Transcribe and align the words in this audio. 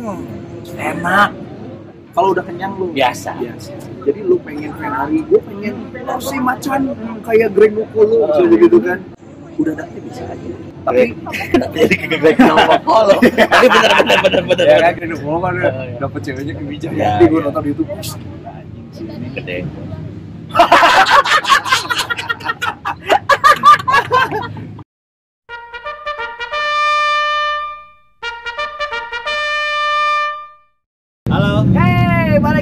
Hmm, 0.00 0.24
enak. 0.72 1.30
Kalau 2.10 2.32
udah 2.32 2.42
kenyang 2.42 2.72
lu 2.74 2.90
Biasa. 2.90 3.36
biasa. 3.36 3.70
Jadi 4.02 4.20
lu 4.22 4.40
pengen 4.40 4.72
Ferrari, 4.74 5.20
gue 5.22 5.40
pengen 5.40 5.74
Rossi 6.02 6.40
macan 6.40 6.80
kayak 7.22 7.52
Greg 7.52 7.72
Nucolo, 7.72 8.26
bisa 8.26 8.42
begitu 8.48 8.76
kan? 8.80 8.98
Udah 9.54 9.72
dapet 9.76 10.00
bisa 10.02 10.24
aja. 10.24 10.50
Tapi 10.80 11.12
Kenapa 11.12 11.74
jadi 11.76 11.94
kegegrek 11.94 12.36
sama 12.40 12.80
Polo? 12.80 13.14
Tapi 13.52 13.66
benar 13.68 13.92
benar 13.94 14.18
benar 14.18 14.42
benar. 14.42 14.64
ya 14.66 14.78
kan 14.80 14.92
Greg 14.96 15.10
Nucolo 15.12 15.38
kan 15.38 15.52
Oh, 15.52 15.60
iya. 15.60 15.98
dapet 16.00 16.20
ceweknya 16.24 16.52
ke. 16.52 16.62
Ya, 16.64 16.78
Jadi 16.80 17.24
gue 17.28 17.30
iya. 17.30 17.44
nonton 17.44 17.60
di 17.62 17.68
YouTube. 17.68 17.88
Gede. 19.30 19.56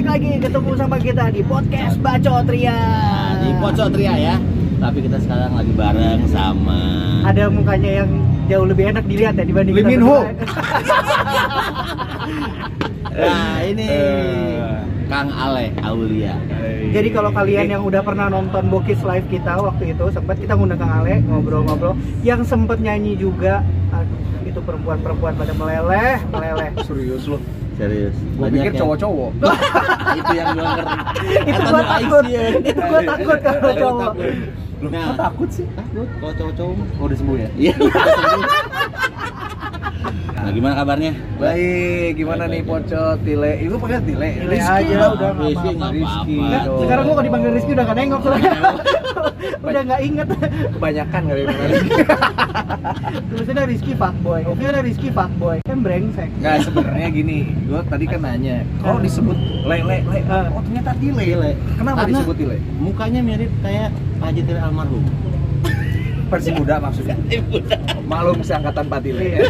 Lagi 0.09 0.41
ketemu 0.41 0.71
sama 0.73 0.97
kita 0.97 1.29
di 1.29 1.45
podcast 1.45 1.95
Bacot 2.01 2.49
Ria. 2.49 2.73
Nah, 2.73 3.45
di 3.45 3.53
Pocok 3.61 3.87
Tria 3.93 4.13
ya. 4.17 4.35
Tapi 4.81 5.05
kita 5.05 5.21
sekarang 5.21 5.53
lagi 5.53 5.75
bareng 5.75 6.23
sama 6.31 6.79
Ada 7.27 7.51
mukanya 7.51 8.01
yang 8.01 8.09
jauh 8.49 8.65
lebih 8.65 8.89
enak 8.89 9.05
dilihat 9.05 9.37
ya 9.37 9.45
dibanding 9.45 9.75
Lee 9.77 9.85
Min 9.85 10.01
Ho. 10.01 10.25
Nah, 13.09 13.59
ini 13.67 13.83
Eh. 13.83 14.79
Kang 15.11 15.27
Ale 15.27 15.75
Aulia. 15.83 16.37
Jadi 16.89 17.09
kalau 17.11 17.29
kalian 17.29 17.67
yang 17.67 17.83
udah 17.83 17.99
pernah 17.99 18.31
nonton 18.31 18.69
Bokis 18.71 19.01
live 19.03 19.27
kita 19.27 19.59
waktu 19.59 19.91
itu 19.91 20.05
sempat 20.09 20.39
kita 20.39 20.55
ngundang 20.55 20.79
Kang 20.79 21.03
Ale 21.03 21.19
ngobrol-ngobrol 21.27 21.93
yang 22.23 22.41
sempet 22.47 22.79
nyanyi 22.79 23.19
juga 23.19 23.61
aduh 23.91 24.17
itu 24.47 24.57
perempuan-perempuan 24.63 25.35
pada 25.35 25.53
meleleh 25.53 26.17
meleleh 26.31 26.69
serius 26.87 27.27
lu. 27.27 27.37
Serius. 27.79 28.11
Gue 28.11 28.43
Banyak 28.43 28.55
pikir 28.59 28.71
cowok-cowok. 28.75 29.31
itu 30.19 30.31
yang 30.35 30.47
gue 30.51 30.63
ngerti. 30.67 30.95
itu 31.47 31.61
no 31.63 31.79
takut 31.81 32.23
itu 32.27 32.81
gua 32.83 33.01
takut 33.07 33.37
kalau 33.39 33.73
cowok 33.73 33.99
takut. 34.03 34.33
Lu 34.79 34.87
Nah. 34.91 35.11
takut 35.15 35.49
sih? 35.51 35.65
Takut 35.75 36.07
kalau 36.19 36.33
cowok-cowok. 36.35 36.75
Oh, 36.99 37.05
udah 37.07 37.17
sembuh 37.17 37.35
ya? 37.39 37.49
Iya. 37.55 37.73
Nah, 40.39 40.51
gimana 40.51 40.73
kabarnya? 40.73 41.11
Baik, 41.35 42.15
gimana 42.15 42.47
nih 42.47 42.63
Pocot, 42.63 43.19
Tile? 43.21 43.51
Itu 43.59 43.75
pakai 43.75 43.99
Tile. 44.01 44.29
Tile 44.39 44.57
aja, 44.57 44.93
dong. 44.95 45.13
udah 45.13 45.29
nggak 45.29 45.43
Rizky 45.43 45.69
apa-apa. 45.69 45.87
Rizky 45.91 46.37
sekarang 46.79 47.03
gua 47.03 47.11
kalau 47.11 47.25
dipanggil 47.27 47.51
Rizky 47.51 47.71
udah 47.71 47.83
gak 47.83 47.97
nengok 47.97 48.19
soalnya 48.21 48.51
udah 49.69 49.81
gak 49.83 50.01
inget 50.01 50.27
Kebanyakan 50.71 51.21
kali 51.25 51.41
ini. 51.43 51.53
tulisannya 53.29 53.63
Rizky 53.67 53.93
fuckboy 53.93 54.41
ini 54.47 54.63
ada 54.65 54.81
Rizky 54.81 55.09
fuckboy 55.09 55.57
kan 55.61 55.77
brengsek 55.79 56.29
Nggak, 56.39 56.55
sebenarnya 56.63 57.07
gini, 57.11 57.37
gua 57.67 57.81
tadi 57.83 58.05
kan 58.07 58.19
nanya, 58.21 58.63
kalau 58.79 58.99
disebut 58.99 59.35
le 59.65 59.77
le 59.81 59.97
oh 60.49 60.61
ternyata 60.63 60.91
Tile. 60.95 61.51
Kenapa 61.75 61.97
Karena- 61.99 62.11
disebut 62.15 62.35
Tile? 62.37 62.57
Mukanya 62.79 63.19
mirip 63.21 63.51
kayak 63.59 63.89
Pak 64.17 64.27
Haji 64.31 64.41
Tile 64.41 64.61
almarhum. 64.61 65.03
Versi 66.29 66.49
muda 66.53 66.75
maksudnya. 66.77 67.15
Maklum 68.05 68.39
seangkatan 68.45 68.85
Pak 68.85 68.99
Tile. 69.01 69.21
Iya. 69.21 69.39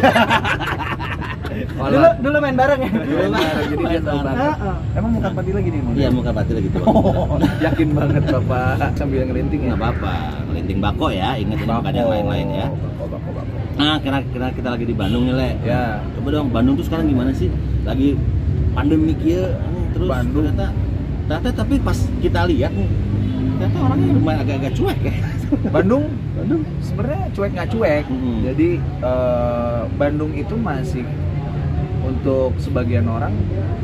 dulu 1.80 2.08
dulu 2.22 2.36
main 2.40 2.56
bareng 2.56 2.80
ya 2.80 2.90
Dulu 2.94 3.26
bareng, 3.34 3.66
jadi 3.68 3.84
dia 3.84 4.00
tahu 4.00 4.18
banget. 4.22 4.56
Emang 4.96 5.10
muka 5.18 5.28
Pak 5.34 5.42
Tile 5.44 5.60
gini 5.60 5.78
Mon? 5.84 5.92
Iya, 5.92 6.08
muka 6.08 6.30
Pak 6.32 6.44
Tile 6.48 6.60
gitu. 6.64 6.78
Oh, 6.88 7.36
yakin 7.60 7.88
banget 7.92 8.22
Bapak 8.32 8.92
sambil 8.96 9.28
ngelinting 9.28 9.60
ya. 9.66 9.74
Nggak 9.74 9.80
apa-apa. 9.80 10.14
Kelinting 10.50 10.78
bako 10.80 11.06
ya, 11.12 11.28
ingat 11.36 11.58
ini 11.60 11.68
bukan 11.68 11.92
yang 11.92 12.08
lain-lain 12.08 12.48
ya. 12.48 12.66
Bako, 12.70 13.04
bako, 13.12 13.28
bako. 13.36 13.54
Nah, 13.80 13.96
kira-kira 14.00 14.46
kita 14.52 14.68
lagi 14.76 14.84
di 14.84 14.94
Bandung 14.96 15.24
nih, 15.24 15.34
Le. 15.36 15.50
Ya. 15.64 16.04
Coba 16.16 16.28
dong, 16.32 16.48
Bandung 16.52 16.74
tuh 16.76 16.84
sekarang 16.84 17.08
gimana 17.08 17.30
sih? 17.32 17.48
Lagi 17.84 18.12
pandemi 18.76 19.12
kia, 19.18 19.56
nih, 19.56 19.84
terus 19.96 20.08
Bandung. 20.08 20.44
ternyata 20.48 20.68
ternyata 21.30 21.48
tapi 21.62 21.74
pas 21.78 21.98
kita 22.18 22.40
lihat 22.50 22.72
nih, 22.74 22.90
ternyata 23.58 23.78
orangnya 23.86 24.08
lumayan 24.18 24.38
agak-agak 24.42 24.72
cuek 24.74 24.98
ya. 25.06 25.14
Bandung, 25.68 26.04
Bandung 26.32 26.62
sebenarnya 26.80 27.26
cuek 27.30 27.50
nggak 27.52 27.68
cuek. 27.68 28.04
Mm-mm. 28.06 28.36
Jadi 28.46 28.68
eh, 29.02 29.80
Bandung 29.94 30.32
itu 30.32 30.54
masih 30.54 31.02
untuk 32.00 32.54
sebagian 32.56 33.06
orang 33.06 33.34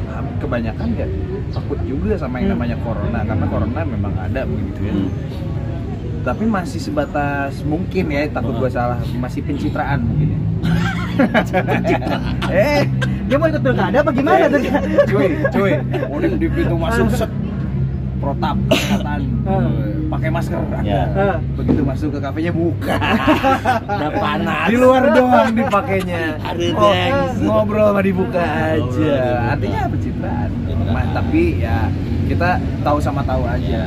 ah, 0.09 0.25
kebanyakan 0.39 0.89
ya 0.95 1.07
takut 1.51 1.79
juga 1.85 2.17
sama 2.17 2.39
yang 2.39 2.55
Hmm. 2.55 2.59
namanya 2.59 2.77
corona 2.81 3.21
karena 3.23 3.47
corona 3.47 3.81
memang 3.83 4.15
ada 4.17 4.41
begitu 4.43 4.81
ya. 4.83 4.95
Hmm. 4.95 5.11
Tapi 6.23 6.43
masih 6.43 6.81
sebatas 6.83 7.63
mungkin 7.63 8.11
ya 8.11 8.27
takut 8.27 8.55
Oh. 8.55 8.59
gua 8.59 8.71
salah 8.71 8.99
masih 9.15 9.43
pencitraan 9.43 10.03
mungkin 10.03 10.29
ya. 10.35 10.41
eh, 12.53 12.83
dia 13.25 13.37
mau 13.37 13.49
ikut 13.49 13.63
pilkada 13.63 13.97
apa 13.97 14.11
gimana 14.13 14.45
tuh 14.47 14.61
cuy, 15.09 15.29
cuy, 15.49 15.73
udah 16.13 16.29
di 16.37 16.49
pintu 16.51 16.77
masuk 16.77 17.09
set 17.11 17.31
protap 18.27 18.57
kesehatan 18.69 19.21
Hmm. 19.47 20.11
pakai 20.11 20.27
masker 20.29 20.59
ada. 20.59 20.83
Ya. 20.83 21.03
Heeh. 21.09 21.37
begitu 21.55 21.81
masuk 21.81 22.09
ke 22.11 22.19
kafenya 22.19 22.51
buka 22.51 22.99
Udah 23.95 24.11
panas. 24.13 24.67
di 24.67 24.75
luar 24.77 25.03
doang 25.09 25.51
dipakainya 25.53 26.23
Oh, 26.75 26.91
ngobrol 27.41 27.87
sama 27.89 28.03
dibuka 28.03 28.43
aja 28.43 29.15
artinya 29.55 29.87
pencitraan 29.87 30.51
Ya, 30.67 31.03
tapi 31.13 31.43
ya 31.61 31.77
kita 32.27 32.49
tahu 32.83 32.99
sama 32.99 33.23
tahu 33.23 33.43
aja 33.45 33.83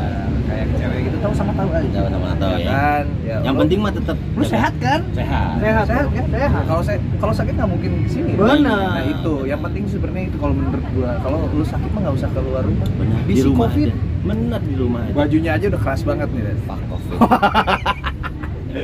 kayak 0.45 0.65
cewek 0.73 0.99
gitu 1.05 1.17
tahu 1.19 1.33
sama 1.33 1.51
tahu 1.53 1.69
aja 1.69 1.89
Tahu 1.93 2.07
sama 2.09 2.29
tahu 2.35 2.55
ya. 2.55 2.65
kan 2.65 3.03
ya, 3.21 3.35
Yang 3.39 3.53
lu- 3.53 3.61
penting 3.61 3.79
mah 3.79 3.91
tetap 3.91 4.17
lu 4.31 4.43
sehat 4.43 4.73
kan 4.79 4.99
Sehat. 5.11 5.51
sehat 5.59 5.85
sehat 5.85 6.07
kan 6.09 6.25
sehat 6.29 6.63
kalau 6.65 6.81
saya 6.81 6.97
kalau 7.17 7.33
sakit 7.33 7.53
nggak 7.53 7.69
mungkin 7.69 7.89
ke 7.99 8.09
sini 8.09 8.31
Benar. 8.33 8.57
nah 8.63 9.03
itu 9.03 9.33
yang 9.45 9.59
penting 9.61 9.83
sebenarnya 9.85 10.23
itu 10.25 10.37
kalau 10.37 10.53
menurut 10.53 10.85
gua 10.89 11.11
kalau 11.19 11.39
lu 11.49 11.63
sakit 11.63 11.89
mah 11.89 12.01
nggak 12.01 12.15
usah 12.15 12.29
keluar 12.31 12.63
rumah 12.63 12.87
Benar. 12.93 13.19
di, 13.21 13.33
Di 13.33 13.41
rumah 13.43 13.59
covid 13.67 13.89
aja. 13.89 14.08
Benar 14.19 14.61
di 14.61 14.75
rumah 14.75 15.01
aja. 15.07 15.13
bajunya 15.15 15.51
aja 15.55 15.65
udah 15.71 15.81
keras 15.81 16.01
banget 16.03 16.27
nih 16.35 16.43
Dan. 16.43 16.57
Fuck. 16.67 16.81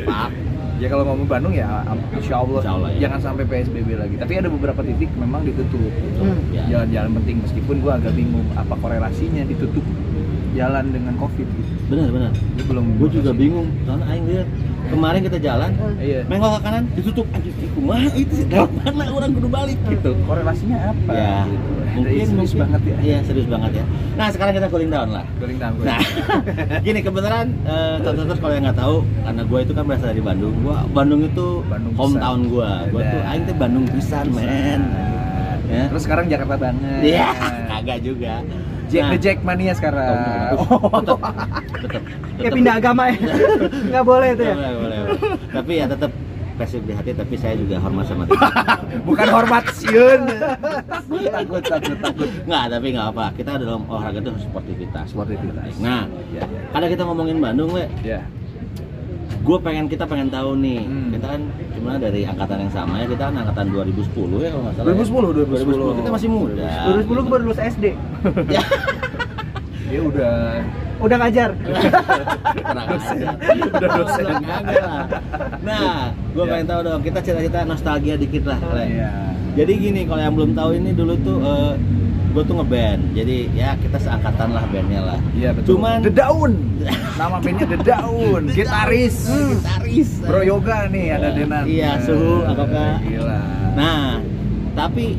Fuck. 0.07 0.31
Ya 0.75 0.91
kalau 0.91 1.07
ngomong 1.07 1.27
Bandung 1.31 1.55
ya 1.55 1.87
insya 2.11 2.43
Allah, 2.43 2.59
Insya 2.59 2.73
Allah, 2.75 2.89
ya. 2.91 3.07
jangan 3.07 3.19
sampai 3.23 3.43
PSBB 3.47 3.95
lagi. 3.95 4.15
Tapi 4.19 4.33
ada 4.35 4.51
beberapa 4.51 4.83
titik 4.83 5.07
memang 5.15 5.47
ditutup. 5.47 5.87
Hmm. 6.19 6.35
Ya. 6.51 6.67
Jalan-jalan 6.67 7.11
penting 7.23 7.35
meskipun 7.47 7.75
gua 7.79 7.95
agak 7.95 8.11
bingung 8.11 8.43
apa 8.59 8.75
korelasinya 8.83 9.47
ditutup 9.47 9.83
jalan 10.51 10.85
dengan 10.91 11.15
Covid 11.15 11.47
gitu. 11.47 11.71
Benar, 11.91 12.07
benar. 12.11 12.31
Ini 12.35 12.63
belum 12.67 12.85
Gue 12.99 13.09
juga 13.11 13.31
bingung. 13.31 13.67
Soalnya 13.87 14.05
aing 14.11 14.25
lihat 14.27 14.47
kemarin 14.89 15.19
kita 15.25 15.37
jalan, 15.41 15.71
Iya. 15.97 16.19
Menggok 16.29 16.51
ke 16.55 16.59
kanan 16.63 16.83
ditutup 16.93 17.25
anjir 17.33 17.53
kumaha 17.73 18.07
itu 18.13 18.33
lewat 18.47 18.71
mana 18.95 19.11
orang 19.11 19.29
kudu 19.33 19.49
balik 19.49 19.77
gitu. 19.89 20.11
Korelasinya 20.25 20.77
apa? 20.91 21.11
Ya, 21.11 21.35
gitu. 21.47 21.71
mungkin 21.95 22.25
serius 22.25 22.31
mungkin. 22.35 22.61
banget 22.61 22.81
ya. 22.85 22.97
Iya, 23.01 23.17
serius 23.25 23.47
banget 23.47 23.71
ya. 23.79 23.85
Nah, 24.15 24.27
sekarang 24.31 24.53
kita 24.55 24.67
cooling 24.71 24.91
down 24.91 25.09
lah. 25.11 25.25
Guling 25.39 25.59
down, 25.59 25.73
Nah, 25.83 25.99
gini 26.85 26.99
kebenaran 27.01 27.47
eh 27.65 27.95
tonton 28.01 28.37
kalau 28.37 28.53
yang 28.53 28.63
nggak 28.67 28.79
tahu 28.79 28.95
karena 29.23 29.41
gue 29.43 29.59
itu 29.63 29.71
kan 29.73 29.83
berasal 29.87 30.07
dari 30.11 30.23
Bandung. 30.23 30.55
Gua 30.63 30.77
Bandung 30.91 31.21
itu 31.25 31.47
Bandung 31.67 31.93
hometown 31.95 32.39
gue. 32.47 32.71
Gue 32.93 33.01
tuh 33.03 33.21
aing 33.25 33.43
tuh 33.47 33.55
Bandung 33.57 33.85
pisan, 33.89 34.25
men. 34.31 34.81
Ya. 35.65 35.89
Terus 35.89 36.03
sekarang 36.05 36.29
Jakarta 36.29 36.55
banget. 36.61 37.01
Iya, 37.01 37.29
kagak 37.73 37.99
juga. 38.05 38.45
Jack 38.85 39.01
Nah, 39.01 39.11
the 39.11 39.19
Jack 39.19 39.37
mania 39.41 39.73
sekarang. 39.73 40.13
tetep, 40.55 41.19
tetep, 41.81 42.01
kayak 42.37 42.51
pindah 42.53 42.75
agama 42.75 43.03
ya 43.07 43.17
nggak 43.91 44.03
boleh 44.03 44.29
itu 44.31 44.43
ya 44.43 44.55
Boleh, 44.55 44.71
boleh, 44.73 44.97
boleh. 45.01 45.17
Tapi 45.51 45.71
ya 45.75 45.85
tetap 45.85 46.11
pasif 46.55 46.81
di 46.81 46.93
hati 46.95 47.11
tapi 47.11 47.35
saya 47.35 47.55
juga 47.55 47.75
hormat 47.77 48.07
sama 48.07 48.23
dia. 48.23 48.39
Bukan 49.07 49.27
hormat 49.27 49.63
siun. 49.75 50.21
takut, 50.23 51.27
takut, 51.27 51.61
takut, 51.61 51.97
takut. 51.99 52.29
Nggak, 52.47 52.63
tapi 52.71 52.87
nggak 52.95 53.07
apa. 53.11 53.25
Kita 53.35 53.51
dalam 53.59 53.83
olahraga 53.85 54.23
itu 54.23 54.29
harus 54.31 54.43
sportivitas. 54.47 55.05
Sportivitas. 55.11 55.75
Nah, 55.77 56.07
Ya, 56.31 56.43
karena 56.71 56.87
kita 56.87 57.03
ngomongin 57.03 57.37
Bandung, 57.39 57.75
le, 57.75 57.91
ya. 58.01 58.23
Gue 59.45 59.57
pengen 59.61 59.85
kita 59.85 60.03
pengen 60.03 60.27
tahu 60.27 60.57
nih. 60.57 60.81
Hmm. 60.81 61.09
Kita 61.13 61.25
kan 61.29 61.41
cuma 61.71 61.91
dari 61.95 62.21
angkatan 62.25 62.57
yang 62.65 62.73
sama 62.73 62.93
ya. 62.97 63.05
Kita 63.05 63.23
kan 63.29 63.35
angkatan 63.37 63.65
2010 63.69 64.41
ya 64.41 64.49
kalau 64.49 64.63
nggak 64.65 64.75
salah. 64.75 64.87
2010, 64.89 65.05
ya. 65.37 65.45
2010. 65.61 65.99
Kita 66.01 66.09
masih 66.09 66.29
muda. 66.29 66.69
2010 66.89 67.05
gue 67.05 67.31
baru 67.31 67.43
lulus 67.45 67.61
SD 67.61 67.85
Ya. 68.49 68.63
Dia 69.85 70.01
udah 70.01 70.35
udah 70.95 71.17
ngajar 71.19 71.49
Kurang 71.53 72.87
Dosen. 72.89 73.17
ajar. 73.21 73.35
Udah 73.69 73.89
dosen. 73.93 74.25
Nah, 75.61 76.09
gue 76.33 76.41
Ya. 76.41 76.49
pengen 76.49 76.65
tahu 76.65 76.81
dong. 76.81 77.01
Kita 77.03 77.19
cerita-cerita 77.21 77.59
nostalgia 77.63 78.15
dikit 78.17 78.43
lah. 78.47 78.57
Le. 78.65 78.83
Iya. 78.87 79.11
Jadi 79.53 79.71
gini, 79.77 80.01
kalau 80.03 80.19
yang 80.19 80.33
belum 80.33 80.51
tahu 80.51 80.69
ini 80.73 80.89
dulu 80.91 81.13
tuh 81.21 81.37
gue 82.35 82.43
tuh 82.43 82.55
ngeband. 82.59 83.01
Jadi 83.15 83.37
ya 83.55 83.79
kita 83.79 83.95
seangkatan 83.95 84.49
lah 84.51 84.63
bandnya 84.67 85.01
lah. 85.01 85.19
Iya 85.31 85.55
betul. 85.55 85.79
Cuman 85.79 86.03
The 86.03 86.11
Daun. 86.11 86.51
Nama 87.15 87.37
bandnya 87.39 87.67
The 87.71 87.79
Daun. 87.79 88.43
Gitaris. 88.59 89.15
Hmm, 89.25 89.55
gitaris. 89.55 90.09
Bro 90.19 90.41
Yoga 90.43 90.91
nih 90.91 91.15
ada 91.15 91.27
Ya, 91.27 91.29
Denan. 91.33 91.63
iya, 91.65 91.89
Eh, 91.95 92.03
suhu, 92.03 92.43
apakah? 92.43 92.99
Gila. 92.99 93.39
Nah, 93.73 94.19
tapi 94.75 95.15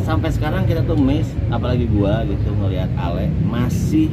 sampai 0.00 0.28
sekarang 0.28 0.62
kita 0.64 0.84
tuh 0.84 1.00
miss, 1.00 1.28
apalagi 1.48 1.88
gua 1.88 2.20
gitu 2.22 2.52
ngelihat 2.52 2.92
Ale 2.94 3.32
masih 3.42 4.12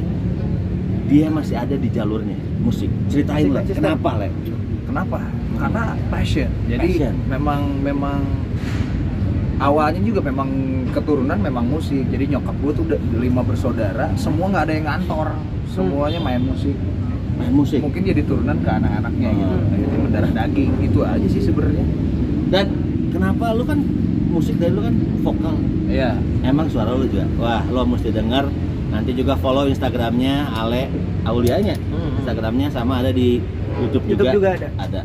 dia 1.04 1.28
masih 1.28 1.56
ada 1.56 1.76
di 1.76 1.88
jalurnya 1.88 2.36
musik. 2.58 2.88
Ceritain 3.08 3.48
lah, 3.48 3.64
kenapa 3.64 4.16
Le? 4.16 4.28
Kenapa? 4.84 5.20
Karena 5.58 5.84
passion. 6.08 6.48
Jadi 6.64 6.88
Passion. 6.96 7.14
memang 7.28 7.60
memang 7.82 8.20
awalnya 9.58 10.00
juga 10.02 10.20
memang 10.22 10.48
keturunan 10.94 11.38
memang 11.38 11.66
musik 11.66 12.06
jadi 12.08 12.38
nyokap 12.38 12.54
gue 12.62 12.72
tuh 12.74 12.84
udah 12.88 12.98
lima 13.18 13.42
bersaudara 13.42 14.10
semua 14.14 14.50
nggak 14.50 14.64
ada 14.64 14.72
yang 14.74 14.86
ngantor 14.86 15.28
semuanya 15.78 16.18
main 16.18 16.42
musik. 16.42 16.74
Main 17.38 17.54
musik? 17.54 17.78
Mungkin 17.78 18.02
jadi 18.02 18.22
turunan 18.26 18.58
ke 18.58 18.66
anak-anaknya 18.66 19.30
gitu 19.30 19.54
Hmm. 19.54 19.70
jadi 19.78 19.96
mendarah 20.02 20.30
daging 20.34 20.70
itu 20.82 20.98
aja 21.06 21.26
sih 21.30 21.42
sebenarnya. 21.44 21.86
Dan 22.50 22.66
kenapa 23.14 23.54
lu 23.54 23.62
kan 23.62 23.78
musik 24.34 24.58
dari 24.58 24.74
lu 24.74 24.82
kan 24.82 24.94
vokal? 25.22 25.54
Iya. 25.86 26.18
Emang 26.42 26.66
suara 26.66 26.98
lu 26.98 27.06
juga? 27.06 27.30
Wah 27.38 27.62
lo 27.70 27.86
mesti 27.86 28.10
denger. 28.10 28.50
Nanti 28.90 29.12
juga 29.14 29.36
follow 29.38 29.70
instagramnya 29.70 30.50
Ale 30.50 30.90
Aulianya. 31.22 31.78
Hmm. 31.78 32.18
instagramnya 32.18 32.74
sama 32.74 33.06
ada 33.06 33.14
di 33.14 33.38
YouTube, 33.78 34.04
YouTube 34.10 34.34
juga. 34.42 34.58
ada. 34.58 34.68
ada. 34.74 35.02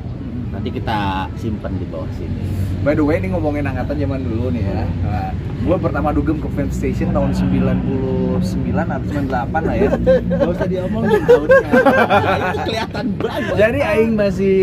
Nanti 0.49 0.69
kita 0.73 1.29
simpan 1.37 1.77
di 1.77 1.85
bawah 1.85 2.09
sini 2.17 2.72
By 2.83 2.99
the 2.99 3.03
way, 3.07 3.15
ini 3.15 3.31
ngomongin 3.31 3.63
angkatan 3.63 3.95
zaman 3.95 4.27
dulu 4.27 4.51
nih 4.51 4.59
ya. 4.67 4.83
Nah, 5.07 5.31
gue 5.39 5.77
pertama 5.79 6.11
dugem 6.11 6.35
ke 6.35 6.51
Fame 6.51 6.67
Station 6.67 7.15
tahun 7.15 7.31
99 7.31 8.43
atau 8.91 9.07
98 9.07 9.23
lah 9.63 9.75
ya. 9.79 9.89
Gak 10.19 10.51
usah 10.51 10.67
diomongin 10.67 11.23
tahunnya 11.23 11.63
itu 12.43 12.59
kelihatan 12.67 13.05
banget 13.15 13.55
Jadi 13.55 13.79
Aing 13.87 14.11
masih 14.19 14.55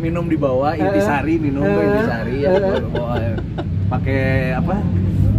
minum 0.00 0.24
di 0.24 0.40
bawah, 0.40 0.72
intisari 0.72 1.36
minum 1.36 1.68
gue 1.68 1.84
intisari 1.84 2.36
ya. 2.48 2.50
bawa, 2.96 3.14
ya. 3.20 3.34
Pakai 3.92 4.56
apa? 4.56 4.74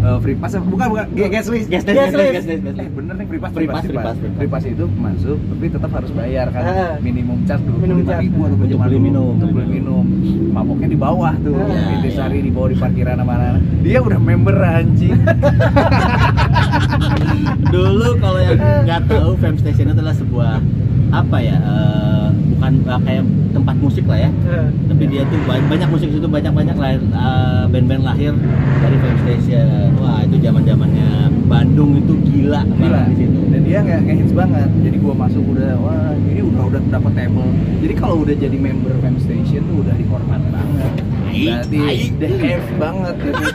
Eh, 0.07 0.17
free 0.17 0.33
pass 0.33 0.55
bukan 0.55 0.87
bukan 0.87 1.03
G- 1.11 1.27
gas 1.27 1.47
list 1.47 1.67
Gas 1.67 1.83
list, 1.83 1.91
Gas 1.91 2.15
gas 2.15 2.45
list, 2.47 2.63
Eh 2.79 2.87
bener 2.87 3.13
nih 3.13 3.25
free 3.27 3.37
pass 3.37 3.51
Free 3.51 3.67
pass, 3.67 3.83
free 3.83 3.91
pass, 3.91 4.15
free 4.15 4.23
pass. 4.23 4.37
free 4.37 4.47
pass 4.47 4.63
itu 4.65 4.85
masuk 4.87 5.35
tapi 5.35 5.65
tetap 5.67 5.91
harus 5.91 6.11
bayar 6.11 6.47
kan 6.47 6.63
Ah. 6.63 6.95
minimum 6.97 7.43
charge 7.43 7.59
dulu 7.61 7.75
Minimum 7.77 7.99
lima 7.99 8.07
charge. 8.09 8.23
ribu 8.23 8.39
atau 8.39 8.55
Untuk 8.55 8.69
zaman 8.71 8.87
beli 8.87 8.99
minum. 9.01 9.35
untuk 9.35 9.49
beli 9.51 9.67
minum 9.73 10.03
maboknya 10.49 10.87
di 10.87 10.97
bawah 10.97 11.33
tuh 11.37 11.59
Ah. 11.59 11.91
intisari 11.93 12.39
di 12.39 12.49
bawah 12.49 12.69
di 12.71 12.77
parkiran 12.79 13.19
mana 13.21 13.59
dia 13.83 13.99
udah 13.99 14.15
member 14.17 14.55
anjing 14.55 15.11
Dulu 17.67 18.09
kalau 18.17 18.39
yang 18.39 18.55
nggak 18.85 19.01
tahu 19.07 19.35
Fame 19.35 19.57
Station 19.57 19.85
itu 19.85 19.93
adalah 19.93 20.15
sebuah 20.15 20.63
apa 21.09 21.37
ya? 21.39 21.57
eh, 21.57 22.27
bukan 22.57 22.73
eh, 22.83 22.99
kayak 23.05 23.23
tempat 23.53 23.75
musik 23.77 24.05
lah 24.05 24.19
ya. 24.19 24.29
Eh, 24.49 24.67
Tapi 24.89 25.03
dia 25.05 25.21
tuh 25.23 25.39
banyak, 25.45 25.65
banyak 25.69 25.89
musik 25.89 26.09
itu 26.09 26.27
banyak 26.27 26.49
banyak 26.51 26.75
lahir 26.75 26.99
eh, 27.05 27.63
band-band 27.69 28.03
lahir 28.03 28.33
dari 28.81 28.97
Fame 28.97 29.19
Station. 29.23 29.93
Wah 29.97 30.19
itu 30.25 30.35
zaman 30.41 30.61
zamannya 30.65 31.09
Bandung 31.47 31.95
itu 31.95 32.13
gila, 32.27 32.61
Gila. 32.67 33.01
di 33.07 33.15
situ. 33.15 33.39
dan 33.47 33.61
dia 33.63 33.79
nggak 33.79 33.99
nggak 34.03 34.17
hits 34.19 34.33
banget 34.35 34.67
jadi 34.83 34.97
gua 34.99 35.13
masuk 35.15 35.39
udah 35.47 35.79
wah 35.79 36.11
ini 36.19 36.43
udah 36.43 36.63
udah 36.67 36.81
dapet 36.91 37.11
table 37.15 37.47
jadi 37.79 37.93
kalau 37.95 38.15
udah 38.19 38.35
jadi 38.35 38.57
member 38.59 38.91
Fame 38.99 39.15
Station 39.17 39.63
tuh 39.63 39.77
udah 39.79 39.95
dihormat 39.95 40.41
banget 40.43 40.91
berarti 41.31 41.79
the 42.19 42.27
have 42.43 42.67
banget 42.75 43.15
gitu 43.23 43.45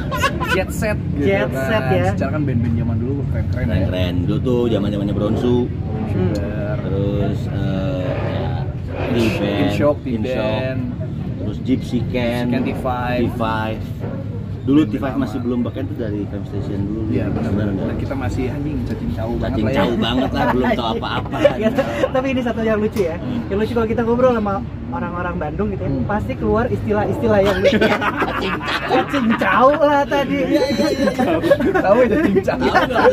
jet 0.52 0.70
set 0.72 0.98
gitu 1.12 1.26
Jet 1.28 1.50
kan. 1.52 1.66
set 1.68 1.84
ya. 1.92 2.04
secara 2.16 2.30
kan 2.32 2.42
band-band 2.48 2.74
zaman 2.74 2.96
dulu 2.96 3.12
keren 3.28 3.44
keren 3.52 3.66
Keren 3.68 3.82
keren. 3.88 4.14
Dulu 4.24 4.38
tuh 4.40 4.60
zaman 4.68 4.88
zamannya 4.88 5.14
Bronsu, 5.14 5.56
Sugar, 6.08 6.76
terus 6.80 7.38
ya 7.44 7.91
In 9.12 9.28
Shock, 9.28 9.44
In 9.44 9.70
Shock, 9.76 9.96
T-Band, 10.04 10.80
terus 11.36 11.58
Gypsy 11.60 12.00
Can, 12.08 12.48
Gypsy 12.48 12.72
Can, 12.80 12.80
T5. 12.80 12.88
T5. 13.36 13.44
Dulu 14.62 14.80
Band-band 14.80 14.94
T5 14.94 15.06
lama. 15.08 15.18
masih 15.18 15.38
belum 15.40 15.60
beken 15.62 15.84
tuh 15.84 15.96
dari 15.98 16.20
Fame 16.24 16.46
Station 16.46 16.80
dulu. 16.84 17.00
Iya 17.10 17.26
benar 17.28 17.50
benar. 17.52 17.94
kita 17.98 18.14
masih 18.14 18.44
anjing 18.48 18.76
cacing 18.84 19.10
jauh 19.12 19.34
banget 19.34 19.50
Cacing 19.52 19.64
lah 19.64 19.72
ya. 19.72 19.78
jauh 19.80 19.96
banget 19.98 20.30
lah, 20.30 20.44
belum 20.48 20.68
tahu 20.72 20.88
apa-apa. 20.96 21.36
Ya, 21.56 21.68
tapi 22.08 22.26
ini 22.28 22.40
satu 22.40 22.60
yang 22.60 22.78
lucu 22.78 23.00
ya. 23.00 23.16
Hmm. 23.16 23.42
Yang 23.48 23.58
lucu 23.60 23.72
kalau 23.72 23.88
kita 23.88 24.02
ngobrol 24.02 24.32
sama 24.32 24.54
orang-orang 24.88 25.34
Bandung 25.36 25.68
gitu 25.68 25.82
ya, 25.82 25.90
Hmm. 25.90 26.04
pasti 26.04 26.32
keluar 26.34 26.64
istilah-istilah 26.68 27.40
yang 27.40 27.56
lucu. 27.58 27.78
Cacing 27.80 28.54
Cacing 28.84 29.26
cau 29.36 29.70
lah 29.74 30.02
tadi. 30.04 30.38
Tahu 31.74 31.96
ya 31.98 32.06
cacing 32.12 32.38
jauh. 32.42 32.62
Tahu 32.62 32.84
nggak? 32.84 33.06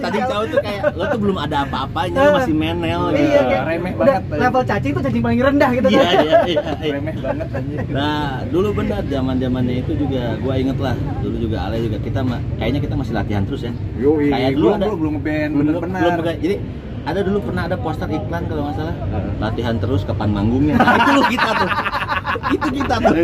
Tadi 0.00 0.18
jauh 0.24 0.44
tuh 0.46 0.58
kayak 0.58 0.82
lo 0.90 1.04
tuh 1.06 1.18
belum 1.20 1.36
ada 1.38 1.56
apa-apanya, 1.62 2.18
lo 2.18 2.30
masih 2.38 2.54
menel 2.54 3.02
gitu. 3.10 3.28
Iya, 3.44 3.60
remeh 3.66 3.92
banget 3.94 4.22
level 4.30 4.62
cacing 4.64 4.92
tuh 4.92 5.02
cacing 5.02 5.20
paling 5.20 5.40
rendah 5.42 5.70
gitu 5.74 5.86
Iya, 5.86 5.98
kan. 5.98 6.06
iya, 6.06 6.38
iya. 6.46 6.60
iya. 6.80 6.92
Remeh 6.92 7.14
banget 7.18 7.48
anjing. 7.50 7.78
Nah, 7.90 8.22
dulu 8.46 8.68
benar 8.72 9.02
zaman 9.04 9.34
zamannya 9.36 9.74
itu 9.78 9.92
juga 9.96 10.22
gua 10.38 10.54
inget 10.56 10.78
lah. 10.78 10.93
Dulu 11.22 11.36
juga 11.40 11.56
Ale 11.68 11.76
juga 11.84 11.98
kita 12.00 12.20
kayaknya 12.60 12.80
kita 12.84 12.94
masih 12.94 13.12
latihan 13.16 13.42
terus 13.48 13.62
ya. 13.64 13.72
Yoi, 13.96 14.28
Kayak 14.30 14.50
dulu 14.54 14.66
gua- 14.66 14.76
ada 14.76 14.86
belum 14.86 15.12
ngeband 15.18 15.50
belum 15.54 15.64
belum. 15.80 16.12
Jadi 16.40 16.56
ada 17.04 17.20
dulu 17.20 17.38
pernah 17.44 17.62
ada 17.68 17.76
poster 17.76 18.08
iklan 18.08 18.42
kalau 18.48 18.62
nggak 18.64 18.76
salah 18.80 18.96
latihan 19.36 19.76
terus 19.76 20.08
kapan 20.08 20.30
manggungnya 20.32 20.80
nah, 20.80 20.96
itu 20.96 21.10
lo 21.12 21.22
kita 21.28 21.50
tuh 21.52 21.70
itu 22.48 22.68
kita 22.80 22.94
tuh 22.98 23.14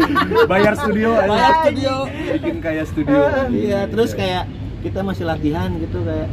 Bayar 0.46 0.74
studio. 0.76 1.10
Bayar 1.26 1.52
studio. 1.64 1.94
Bikin 2.36 2.56
kayak 2.60 2.84
studio. 2.86 3.20
iya 3.50 3.88
terus 3.88 4.12
kayak 4.12 4.44
kita 4.84 5.00
masih 5.00 5.24
latihan 5.24 5.68
gitu 5.80 5.98
kayak 6.04 6.28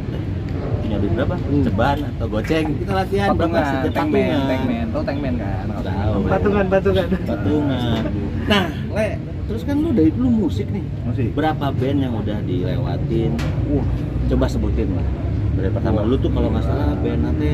punya 0.88 0.96
duit 1.04 1.12
berapa 1.20 1.34
ceban 1.36 1.98
atau 2.16 2.26
goceng 2.32 2.66
kita 2.80 2.92
latihan 2.96 3.28
berapa 3.36 3.60
sih 3.60 3.76
tankman, 3.92 3.92
patungan 3.92 4.40
tankman, 4.48 4.86
tau 4.88 5.02
tankman 5.04 5.34
kan? 5.36 5.66
Tahu. 5.84 6.12
Patungan 6.24 6.64
patungan. 6.72 7.06
patungan 7.28 8.02
nah 8.50 8.64
le 8.96 9.08
terus 9.48 9.62
kan 9.64 9.80
lu 9.80 9.90
dari 9.90 10.12
dulu 10.12 10.28
musik 10.44 10.68
nih. 10.68 10.84
Musik. 11.02 11.32
berapa 11.32 11.72
band 11.72 11.98
yang 11.98 12.12
udah 12.14 12.38
dilewatin? 12.44 13.32
Wah, 13.72 13.86
coba 14.28 14.44
sebutin 14.46 14.92
lah. 14.92 15.06
Dari 15.56 15.70
pertama 15.72 16.04
lu 16.04 16.14
tuh 16.14 16.28
kalau 16.28 16.52
nggak 16.52 16.62
salah 16.62 16.92
band 16.94 17.20
nanti 17.24 17.50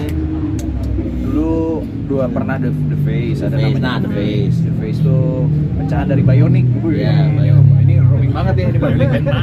dulu 1.25 1.81
dua 2.05 2.29
pernah 2.29 2.59
The, 2.59 2.71
The 2.71 2.99
Face 3.01 3.41
ada 3.41 3.57
Face, 3.57 3.65
namanya. 3.65 3.81
Nah, 3.81 3.97
The 4.01 4.11
Face. 4.13 4.57
The 4.61 4.75
Face 4.77 4.99
tuh 5.01 5.49
pecahan 5.79 6.07
dari 6.07 6.23
Bionic 6.23 6.67
Wih, 6.85 7.01
Iya, 7.01 7.15
ini, 7.25 7.39
Bionic. 7.41 7.83
ini 7.83 7.95
roaming 7.99 8.33
banget 8.33 8.55
ya 8.55 8.65
ini 8.69 8.79
Bionic 8.79 9.09
band 9.09 9.25
mana? 9.25 9.43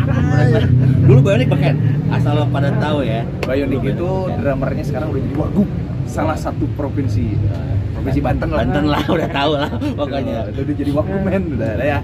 dulu 1.08 1.20
Bionic 1.22 1.48
beken 1.50 1.76
asal 2.12 2.34
lo 2.36 2.46
pada 2.48 2.70
tahu 2.78 3.00
ya. 3.02 3.24
Bionic 3.42 3.82
itu 3.82 4.10
drummernya 4.30 4.84
sekarang 4.84 5.08
udah 5.10 5.22
jadi 5.24 5.36
wagub 5.40 5.68
salah 6.06 6.36
satu 6.36 6.68
provinsi 6.76 7.32
provinsi 8.02 8.22
Banten 8.22 8.50
lah. 8.50 8.60
Banten 8.66 8.86
lah 8.90 9.02
udah 9.06 9.30
tahu 9.30 9.52
lah 9.54 9.70
pokoknya. 9.94 10.38
itu 10.50 10.60
udah 10.60 10.76
jadi 10.76 10.92
wagub 10.92 11.22
men 11.22 11.44
udah 11.54 11.70
ada 11.78 11.86
ya. 11.86 12.00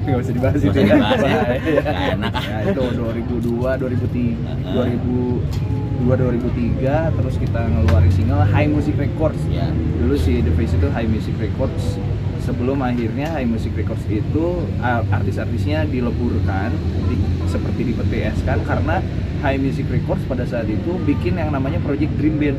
Nggak 0.00 0.18
usah 0.22 0.32
dibahas 0.32 0.60
itu 0.62 0.70
ya. 0.70 0.84
dibahas 0.86 1.20
ya. 1.20 1.34
Nggak 1.60 1.96
enak. 2.14 2.32
Ah. 2.32 2.42
Ya, 2.46 2.58
itu 2.70 2.80
2002 2.80 3.74
2003 3.74 4.70
2002 4.70 6.16
2003 6.16 7.18
terus 7.18 7.34
kita 7.36 7.60
ngeluarin 7.60 8.12
single 8.14 8.44
High 8.46 8.70
Music 8.70 8.94
Records. 8.96 9.40
Ya 9.50 9.66
dulu 10.00 10.14
si 10.14 10.40
The 10.40 10.52
Face 10.54 10.72
itu 10.72 10.88
High 10.88 11.10
Music 11.10 11.34
Records. 11.36 11.98
Sebelum 12.40 12.80
akhirnya 12.80 13.36
High 13.36 13.44
Music 13.44 13.76
Records 13.76 14.00
itu 14.08 14.64
artis-artisnya 14.80 15.84
dileburkan 15.84 16.72
di- 17.04 17.20
seperti 17.44 17.82
di 17.82 17.92
PTS 17.92 18.46
kan 18.48 18.62
karena 18.64 19.04
High 19.40 19.60
Music 19.60 19.84
Records 19.86 20.24
pada 20.24 20.48
saat 20.48 20.64
itu 20.64 20.96
bikin 21.04 21.36
yang 21.36 21.52
namanya 21.52 21.76
Project 21.80 22.16
Dream 22.16 22.40
Band 22.40 22.56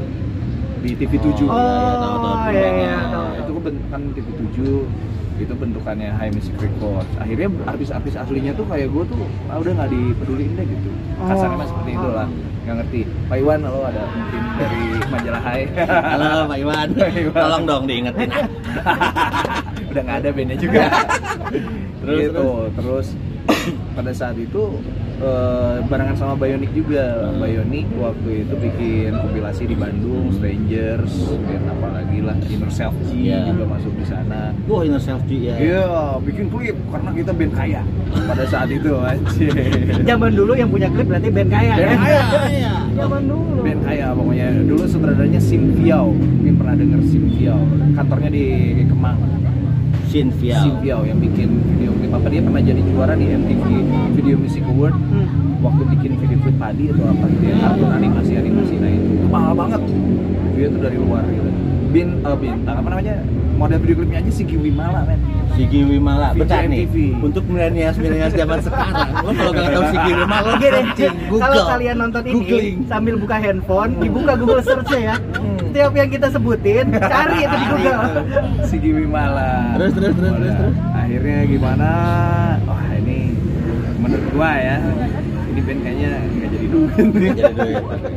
di 0.82 0.92
TV7 0.98 1.22
Oh, 1.22 1.30
iya, 1.30 1.38
iya, 1.38 1.94
tahu, 1.94 2.16
tahu, 2.18 2.26
Oh 2.26 2.36
Dream 2.50 2.58
iya 2.58 2.70
iya. 2.74 2.96
tahu. 3.14 3.28
itu 3.38 3.52
bentukan 3.62 4.02
TV7 4.18 4.58
itu 5.42 5.54
bentukannya 5.58 6.10
High 6.14 6.34
Music 6.38 6.54
Records. 6.62 7.10
Akhirnya 7.18 7.50
artis-artis 7.66 8.14
aslinya 8.14 8.54
tuh 8.54 8.66
kayak 8.70 8.94
gue 8.94 9.04
tuh 9.10 9.26
ah, 9.50 9.58
udah 9.58 9.74
nggak 9.74 9.90
dipeduliin 9.90 10.54
deh 10.54 10.66
gitu. 10.70 10.90
Kasarnya 11.18 11.58
mah 11.58 11.68
seperti 11.70 11.92
itu 11.98 12.10
lah. 12.14 12.28
Nggak 12.62 12.76
ngerti. 12.78 13.02
Pak 13.26 13.38
Iwan 13.42 13.60
lo 13.66 13.82
ada 13.82 14.04
mungkin 14.06 14.42
dari 14.62 14.84
majalah 15.10 15.42
Hai 15.42 15.62
halo 15.74 16.30
Pak 16.46 16.58
Iwan. 16.62 16.88
Pak 17.02 17.10
Iwan. 17.18 17.34
tolong 17.42 17.64
dong 17.66 17.84
diingetin. 17.90 18.30
Udah 19.92 20.02
nggak 20.06 20.18
ada 20.22 20.30
bandnya 20.30 20.58
juga. 20.62 20.82
Terus, 22.02 22.34
gitu. 22.34 22.48
terus 22.74 23.08
pada 23.94 24.10
saat 24.10 24.34
itu 24.34 24.74
eh, 25.22 25.76
barengan 25.84 26.16
sama 26.16 26.34
Bionic 26.36 26.72
juga 26.72 27.06
Hmm. 27.24 27.40
Bionic 27.40 27.88
waktu 27.96 28.30
itu 28.42 28.54
bikin 28.56 29.12
kompilasi 29.16 29.64
di 29.64 29.76
Bandung 29.76 30.30
Strangers 30.32 31.14
dan 31.44 31.62
apa 31.68 31.88
lagi 31.92 32.20
lah 32.20 32.36
Inner 32.44 32.70
Self 32.70 32.96
G 33.04 33.10
Iya. 33.24 33.46
juga 33.48 33.66
masuk 33.70 33.94
di 33.94 34.04
sana 34.04 34.52
wah 34.64 34.82
inner 34.82 35.00
self 35.00 35.22
G 35.24 35.32
ya 35.44 35.56
Iya, 35.56 35.86
bikin 36.20 36.48
klip 36.48 36.78
karena 36.88 37.10
kita 37.12 37.32
band 37.32 37.54
kaya 37.54 37.82
pada 38.24 38.44
saat 38.46 38.68
itu 38.68 38.92
anjir. 38.98 39.54
Zaman 40.10 40.32
dulu 40.32 40.52
yang 40.54 40.68
punya 40.68 40.88
klip 40.88 41.08
berarti 41.08 41.30
band 41.30 41.50
kaya 41.50 41.74
Band 41.74 41.92
ya. 41.92 41.98
kaya. 41.98 42.22
Iya. 42.48 42.74
Zaman 42.94 43.22
dulu. 43.24 43.60
Band 43.62 43.82
kaya 43.82 44.06
pokoknya. 44.12 44.48
Dulu 44.64 44.84
sutradaranya 44.86 45.40
Sim 45.40 45.72
Viau. 45.74 46.12
Mungkin 46.12 46.56
pernah 46.56 46.76
denger 46.76 47.02
Sim 47.06 47.24
Viau. 47.30 47.62
Kantornya 47.94 48.30
di 48.30 48.46
Kemang. 48.84 49.20
Shin 50.12 50.28
Viao. 50.36 51.08
Yang 51.08 51.20
bikin 51.24 51.50
video 51.72 51.96
klip 51.96 52.12
apa? 52.12 52.28
Dia 52.28 52.44
pernah 52.44 52.60
jadi 52.60 52.82
juara 52.84 53.16
di 53.16 53.32
MTV 53.32 53.64
Video 54.20 54.36
Music 54.36 54.64
Award. 54.68 54.92
Hmm. 54.92 55.28
waktu 55.62 55.84
bikin 55.94 56.18
video 56.18 56.38
klip 56.42 56.58
padi 56.58 56.90
atau 56.92 57.06
apa? 57.06 57.26
Gitu 57.32 57.46
ya 57.48 57.56
kartun 57.62 57.90
animasi 57.96 58.34
animasi 58.34 58.76
nah 58.82 58.92
itu 58.92 59.08
mahal 59.32 59.54
banget. 59.56 59.82
Dia 60.60 60.68
tuh 60.68 60.82
dari 60.84 60.98
luar 61.00 61.24
gitu 61.32 61.71
bin 61.92 62.08
eh, 62.24 62.38
bintang 62.40 62.76
apa 62.80 62.88
namanya 62.88 63.16
model 63.60 63.78
video 63.84 63.96
klipnya 64.00 64.20
aja 64.24 64.32
Sigi 64.32 64.56
Wimala 64.58 65.04
men 65.06 65.20
Sigi 65.52 65.84
Wimala, 65.84 66.32
VJ 66.32 66.40
bentar 66.48 66.64
nih. 66.64 66.88
Untuk 67.20 67.44
milenials 67.44 68.00
milenials 68.00 68.32
zaman 68.32 68.60
sekarang, 68.66 69.08
lo 69.20 69.32
kalau 69.36 69.52
nggak 69.52 69.68
tahu 69.68 69.84
Sigi 69.92 70.12
Wimala, 70.16 70.48
lo 70.48 70.54
deh, 70.56 70.72
Google. 71.28 71.42
kalau 71.44 71.64
kalian 71.68 71.96
nonton 72.00 72.24
ini 72.24 72.34
Googling. 72.40 72.78
sambil 72.88 73.16
buka 73.20 73.36
handphone, 73.36 73.92
dibuka 74.00 74.34
Google 74.40 74.64
search 74.64 74.96
ya. 74.96 75.20
Setiap 75.60 75.92
yang 75.92 76.08
kita 76.08 76.28
sebutin, 76.32 76.86
cari 76.96 77.38
itu 77.44 77.56
di 77.60 77.66
Google. 77.68 78.00
Sigi 78.64 78.92
Wimala. 78.96 79.76
Terus, 79.76 79.92
terus, 79.92 80.14
terus, 80.16 80.34
terus, 80.40 80.54
terus. 80.56 80.76
Akhirnya 80.96 81.38
gimana? 81.44 81.90
Wah 82.64 82.84
ini 82.96 83.36
menurut 84.00 84.26
gua 84.32 84.52
ya 84.56 84.78
ini 85.52 85.60
band 85.62 85.80
kayaknya 85.84 86.12
Nggak 86.32 86.50
jadi 86.50 86.68
duit. 86.72 86.96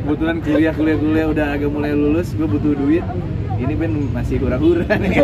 kebetulan 0.07 0.37
kuliah 0.39 0.71
kuliah 0.71 0.97
kuliah 0.97 1.27
udah 1.27 1.45
agak 1.51 1.67
mulai 1.67 1.91
lulus 1.91 2.31
gue 2.31 2.47
butuh 2.47 2.73
duit 2.73 3.03
ini 3.57 3.73
band 3.73 3.93
masih 4.11 4.35
hura-hura 4.37 4.85
nih 4.91 5.09
nih. 5.15 5.23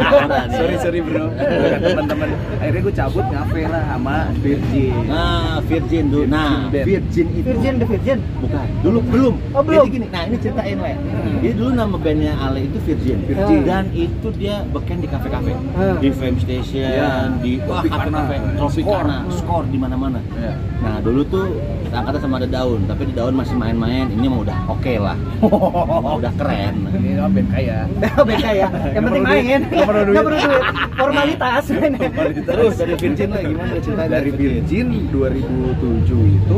sorry 0.52 0.76
sorry 0.78 1.00
bro 1.00 1.28
Kata 1.32 1.78
teman-teman 1.84 2.30
akhirnya 2.58 2.82
gue 2.82 2.94
cabut 2.94 3.26
ngafe 3.26 3.62
lah 3.66 3.84
sama 3.88 4.16
Virgin 4.40 4.94
Nah, 5.04 5.60
Virgin 5.62 6.04
dulu. 6.08 6.24
Nah, 6.26 6.68
Virgin. 6.70 6.88
Virgin 6.88 7.28
itu 7.34 7.46
Virgin 7.48 7.74
the 7.76 7.86
Virgin. 7.86 8.20
bukan. 8.40 8.66
Dulu 8.82 9.00
belum. 9.04 9.36
Oh, 9.52 9.62
belum. 9.62 9.84
Jadi 9.84 9.94
gini, 9.94 10.08
nah 10.08 10.24
ini 10.24 10.36
ceritain 10.38 10.78
le. 10.78 10.94
Hmm. 10.94 11.38
Jadi 11.40 11.54
dulu 11.54 11.70
nama 11.72 11.96
bandnya 11.96 12.34
Ale 12.38 12.60
itu 12.64 12.78
Virgin. 12.82 13.18
Virgin. 13.26 13.60
Dan 13.64 13.84
itu 13.92 14.28
dia 14.34 14.64
beken 14.66 14.98
di 15.00 15.08
kafe-kafe, 15.08 15.52
Hmm. 15.52 15.98
di 16.00 16.10
Fame 16.10 16.38
Station, 16.38 16.88
Ya. 16.88 17.28
di 17.38 17.60
wah 17.62 17.84
kafe-kafe, 17.84 18.36
Tropicana, 18.56 19.18
Skor. 19.28 19.38
skor 19.38 19.64
di 19.68 19.78
mana-mana. 19.78 20.20
Ya. 20.34 20.54
Nah 20.80 20.96
dulu 21.00 21.22
tuh 21.26 21.46
angkatan 21.90 22.20
sama 22.20 22.36
ada 22.38 22.48
daun, 22.50 22.80
tapi 22.86 23.04
di 23.06 23.14
daun 23.14 23.34
masih 23.34 23.54
main-main. 23.54 24.08
Ini 24.08 24.26
mah 24.26 24.40
udah 24.42 24.58
oke 24.70 24.94
lah, 24.98 25.18
udah 26.20 26.34
keren. 26.36 26.76
ini 26.94 27.10
band 27.18 27.50
kaya 27.50 27.88
Beda 28.32 28.50
ya. 28.54 28.68
Yang 28.90 29.04
penting 29.06 29.24
main. 29.24 29.60
Nggak 29.64 29.86
perlu 29.86 30.04
duit. 30.06 30.22
Perlu 30.22 30.38
duit. 30.40 30.64
Formalitas. 30.94 31.64
Terus 32.42 32.74
dari 32.76 32.94
Virgin 32.96 33.30
lah 33.30 33.42
gimana 33.42 33.74
ceritanya? 33.76 34.10
dari 34.12 34.30
Virgin 34.32 34.88
2007 35.10 36.38
itu 36.38 36.58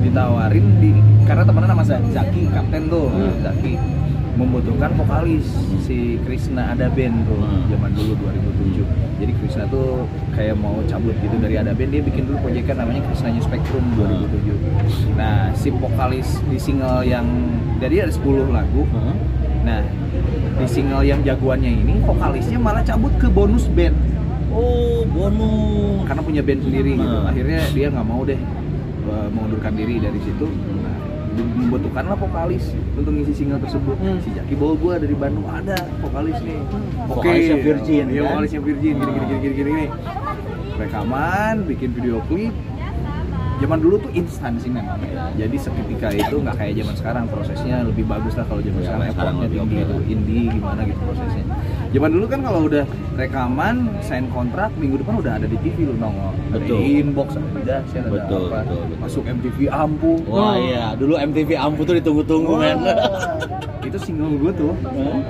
ditawarin 0.00 0.66
di 0.78 0.90
karena 1.24 1.42
temennya 1.42 1.68
nama 1.70 1.82
Za- 1.82 2.04
Zaki 2.06 2.42
kapten 2.48 2.82
tuh 2.86 3.08
Hmm. 3.08 3.40
Zaki 3.40 3.72
membutuhkan 4.34 4.90
vokalis 4.94 5.46
si 5.80 6.18
Krishna 6.20 6.74
ada 6.74 6.90
band 6.90 7.22
tuh 7.24 7.38
Hmm. 7.38 7.64
zaman 7.70 7.90
dulu 7.92 8.12
2007 8.18 8.82
jadi 9.16 9.32
Krishna 9.32 9.64
tuh 9.66 10.04
kayak 10.32 10.54
mau 10.54 10.82
cabut 10.84 11.14
gitu 11.16 11.38
dari 11.38 11.54
ada 11.54 11.70
band 11.70 11.88
dia 11.88 12.02
bikin 12.02 12.26
dulu 12.26 12.42
proyekan 12.42 12.76
namanya 12.76 13.00
Krishna 13.04 13.30
New 13.30 13.40
Spectrum 13.40 13.84
2007 13.94 14.58
nah 15.14 15.54
si 15.54 15.70
vokalis 15.70 16.42
di 16.44 16.58
single 16.58 17.00
yang 17.02 17.24
jadi 17.78 18.04
ada 18.04 18.12
10 18.12 18.20
lagu 18.50 18.82
Hah? 18.90 19.14
nah 19.62 19.80
di 20.54 20.66
single 20.66 21.02
yang 21.02 21.20
jagoannya 21.20 21.72
ini 21.82 21.94
vokalisnya 22.02 22.58
malah 22.58 22.80
cabut 22.80 23.10
ke 23.18 23.26
bonus 23.26 23.66
band 23.68 23.94
Oh 24.54 25.02
bonus. 25.04 26.06
karena 26.06 26.22
punya 26.22 26.38
band 26.38 26.62
sendiri 26.62 26.94
gitu. 26.94 27.10
Hmm. 27.10 27.26
Akhirnya 27.26 27.60
dia 27.74 27.86
nggak 27.90 28.06
mau 28.06 28.22
deh 28.22 28.38
uh, 29.04 29.26
mengundurkan 29.28 29.74
diri 29.74 29.98
dari 29.98 30.14
situ. 30.22 30.46
Nah, 30.78 30.94
membutuhkanlah 31.34 32.14
vokalis 32.14 32.70
untuk 32.94 33.10
ngisi 33.10 33.34
single 33.34 33.58
tersebut. 33.58 33.98
Hmm. 33.98 34.22
Si 34.22 34.30
Jaki 34.30 34.54
bawa 34.54 34.78
gua 34.78 34.94
dari 35.02 35.10
Bandung 35.12 35.50
ada 35.50 35.74
vokalis 35.98 36.38
nih. 36.38 36.54
Oke, 36.54 37.18
Vokalisnya 37.18 37.56
Virgin, 37.58 38.04
Iya, 38.06 38.22
kan? 38.22 38.26
vokalisnya 38.30 38.60
Virgin 38.62 38.94
gini 38.94 39.10
gini 39.10 39.26
gini 39.26 39.38
gini. 39.42 39.54
gini. 39.58 39.84
Rekaman, 40.74 41.54
bikin 41.66 41.90
video 41.90 42.18
klip. 42.26 42.54
Zaman 43.64 43.80
dulu 43.80 43.96
tuh 43.96 44.12
instan 44.12 44.60
sih 44.60 44.68
memang. 44.68 45.00
Jadi 45.40 45.56
seketika 45.56 46.12
itu 46.12 46.36
nggak 46.36 46.52
kayak 46.60 46.84
zaman 46.84 46.94
sekarang 47.00 47.24
prosesnya 47.32 47.80
lebih 47.80 48.04
bagus 48.04 48.36
lah 48.36 48.44
kalau 48.44 48.60
zaman 48.60 48.76
Ya, 48.76 48.84
sekarang 48.84 49.06
effortnya 49.08 49.48
tinggi 49.48 49.80
lah. 49.80 50.04
indie 50.04 50.44
gimana 50.52 50.80
gitu 50.84 51.00
prosesnya. 51.00 51.44
Zaman 51.96 52.10
dulu 52.12 52.24
kan 52.28 52.40
kalau 52.44 52.60
udah 52.68 52.84
rekaman, 53.16 53.76
sign 54.04 54.28
kontrak 54.28 54.68
minggu 54.76 55.00
depan 55.00 55.16
udah 55.16 55.32
ada 55.40 55.46
di 55.48 55.56
TV 55.64 55.88
lu 55.88 55.96
nongol. 55.96 56.36
Ada 56.52 56.60
Betul. 56.60 56.76
di 56.76 56.90
inbox 57.00 57.28
ada 57.40 57.48
di 57.48 57.62
dahsyat 57.64 58.02
ada 58.04 58.10
Betul, 58.12 58.42
apa. 58.44 58.58
betul, 58.60 58.80
betul. 58.84 58.98
Masuk 59.00 59.22
MTV 59.24 59.58
ampuh. 59.72 60.18
Wah 60.28 60.54
iya, 60.60 60.84
dulu 60.92 61.14
MTV 61.16 61.50
Ampu 61.56 61.80
tuh 61.88 61.94
ditunggu-tunggu 61.96 62.52
men. 62.60 62.78
itu 63.88 63.98
single 64.00 64.36
gue 64.36 64.52
tuh 64.52 64.72
Hah? 64.82 65.20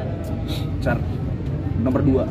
chart 0.81 1.03
nomor 1.83 2.01
2 2.01 2.23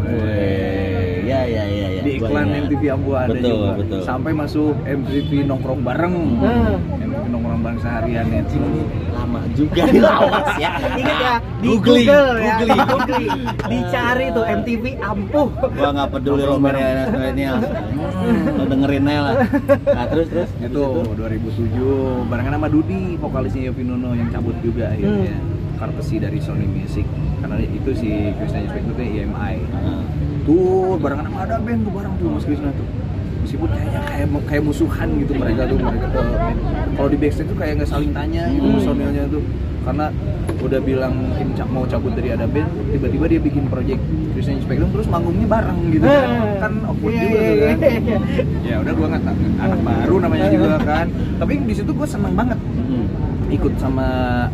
Weh, 0.00 1.09
ya 1.22 1.40
ya 1.42 1.64
ya 1.64 1.86
ya. 1.90 2.00
di 2.00 2.10
iklan 2.16 2.46
ingat. 2.46 2.62
MTV 2.64 2.82
Ambu 2.90 3.10
ada 3.12 3.30
betul, 3.30 3.50
juga 3.50 3.70
Betul. 3.76 4.00
sampai 4.02 4.32
masuk 4.32 4.72
MTV 4.82 5.30
nongkrong 5.44 5.80
bareng 5.80 6.14
Hmm. 6.40 6.76
MTV 6.98 7.24
nongkrong 7.28 7.60
bareng 7.60 7.78
seharian 7.78 8.26
ya 8.26 8.40
ini 8.46 8.72
lama 9.10 9.40
juga 9.52 9.82
dilawas 9.94 10.46
ya. 10.64 10.70
Ingat 10.92 11.18
ya 11.18 11.34
di 11.60 11.68
Googling, 11.68 12.08
Google 12.08 12.32
ya, 12.38 12.54
di 12.56 12.66
googling. 12.66 12.88
Googling. 12.90 13.40
Dicari 13.68 14.26
tuh 14.30 14.44
MTV 14.46 14.84
ampuh. 14.98 15.48
Gua 15.70 15.88
nggak 15.92 16.08
peduli 16.10 16.42
lo 16.42 16.56
ini 17.28 17.44
lo 18.50 18.64
dengerin 18.64 19.04
aja 19.06 19.20
lah. 19.22 19.34
Nah, 19.86 20.04
terus 20.08 20.26
terus 20.28 20.50
itu 20.58 20.84
2007 21.14 22.26
barengan 22.26 22.54
sama 22.54 22.68
Dudi 22.68 23.16
vokalisnya 23.16 23.68
Yofi 23.68 23.82
Nuno 23.82 24.12
yang 24.12 24.28
cabut 24.28 24.56
juga 24.60 24.88
akhirnya 24.88 25.36
courtesy 25.76 26.20
dari 26.20 26.36
Sony 26.36 26.68
Music 26.68 27.08
karena 27.40 27.56
itu 27.58 27.90
si 27.92 28.10
Krishna 28.36 28.68
Spectre 28.68 28.92
itu 28.94 29.24
EMI 29.24 29.54
Nah, 29.72 30.00
tuh 30.50 30.98
barengan 30.98 31.24
sama 31.24 31.38
ada 31.44 31.56
band 31.58 31.80
tuh 31.80 31.92
bareng 31.92 32.14
tuh 32.18 32.26
Mas 32.28 32.44
Krishna 32.44 32.70
tuh. 32.74 32.86
Meskipun 33.40 33.68
kayaknya 33.68 34.00
kayak 34.04 34.26
kayak 34.44 34.62
musuhan 34.62 35.08
gitu 35.16 35.32
mereka 35.32 35.62
tuh 35.64 35.78
mereka 35.78 36.06
tuh. 36.10 36.24
Kalau 36.92 37.08
di 37.08 37.16
backstage 37.16 37.48
tuh 37.48 37.56
kayak 37.56 37.72
nggak 37.78 37.88
saling 37.88 38.10
tanya 38.10 38.42
gitu 38.48 38.62
Hmm. 38.62 38.74
personilnya 38.76 39.24
tuh. 39.28 39.42
Karena 39.80 40.06
udah 40.60 40.76
bilang 40.78 41.14
ca- 41.56 41.64
mau 41.66 41.88
cabut 41.88 42.12
dari 42.12 42.28
ada 42.30 42.44
band 42.44 42.68
tiba-tiba 42.92 43.24
dia 43.26 43.40
bikin 43.40 43.64
project 43.64 43.96
Krishna 44.30 44.60
Spectrum 44.60 44.92
terus 44.92 45.08
manggungnya 45.08 45.48
bareng 45.48 45.80
gitu 45.88 46.04
kan. 46.04 46.28
Kan 46.60 46.72
awkward 46.84 47.10
Iya, 47.10 47.22
juga 47.22 47.38
tuh 47.38 47.48
iya, 47.48 47.64
kan. 47.64 47.78
iya. 47.80 48.18
ya 48.60 48.74
udah 48.76 48.92
gua 48.92 49.06
nggak 49.08 49.22
anak 49.58 49.80
baru 49.80 50.14
namanya 50.20 50.46
juga 50.52 50.66
kan. 50.84 51.06
Tapi 51.38 51.52
di 51.64 51.74
situ 51.74 51.90
gua 51.90 52.04
seneng 52.04 52.34
banget 52.34 52.58
hmm. 52.60 53.04
ikut 53.50 53.72
sama 53.78 54.06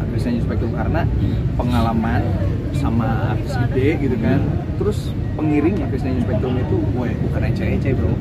Krishna 0.09 0.39
Spectrum 0.39 0.73
karena 0.73 1.03
pengalaman 1.55 2.23
sama 2.71 3.35
artis 3.35 3.53
gede 3.67 3.89
gitu 3.99 4.17
kan. 4.23 4.39
Terus 4.79 5.11
pengiringnya 5.37 5.87
Krishna 5.87 6.17
Spectrum 6.19 6.57
itu 6.57 6.77
gue 6.83 7.09
bukan 7.23 7.41
ece-ece 7.45 7.91
bro 7.93 8.13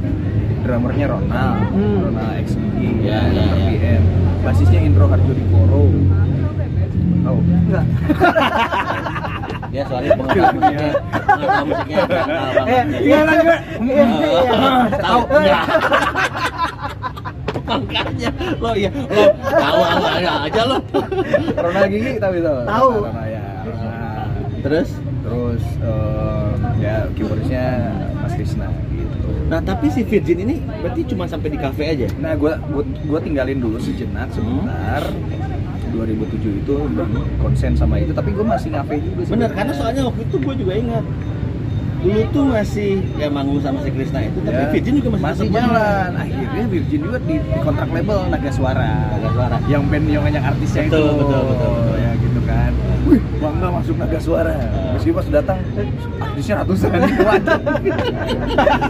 drummernya 0.61 1.05
Ronald 1.07 1.59
Hmm. 1.71 1.97
Ronald 2.03 2.33
XG 2.41 2.59
Ya, 3.01 3.21
ya, 3.23 3.31
ya, 3.31 3.43
ya. 3.45 3.65
PM 3.71 4.03
basisnya 4.41 4.79
Indro 4.79 5.05
Harjo 5.07 5.31
Dikoro 5.31 5.83
oh 7.25 7.39
Enggak. 7.41 7.85
Ya 9.71 9.83
soalnya 9.83 10.15
pengetahuan 10.15 10.55
musiknya, 10.55 10.87
pengetahuan 11.03 11.65
musiknya 11.67 11.97
Eh, 12.63 12.83
iya 13.01 13.19
kan 13.19 13.37
gue. 13.37 13.57
Iya, 13.83 14.03
iya. 14.05 14.29
Tahu 14.95 15.21
enggak? 15.27 15.63
Makanya 17.65 18.29
lo 18.55 18.71
ya 18.73 18.89
lo 18.93 19.23
tahu 19.35 19.79
enggak 19.81 20.37
aja 20.45 20.61
lo. 20.63 20.77
Ronald 21.57 21.87
Gigi 21.89 22.11
tapi 22.17 22.37
tau 22.39 22.57
Tahu. 22.63 22.89
Ronald 23.03 23.27
ya 23.27 23.43
Ronald. 23.63 24.29
Terus 24.61 24.89
terus 25.21 25.63
eh, 25.81 26.34
ya 26.81 27.07
keyboardnya 27.15 27.63
Mas 28.23 28.33
Krishna 28.33 28.67
gitu 28.93 29.17
Nah 29.45 29.61
tapi 29.61 29.93
si 29.93 30.01
Virgin 30.01 30.41
ini 30.41 30.55
berarti 30.81 31.05
cuma 31.05 31.29
sampai 31.29 31.53
di 31.53 31.59
kafe 31.61 31.93
aja? 31.93 32.07
Nah, 32.17 32.33
gua 32.33 32.57
gua, 32.73 32.81
gua 33.05 33.19
tinggalin 33.21 33.61
dulu 33.61 33.77
sejenak 33.77 34.33
sebentar. 34.33 35.05
2007 35.93 36.65
itu 36.65 36.75
konsen 37.39 37.71
sama 37.77 38.01
itu, 38.01 38.11
tapi 38.11 38.35
gua 38.35 38.57
masih 38.57 38.73
ngafe 38.73 38.99
juga 38.99 39.21
sih. 39.23 39.31
Bener 39.37 39.49
karena 39.53 39.71
soalnya 39.77 40.01
waktu 40.09 40.21
itu 40.27 40.35
gue 40.41 40.55
juga 40.59 40.73
ingat 40.75 41.05
dulu 42.05 42.21
tuh 42.29 42.43
masih 42.53 43.01
ya 43.17 43.27
manggung 43.33 43.57
sama 43.65 43.81
si 43.81 43.89
Krisna 43.89 44.21
itu 44.21 44.37
tapi 44.45 44.61
Ya, 44.61 44.69
Virgin 44.69 44.93
juga 45.01 45.09
masih, 45.17 45.25
masih 45.25 45.47
jalan. 45.49 46.09
Akhirnya 46.13 46.65
Virgin 46.69 46.99
juga 47.01 47.17
di, 47.25 47.35
di 47.41 47.59
kontrak 47.65 47.89
label 47.89 48.19
Naga 48.29 48.51
Suara. 48.53 48.93
Naga 49.09 49.29
Suara. 49.33 49.57
Yang 49.65 49.83
band 49.89 50.05
yang 50.05 50.21
banyak 50.21 50.43
artisnya 50.45 50.81
Betul, 50.85 51.01
itu. 51.01 51.13
betul, 51.17 51.41
betul, 51.49 51.71
betul. 51.73 51.95
Ya 51.97 52.11
gitu 52.21 52.39
kan. 52.45 52.71
Wih, 53.09 53.21
bangga 53.41 53.67
masuk 53.73 53.95
Naga 53.97 54.19
Suara. 54.21 54.53
Meski 54.95 55.11
pas 55.11 55.27
datang 55.27 55.57
artisnya 56.17 56.55
ratusan 56.57 56.89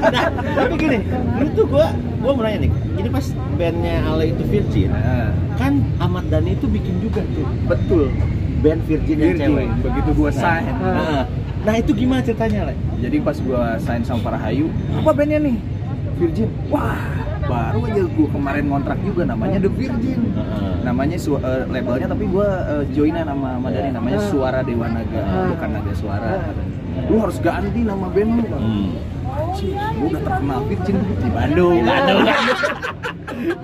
nah 0.05 0.25
tapi 0.55 0.73
gini 0.77 0.97
dulu 1.35 1.49
tuh 1.51 1.65
gue 1.65 1.85
gue 2.21 2.31
mau 2.31 2.41
nanya 2.41 2.59
nih 2.61 2.71
ini 2.95 3.09
pas 3.09 3.25
bandnya 3.55 3.95
Ale 4.05 4.23
itu 4.29 4.43
Virgin 4.45 4.89
Nah, 4.89 5.29
kan 5.55 5.73
Ahmad 5.97 6.29
Dhani 6.29 6.53
itu 6.53 6.67
bikin 6.67 6.99
juga 6.99 7.21
tuh 7.31 7.45
betul. 7.65 8.13
band 8.59 8.81
Virgin 8.85 9.17
yang 9.17 9.33
cewek 9.35 9.67
Begitu 9.81 10.09
gua 10.13 10.29
Nah, 10.29 10.37
sign. 10.37 10.63
nah, 10.75 11.23
nah 11.61 11.73
itu 11.75 11.91
gimana 11.91 12.21
ceritanya 12.21 12.69
Le? 12.69 12.75
Jadi 12.99 13.17
pas 13.19 13.37
gua 13.39 13.77
sign 13.77 14.01
sama 14.01 14.21
Parahayu, 14.23 14.69
apa 14.93 15.11
bandnya 15.11 15.39
nih? 15.39 15.57
Virgin. 16.15 16.47
Wah, 16.67 16.95
baru 17.45 17.79
aja 17.85 18.01
gua 18.07 18.27
kemarin 18.29 18.63
ngontrak 18.67 18.97
juga 19.01 19.21
namanya 19.23 19.57
The 19.59 19.71
Virgin. 19.71 20.19
Heeh. 20.31 20.73
Namanya 20.81 21.17
su- 21.17 21.37
eh, 21.37 21.63
labelnya 21.65 22.07
tapi 22.07 22.25
gua 22.25 22.47
eh, 22.67 22.83
joinan 22.91 23.25
sama 23.25 23.49
sama 23.55 23.67
Dani 23.69 23.89
namanya. 23.91 24.19
Suara 24.25 24.59
Dewa 24.61 24.87
Naga, 24.87 25.21
bukan 25.49 25.69
Naga 25.71 25.93
Suara. 25.93 26.31
Lu 27.05 27.15
harus 27.19 27.37
ganti 27.39 27.81
nama 27.81 28.07
band 28.07 28.31
lu. 28.35 28.45
Hmm. 28.49 28.89
Anjing, 29.35 29.75
gua 29.75 30.07
udah 30.07 30.21
terkenal 30.23 30.59
Virgin 30.65 30.95
di 30.97 31.29
Bandung. 31.29 31.75
Di 31.75 31.83
Bandung. 31.83 32.21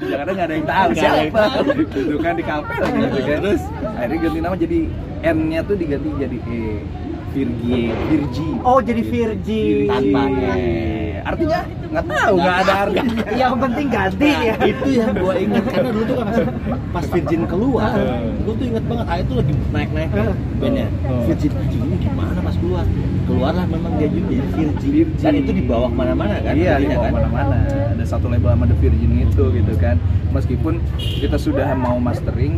Jangan 0.02 0.28
nggak 0.28 0.46
ada 0.46 0.54
yang 0.54 0.68
tahu 0.68 0.90
yang 0.90 1.00
siapa. 1.00 1.44
Itu 1.80 2.18
kan 2.20 2.34
di 2.36 2.44
kafe 2.44 2.74
lagi 2.76 3.00
gitu 3.00 3.20
kan. 3.20 3.40
Terus? 3.40 3.62
akhirnya 3.92 4.18
ganti 4.20 4.40
nama 4.42 4.56
jadi 4.58 4.80
N-nya 5.24 5.60
tuh 5.64 5.76
diganti 5.78 6.10
jadi 6.18 6.38
E. 6.44 6.60
Virgi, 7.32 7.82
Virgi. 8.12 8.48
Oh, 8.60 8.84
jadi 8.84 9.02
Virgin. 9.02 9.88
Tanpa 9.88 10.22
Iya. 10.28 10.52
E. 10.52 10.68
Artinya 11.24 11.60
nggak 11.92 12.06
tahu 12.08 12.36
nggak 12.40 12.58
ada 12.58 12.74
harganya 12.74 13.24
yang 13.36 13.54
penting 13.60 13.88
ganti 13.88 14.30
Nah, 14.32 14.42
ya 14.42 14.56
itu 14.64 14.88
yang 14.96 15.12
gua 15.14 15.34
ingat 15.36 15.64
karena 15.68 15.90
dulu 15.92 16.04
tuh 16.08 16.16
kan 16.18 16.28
pas, 16.90 17.04
Virgin 17.06 17.42
keluar, 17.46 17.92
gua 18.42 18.54
tuh 18.54 18.66
inget 18.66 18.84
banget, 18.88 19.06
ah 19.06 19.18
itu 19.20 19.34
lagi 19.36 19.54
naik-naik 19.70 20.10
Heeh. 20.10 20.34
bandnya. 20.56 20.88
Oh. 21.04 21.22
Virgin 21.26 21.52
ini 21.70 21.96
gimana 22.00 22.40
pas 22.40 22.56
keluar? 22.56 22.86
Keluarlah 23.22 23.66
memang 23.66 23.92
dia 23.96 24.08
juga 24.08 24.28
jadi 24.30 24.48
Virgin. 24.50 24.68
Virgin. 24.80 25.08
Dan 25.20 25.34
itu 25.38 25.52
dibawa 25.54 25.86
ke 25.86 25.96
mana-mana 25.96 26.34
kan? 26.38 26.54
iya 26.54 26.72
di 26.80 26.88
artinya 26.88 26.98
kan? 26.98 27.12
mana-mana 27.12 27.58
ada 27.92 28.06
satu 28.08 28.26
label 28.28 28.50
sama 28.50 28.66
The 28.66 28.78
Virgin 28.78 29.12
itu 29.22 29.44
gitu 29.52 29.74
kan 29.76 29.96
meskipun 30.32 30.74
kita 30.96 31.36
sudah 31.36 31.68
mau 31.76 31.96
mastering 31.98 32.56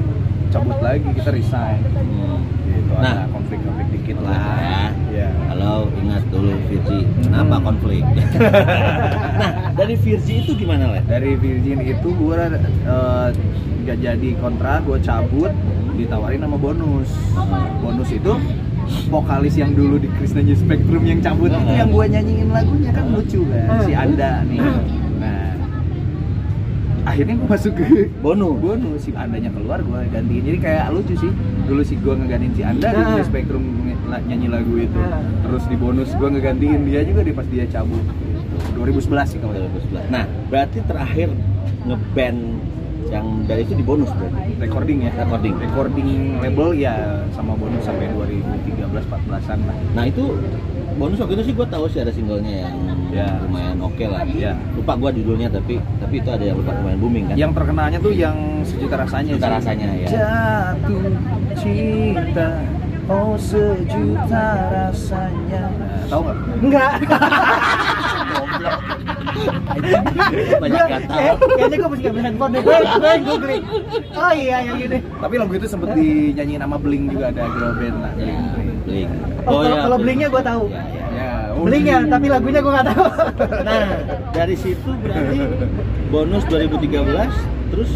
cabut 0.50 0.78
lagi 0.78 1.10
kita 1.12 1.30
resign 1.30 1.82
Hmm. 1.90 2.38
gitu 2.64 2.94
Nah. 2.94 3.26
ada 3.26 3.26
konflik-konflik 3.28 3.88
dikit 3.92 4.16
Ya. 4.16 4.24
lah 4.24 4.90
ya 5.10 5.30
Kalau 5.64 5.88
ingat 5.96 6.24
dulu 6.28 6.52
Virgin, 6.68 7.08
kenapa 7.24 7.56
Hmm. 7.56 7.66
konflik? 7.72 8.04
nah, 9.40 9.72
dari 9.80 9.96
Virgin 9.96 10.44
itu 10.44 10.52
gimana 10.60 10.86
lah? 10.92 11.02
dari 11.08 11.40
Virgin 11.40 11.80
itu 11.80 12.10
gue 12.12 12.40
nggak 13.84 13.98
jadi 14.00 14.30
kontrak 14.44 14.84
gue 14.84 15.00
cabut 15.00 15.52
ditawarin 15.96 16.44
sama 16.44 16.60
bonus 16.60 17.08
bonus 17.80 18.10
itu 18.12 18.34
vokalis 19.08 19.56
yang 19.56 19.72
dulu 19.72 20.00
di 20.00 20.12
Krisnanya 20.20 20.56
Spectrum 20.56 21.04
yang 21.08 21.24
cabut 21.24 21.48
itu 21.48 21.72
yang 21.72 21.92
gue 21.92 22.06
nyanyiin 22.12 22.50
lagunya 22.52 22.92
kan 22.92 23.06
lucu 23.12 23.44
kan 23.48 23.88
si 23.88 23.92
Anda 23.96 24.44
nih 24.48 24.60
nah 24.60 25.03
akhirnya 27.04 27.36
gue 27.36 27.48
masuk 27.48 27.74
ke 27.74 27.84
Bonus. 28.18 28.56
bonus 28.58 29.00
si 29.00 29.12
Andanya 29.12 29.50
keluar 29.50 29.80
gue 29.80 30.00
gantiin 30.08 30.44
jadi 30.46 30.58
kayak 30.58 30.86
lucu 30.90 31.14
sih 31.14 31.32
dulu 31.64 31.82
si 31.82 31.96
gue 31.96 32.14
ngegantiin 32.14 32.54
si 32.54 32.64
Anda 32.64 32.88
di 32.90 33.02
Nah. 33.14 33.20
Spectrum 33.22 33.64
nge- 33.84 34.24
nyanyi 34.24 34.48
lagu 34.48 34.74
itu 34.78 34.96
Nah. 34.98 35.20
terus 35.42 35.64
di 35.66 35.76
bonus 35.76 36.10
gue 36.12 36.30
ngegantiin 36.30 36.82
dia 36.84 37.02
juga 37.02 37.22
di 37.22 37.32
pas 37.32 37.44
dia 37.46 37.66
cabut 37.66 38.04
2011 38.74 39.04
sih 39.28 39.38
kalau 39.38 39.54
2011. 39.54 40.08
Nah, 40.10 40.24
berarti 40.48 40.80
terakhir 40.82 41.30
ngeband 41.84 42.40
yang 43.14 43.46
dari 43.46 43.62
itu 43.62 43.74
di 43.74 43.82
bonus 43.82 44.10
berarti. 44.12 44.52
recording 44.58 44.98
ya 45.00 45.10
Recording. 45.16 45.54
recording 45.56 46.10
label 46.42 46.68
ya 46.74 47.22
sama 47.30 47.54
bonus 47.54 47.80
sampai 47.80 48.10
2013 48.10 48.90
14an 48.90 49.58
lah 49.62 49.76
Nah 49.94 50.04
itu 50.04 50.24
bonus 50.94 51.18
waktu 51.18 51.34
itu 51.36 51.44
sih 51.46 51.54
gue 51.54 51.66
tahu 51.68 51.84
sih 51.88 52.00
ada 52.00 52.10
singlenya 52.10 52.66
yang 52.66 52.74
Ya. 53.14 53.30
lumayan 53.40 53.78
oke 53.78 54.04
lah. 54.04 54.26
Ya. 54.26 54.52
Lupa 54.74 54.98
gue 54.98 55.10
judulnya 55.16 55.46
tapi 55.48 55.78
tapi 56.02 56.14
itu 56.18 56.28
ada 56.28 56.42
yang 56.42 56.58
lupa 56.58 56.74
lumayan 56.74 56.98
booming 56.98 57.24
kan. 57.30 57.36
yang 57.36 57.52
terkenalnya 57.54 57.98
tuh 58.00 58.10
yang 58.10 58.34
sejuta 58.64 58.96
rasanya 58.98 59.30
Sejuta 59.32 59.46
sih. 59.46 59.54
rasanya, 59.54 59.88
ya. 59.94 60.08
jatuh 60.10 61.04
cinta 61.54 62.48
oh 63.06 63.36
sejuta 63.38 64.46
rasanya 64.72 65.62
nah, 65.70 66.02
tahu 66.10 66.22
nggak 66.24 66.38
enggak 66.64 66.92
Banyak 70.64 70.86
kata. 70.88 71.14
eh, 71.14 71.34
kayaknya 71.38 71.78
gue 71.78 71.90
mesti 71.90 72.04
ngambil 72.04 72.24
handphone 72.24 72.52
deh. 72.54 72.62
Gue 72.62 72.78
gue 72.78 73.14
googling. 73.26 73.64
Oh 74.14 74.32
iya 74.34 74.58
yang 74.64 74.78
ini. 74.80 74.98
Tapi 75.02 75.34
lagu 75.38 75.54
itu 75.54 75.68
sempet 75.68 75.90
dinyanyiin 75.94 76.62
sama 76.62 76.78
Bling 76.78 77.04
juga 77.10 77.26
ada 77.30 77.44
girl 77.50 77.74
band 77.78 77.98
lah. 78.00 78.12
Ya, 78.18 78.36
Bling 78.54 78.74
Blink. 78.84 79.10
oh, 79.48 79.60
kalau, 79.64 79.78
kalau 79.80 79.98
blingnya 79.98 80.28
gue 80.28 80.44
tahu. 80.44 80.64
Ya, 80.68 80.76
ya. 80.76 81.06
ya 81.14 81.30
oh, 81.56 81.64
blingnya 81.64 81.96
tapi 82.08 82.26
lagunya 82.28 82.60
gue 82.60 82.74
nggak 82.74 82.88
tahu. 82.92 83.06
Nah, 83.64 83.86
dari 84.32 84.56
situ 84.60 84.90
berarti 85.00 85.40
bonus 86.12 86.44
2013 86.48 87.72
terus 87.74 87.92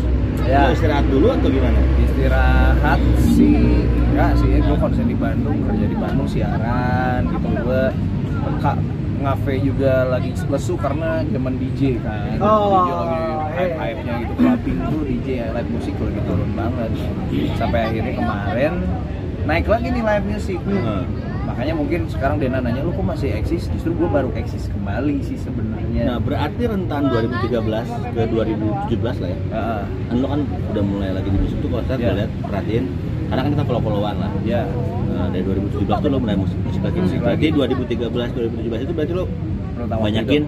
Ya. 0.48 0.72
istirahat 0.72 1.04
dulu 1.12 1.28
atau 1.34 1.50
gimana? 1.52 1.76
istirahat 2.08 3.02
sih 3.36 3.84
enggak 3.84 4.32
sih. 4.40 4.64
Gue 4.64 4.78
konsen 4.80 5.06
di 5.06 5.18
Bandung 5.18 5.60
kerja 5.68 5.86
di 5.86 5.98
Bandung 5.98 6.24
siaran 6.24 7.28
gitu. 7.28 7.48
Gue 7.68 7.84
ngafe 9.18 9.54
juga 9.60 10.06
lagi 10.06 10.30
lesu 10.44 10.74
karena 10.76 11.22
zaman 11.24 11.54
DJ 11.56 11.98
kan 12.00 12.38
Oh, 12.38 12.70
DJ 12.70 12.90
lagi 12.94 13.18
iya. 13.18 13.36
hype 13.50 13.76
hype 13.76 14.00
nya 14.00 14.14
gitu 14.20 14.34
clubbing 14.36 14.78
tuh 14.84 15.02
DJ 15.04 15.28
live 15.50 15.70
musik 15.70 15.94
lagi 15.98 16.20
turun 16.24 16.52
banget 16.54 16.92
sampai 17.54 17.80
akhirnya 17.84 18.14
kemarin 18.14 18.74
naik 19.44 19.66
lagi 19.66 19.88
nih 19.90 20.04
live 20.04 20.26
music 20.28 20.60
Hmm. 20.60 21.04
makanya 21.48 21.74
mungkin 21.74 22.02
sekarang 22.06 22.38
Dena 22.38 22.60
nanya 22.60 22.82
lu 22.82 22.92
kok 22.92 23.02
masih 23.02 23.32
eksis 23.34 23.66
justru 23.70 23.96
gue 23.96 24.06
baru 24.06 24.30
eksis 24.34 24.68
kembali 24.70 25.16
sih 25.22 25.38
sebenarnya 25.38 26.04
Nah, 26.06 26.20
berarti 26.20 26.64
rentan 26.64 27.10
2013 27.10 27.88
ke 28.14 28.22
2017 28.28 29.18
lah 29.18 29.28
ya. 29.28 29.40
Heeh. 29.50 29.82
Kan 30.06 30.16
lo 30.16 30.28
kan 30.28 30.42
udah 30.46 30.84
mulai 30.84 31.10
lagi 31.10 31.26
di 31.28 31.40
musik 31.40 31.58
tuh 31.58 31.70
kalau 31.70 31.84
saya 31.84 31.98
Ya. 31.98 32.12
lihat 32.14 32.32
perhatiin 32.44 32.86
karena 33.28 33.42
kan 33.42 33.52
kita 33.52 33.64
follow-followan 33.66 34.16
lah. 34.18 34.32
ya 34.44 34.62
Nah, 35.18 35.28
dari 35.34 35.44
2017 35.44 35.98
tuh 35.98 36.10
lo 36.14 36.18
mulai 36.22 36.38
musik 36.38 36.58
musik 36.62 36.82
lagi. 36.86 36.98
Musik 37.02 37.20
berarti 37.20 37.48
lagi. 37.50 37.74
2013 37.90 38.38
2017 38.38 38.86
itu 38.86 38.94
berarti 38.94 39.14
lo 39.18 39.26
Pertama 39.78 40.02
banyakin 40.10 40.44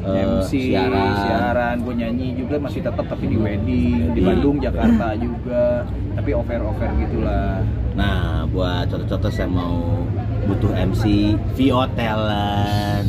eh, 0.00 0.24
MC, 0.24 0.52
siaran. 0.72 1.12
siaran, 1.24 1.76
gue 1.84 1.94
nyanyi 1.96 2.28
juga 2.36 2.56
masih 2.56 2.80
tetap 2.80 3.04
tapi 3.04 3.24
di 3.28 3.36
wedding, 3.36 4.16
di 4.16 4.20
Bandung, 4.24 4.56
Jakarta 4.56 5.12
juga, 5.20 5.84
tapi 6.16 6.30
over-over 6.32 6.88
gitulah. 7.04 7.60
Nah, 7.92 8.48
buat 8.48 8.88
contoh-contoh 8.88 9.28
yang 9.28 9.52
mau 9.52 9.76
butuh 10.48 10.72
MC, 10.72 11.36
VO 11.52 11.84
talent, 11.92 13.08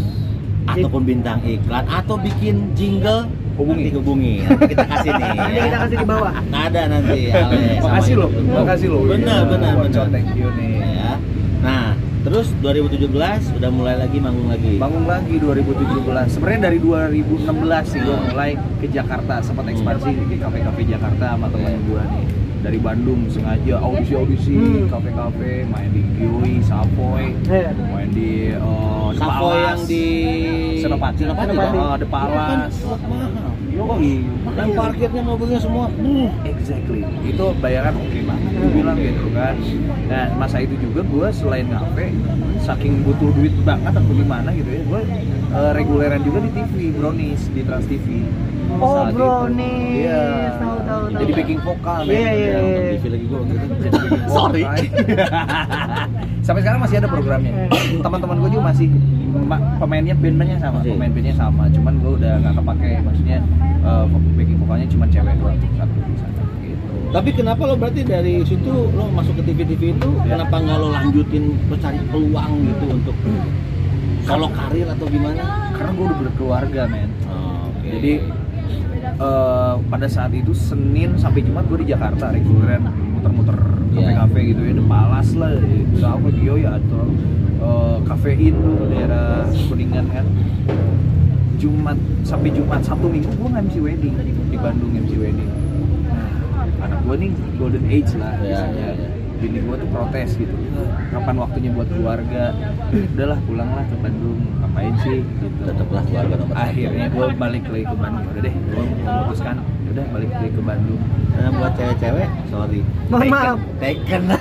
ataupun 0.68 1.02
bintang 1.08 1.40
iklan 1.48 1.88
atau 1.88 2.20
bikin 2.20 2.76
jingle 2.76 3.24
Hubungi. 3.62 3.84
nanti 3.84 3.96
hubungi 3.96 4.34
nanti 4.42 4.64
kita 4.68 4.86
kasih 4.88 5.12
nih 5.12 5.30
nanti 5.32 5.54
ya. 5.54 5.64
kita 5.64 5.78
kasih 5.80 5.96
di 5.96 6.08
bawah 6.08 6.34
Nah, 6.44 6.62
ada 6.66 6.82
nanti 6.88 7.20
Ale 7.30 7.58
Makasih 7.80 8.14
loh, 8.16 8.30
makasih 8.32 8.88
loh. 8.90 9.02
benar 9.06 9.40
Iya, 9.40 9.48
benar 9.48 9.72
benar 9.80 10.06
thank 10.10 10.30
you 10.34 10.50
nih. 10.52 10.72
ya 10.82 11.12
nah 11.62 11.86
terus 12.22 12.48
2017 12.60 13.10
udah 13.52 13.70
mulai 13.72 13.96
lagi 13.96 14.18
manggung 14.18 14.46
lagi 14.48 14.78
Bangun 14.78 15.06
lagi 15.06 15.36
2017. 15.38 16.30
Sebenarnya 16.32 16.62
dari 16.64 16.78
2016 16.78 17.50
sih 17.88 18.00
gue 18.00 18.12
Hmm. 18.12 18.26
mulai 18.28 18.52
ke 18.78 18.88
Jakarta, 18.88 19.42
sempat 19.42 19.66
ekspansi 19.68 20.10
di 20.24 20.36
kafe-kafe 20.36 20.82
Jakarta 20.88 21.34
sama 21.34 21.48
teman 21.48 21.82
gue 21.84 22.02
nih. 22.04 22.26
Dari 22.62 22.78
Bandung 22.78 23.26
sengaja 23.26 23.74
audisi-audisi, 23.80 24.54
Hmm. 24.54 24.86
kafe-kafe, 24.86 25.66
main 25.66 25.90
di 25.90 26.06
Kiwi, 26.14 26.62
Savoy, 26.62 27.34
Iya. 27.44 27.74
main 27.74 28.10
di 28.12 28.54
uh, 28.54 29.10
The 29.10 29.18
Savo 29.18 29.34
Palace. 29.44 29.66
yang 29.66 29.82
di 29.84 30.06
Senopati, 30.80 31.20
Senopati, 31.20 31.50
Senopati. 31.50 31.78
Oh, 31.80 31.96
The 31.98 32.08
Yoi. 33.72 34.28
yang 34.52 34.76
parkirnya 34.76 35.24
mobilnya 35.24 35.60
semua 35.64 35.88
uh, 35.88 36.30
Exactly. 36.44 37.08
Itu 37.24 37.56
bayaran 37.64 37.96
oke 37.96 38.20
banget 38.28 38.52
gue 38.52 38.70
bilang 38.76 38.98
gitu 39.00 39.28
kan. 39.34 39.56
Nah, 40.12 40.26
masa 40.38 40.62
itu 40.62 40.76
juga 40.78 41.02
gue 41.02 41.28
selain 41.32 41.66
ngafe, 41.72 42.12
saking 42.62 43.02
butuh 43.08 43.32
duit 43.34 43.56
banget 43.64 43.96
atau 43.96 44.14
gimana 44.14 44.50
gitu 44.54 44.70
ya, 44.70 44.82
gue 44.86 45.02
eh, 45.56 45.72
reguleran 45.74 46.22
juga 46.22 46.40
di 46.44 46.52
TV, 46.52 46.94
Brownies 46.94 47.42
di 47.50 47.62
Trans 47.64 47.88
TV. 47.88 48.08
Oh, 48.80 49.04
Saat. 49.04 49.12
Brownies. 49.16 50.08
Iya. 50.08 50.24
Tahu, 50.56 50.78
tahu, 50.88 51.04
tahu. 51.12 51.20
Jadi 51.20 51.32
backing 51.36 51.60
vokal. 51.60 52.00
Iya, 52.08 52.08
men. 52.08 52.20
iya, 52.22 52.32
iya. 52.32 52.52
nonton 52.56 52.84
TV 52.88 53.06
lagi 53.12 53.26
gue 53.28 53.38
waktu 53.38 53.54
itu 53.54 53.66
Jadi. 53.82 53.98
Sorry. 54.36 54.64
Sampai 56.48 56.62
sekarang 56.64 56.80
masih 56.80 56.96
ada 57.04 57.10
programnya. 57.12 57.52
Teman-teman 58.06 58.36
gue 58.40 58.50
juga 58.56 58.64
masih 58.72 58.88
ma- 58.88 59.21
pemainnya 59.78 60.16
band-bandnya 60.16 60.58
sama, 60.58 60.78
Masih. 60.80 60.92
pemain 60.96 61.12
bandnya 61.12 61.36
sama. 61.36 61.64
Cuman 61.70 61.94
gue 61.98 62.12
udah 62.20 62.34
nggak 62.40 62.54
kepake, 62.58 62.92
maksudnya 63.02 63.38
eh, 63.82 64.04
backing 64.36 64.58
vokalnya 64.60 64.88
cuma 64.88 65.06
cewek 65.08 65.34
doang 65.40 65.58
satu 65.76 65.98
di 66.02 66.16
sana. 66.16 66.42
Gitu. 66.62 66.94
Tapi 67.12 67.30
kenapa 67.34 67.62
lo 67.66 67.76
berarti 67.76 68.02
dari 68.04 68.34
situ 68.44 68.72
lo 68.92 69.04
masuk 69.10 69.34
ke 69.40 69.44
TV-TV 69.44 69.82
itu 69.96 70.10
Ya. 70.24 70.38
kenapa 70.38 70.56
nggak 70.58 70.78
lo 70.78 70.88
lanjutin 70.92 71.44
lo 71.68 71.76
cari 71.76 72.00
peluang 72.08 72.52
gitu 72.64 72.86
untuk 72.88 73.16
solo 74.22 74.48
karir 74.50 74.88
atau 74.88 75.06
gimana? 75.08 75.44
Karena 75.74 75.92
gue 75.92 76.06
udah 76.06 76.20
berkeluarga, 76.22 76.82
men. 76.86 77.10
Oh, 77.26 77.68
oke. 77.68 77.88
Jadi 77.90 78.14
eh, 79.02 79.74
pada 79.82 80.08
saat 80.08 80.32
itu 80.32 80.54
Senin 80.54 81.18
sampai 81.18 81.42
Jumat 81.42 81.66
gue 81.68 81.82
di 81.82 81.88
Jakarta 81.90 82.30
reguleran 82.30 82.86
muter-muter 83.12 83.58
Iya. 83.92 84.00
kafe-kafe 84.16 84.40
gitu 84.56 84.62
ya, 84.64 84.74
The 84.74 84.86
Palace 84.88 85.34
lah, 85.36 85.52
gitu. 85.60 85.96
apa 86.02 86.28
Gio 86.32 86.56
ya 86.56 86.70
atau 86.80 87.04
eh, 87.62 87.98
kafein 88.08 88.54
tuh 88.56 88.78
daerah 88.88 89.46
Kuningan 89.68 90.06
kan. 90.08 90.26
Jumat 91.62 91.94
sampai 92.26 92.50
Jumat 92.50 92.82
Sabtu 92.82 93.06
Minggu 93.06 93.30
gue 93.30 93.50
MC 93.54 93.76
wedding 93.86 94.16
di 94.50 94.58
Bandung 94.58 94.98
MC 94.98 95.14
wedding. 95.14 95.50
Nah, 96.10 96.82
anak 96.82 97.00
gue 97.06 97.16
nih 97.22 97.32
golden 97.62 97.86
age 97.86 98.12
lah 98.18 98.34
biasanya. 98.42 98.74
iya, 98.74 98.90
iya. 98.98 99.10
Bini 99.38 99.58
gue 99.62 99.76
tuh 99.78 99.90
protes 99.90 100.38
gitu. 100.38 100.54
Kapan 101.10 101.36
waktunya 101.38 101.70
buat 101.74 101.90
keluarga? 101.90 102.54
Udahlah 102.90 103.40
pulanglah 103.46 103.86
ke 103.86 103.96
Bandung. 103.98 104.42
Ngapain 104.58 104.94
sih? 105.02 105.22
Gitu 105.22 105.62
tetaplah 105.62 106.02
keluarga 106.06 106.34
nomor 106.38 106.56
satu. 106.58 106.66
akhirnya 106.66 107.06
gue 107.10 107.26
balik 107.38 107.64
lagi 107.70 107.86
ke 107.86 107.96
Bandung 107.98 108.26
udah 108.26 108.42
deh 108.42 108.54
gue 108.58 108.84
memutuskan 109.06 109.56
udah 109.92 110.06
balik 110.16 110.32
lagi 110.32 110.50
ke 110.56 110.62
Bandung. 110.64 111.02
Nah, 111.36 111.50
buat 111.52 111.76
cewek-cewek, 111.76 112.30
sorry. 112.48 112.80
mohon 113.12 113.28
maaf. 113.28 113.60
Taken. 113.84 114.32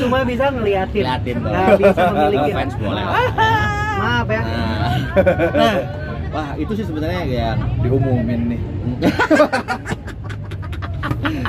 cuma 0.00 0.24
bisa 0.24 0.44
ngeliatin. 0.52 1.04
Liatin 1.04 1.36
doang. 1.44 1.52
nggak 1.52 1.78
bisa 1.80 2.02
memiliki. 2.12 2.50
Fans 2.56 2.74
boleh. 2.80 3.04
maaf 4.00 4.28
ya. 4.28 4.42
Nah, 4.42 4.90
nah, 5.52 5.76
wah 6.32 6.48
itu 6.56 6.72
sih 6.76 6.84
sebenarnya 6.88 7.22
yang 7.28 7.58
diumumin 7.84 8.40
nih. 8.56 8.60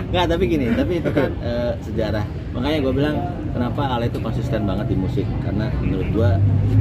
Nggak, 0.07 0.25
tapi 0.31 0.43
gini, 0.47 0.71
tapi 0.71 1.03
itu 1.03 1.11
kan 1.11 1.31
eh, 1.43 1.75
sejarah 1.83 2.23
makanya 2.57 2.77
gue 2.81 2.93
bilang 2.97 3.15
kenapa 3.53 3.81
Ale 3.85 4.05
itu 4.09 4.17
konsisten 4.17 4.65
banget 4.65 4.85
di 4.89 4.97
musik? 4.97 5.25
Karena 5.45 5.69
menurut 5.77 6.09
gue 6.09 6.29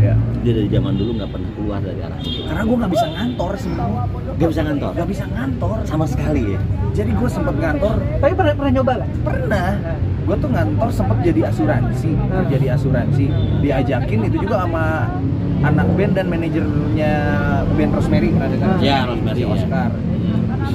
ya 0.01 0.15
dia 0.41 0.53
dari 0.57 0.69
zaman 0.73 0.93
dulu 0.97 1.11
nggak 1.21 1.31
pernah 1.31 1.51
keluar 1.53 1.81
dari 1.85 2.01
arah 2.01 2.19
itu 2.25 2.41
karena 2.49 2.62
gue 2.65 2.77
nggak 2.81 2.93
bisa 2.93 3.07
ngantor 3.12 3.53
sebenarnya 3.61 4.03
gak 4.37 4.51
bisa 4.53 4.62
ngantor? 4.65 4.91
Nggak 4.93 5.09
bisa 5.09 5.25
ngantor. 5.33 5.77
Sama 5.89 6.05
sekali 6.09 6.43
ya? 6.57 6.61
Jadi 6.93 7.11
gue 7.12 7.29
sempet 7.29 7.55
ngantor. 7.57 7.97
Tapi 8.21 8.33
pernah 8.37 8.53
pernah 8.57 8.73
nyoba 8.73 8.93
kan? 9.01 9.09
pernah. 9.25 9.69
Gue 10.27 10.37
tuh 10.43 10.51
ngantor 10.51 10.89
sempet 10.93 11.17
jadi 11.25 11.41
asuransi. 11.49 12.11
Hmm. 12.12 12.47
jadi 12.53 12.67
asuransi. 12.77 13.25
Diajakin 13.65 14.21
itu 14.29 14.37
juga 14.45 14.57
sama 14.65 14.85
anak 15.65 15.89
band 15.97 16.12
dan 16.12 16.27
manajernya 16.29 17.12
band 17.73 17.93
Rosemary 17.97 18.29
pernah 18.33 18.49
dengar? 18.53 18.77
Ya, 18.85 18.99
Rosemary, 19.09 19.37
si 19.37 19.43
ya. 19.43 19.49
Oscar. 19.49 19.91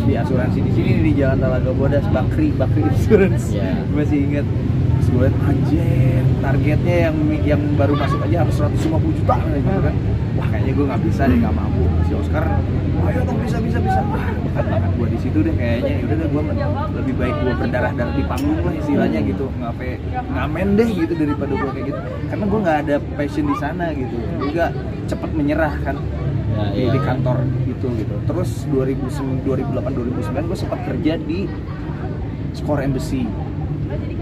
Di 0.01 0.13
asuransi 0.17 0.57
di 0.65 0.71
sini 0.73 0.91
di 1.05 1.11
Jalan 1.13 1.37
Talaga 1.37 1.69
Bodas 1.77 2.05
Bakri. 2.09 2.49
Bakri 2.57 2.81
Insurance. 2.81 3.53
Ya. 3.53 3.77
Gue 3.91 4.01
masih 4.01 4.19
inget 4.25 4.45
Terus 4.47 4.80
gue 5.11 5.27
liat 5.27 5.35
anjir 5.43 6.23
targetnya 6.39 6.95
yang 7.11 7.15
yang 7.43 7.61
baru 7.75 7.93
masuk 7.99 8.19
aja 8.23 8.47
harus 8.47 8.55
150 8.55 9.19
juta 9.19 9.35
gitu 9.35 9.81
kan. 9.83 9.95
Wah 10.39 10.47
kayaknya 10.47 10.71
gue 10.71 10.85
nggak 10.87 11.01
bisa 11.03 11.21
deh 11.27 11.37
nggak 11.43 11.55
mampu. 11.55 11.83
Si 12.07 12.11
Oscar 12.15 12.45
ayo 13.01 13.19
dong 13.27 13.39
bisa 13.43 13.57
bisa 13.59 13.77
bisa. 13.83 13.99
Wah 14.07 14.25
bakat 14.47 14.65
bakat 14.71 14.91
gue 14.95 15.07
di 15.11 15.19
situ 15.19 15.37
deh 15.43 15.53
kayaknya. 15.59 15.93
Udah 16.07 16.15
deh 16.15 16.27
gue 16.31 16.41
lebih 16.95 17.13
baik 17.19 17.35
gue 17.43 17.53
berdarah 17.59 17.91
darah 17.91 18.13
di 18.15 18.23
panggung 18.23 18.61
lah 18.63 18.73
istilahnya 18.79 19.19
gitu. 19.27 19.45
Ngape 19.59 19.89
ngamen 20.31 20.67
deh 20.79 20.89
gitu 20.95 21.13
daripada 21.19 21.53
gue 21.59 21.69
kayak 21.75 21.85
gitu. 21.91 21.99
Karena 22.31 22.45
gue 22.47 22.59
nggak 22.63 22.77
ada 22.87 22.95
passion 23.19 23.45
di 23.51 23.55
sana 23.59 23.85
gitu. 23.91 24.15
Juga 24.39 24.65
cepet 25.11 25.29
menyerah 25.35 25.75
kan 25.83 25.97
Ya, 26.51 26.67
di, 26.67 26.83
iya. 26.83 26.91
di 26.91 26.99
kantor 26.99 27.37
gitu 27.63 27.87
gitu. 27.95 28.15
Terus 28.27 28.67
2009 28.67 29.47
2008 29.47 29.87
2009 29.87 30.51
gue 30.51 30.57
sempat 30.59 30.79
kerja 30.83 31.13
di 31.15 31.47
Score 32.51 32.83
Embassy 32.83 33.23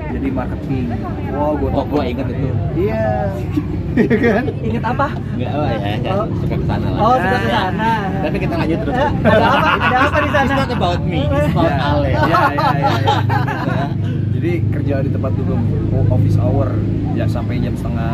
jadi 0.09 0.27
marketing. 0.29 0.85
Wow 1.29 1.51
gue 1.55 1.69
Oh, 1.69 1.85
gua 1.85 2.03
inget 2.03 2.25
itu. 2.27 2.49
iya. 2.75 3.29
Iya 3.91 4.15
kan? 4.15 4.43
Ingat 4.59 4.83
apa? 4.87 5.07
nggak 5.35 5.49
apa 5.49 5.65
ya 5.67 5.77
kan 5.99 6.15
Oh. 6.15 6.25
suka 6.37 6.55
ke 6.55 6.65
sana 6.65 6.87
lah. 6.87 6.99
Oh, 6.99 7.15
sudah 7.15 7.39
ke 7.39 7.49
sana. 7.49 7.91
tapi 8.21 8.37
kita 8.39 8.53
lanjut 8.55 8.79
terus. 8.79 8.95
Ada 8.95 9.45
apa? 9.45 9.69
Ada 9.77 9.97
apa 9.99 10.17
di 10.17 10.29
sana? 10.29 10.45
It's 10.45 10.55
not 10.55 10.71
about 10.71 10.99
me, 11.01 11.19
it's 11.21 11.49
about 11.49 11.67
Ya, 11.67 11.77
Ale. 11.83 12.07
Ya, 12.07 12.15
ya, 12.15 12.23
ya, 12.23 12.39
ya. 12.71 12.89
Gitu 13.19 13.69
ya. 13.69 13.85
jadi 14.31 14.51
kerja 14.71 14.93
di 15.01 15.09
tempat 15.11 15.31
dulu 15.35 15.53
office 16.07 16.37
hour. 16.37 16.69
Ya 17.11 17.25
sampai 17.27 17.59
jam 17.59 17.75
setengah 17.75 18.13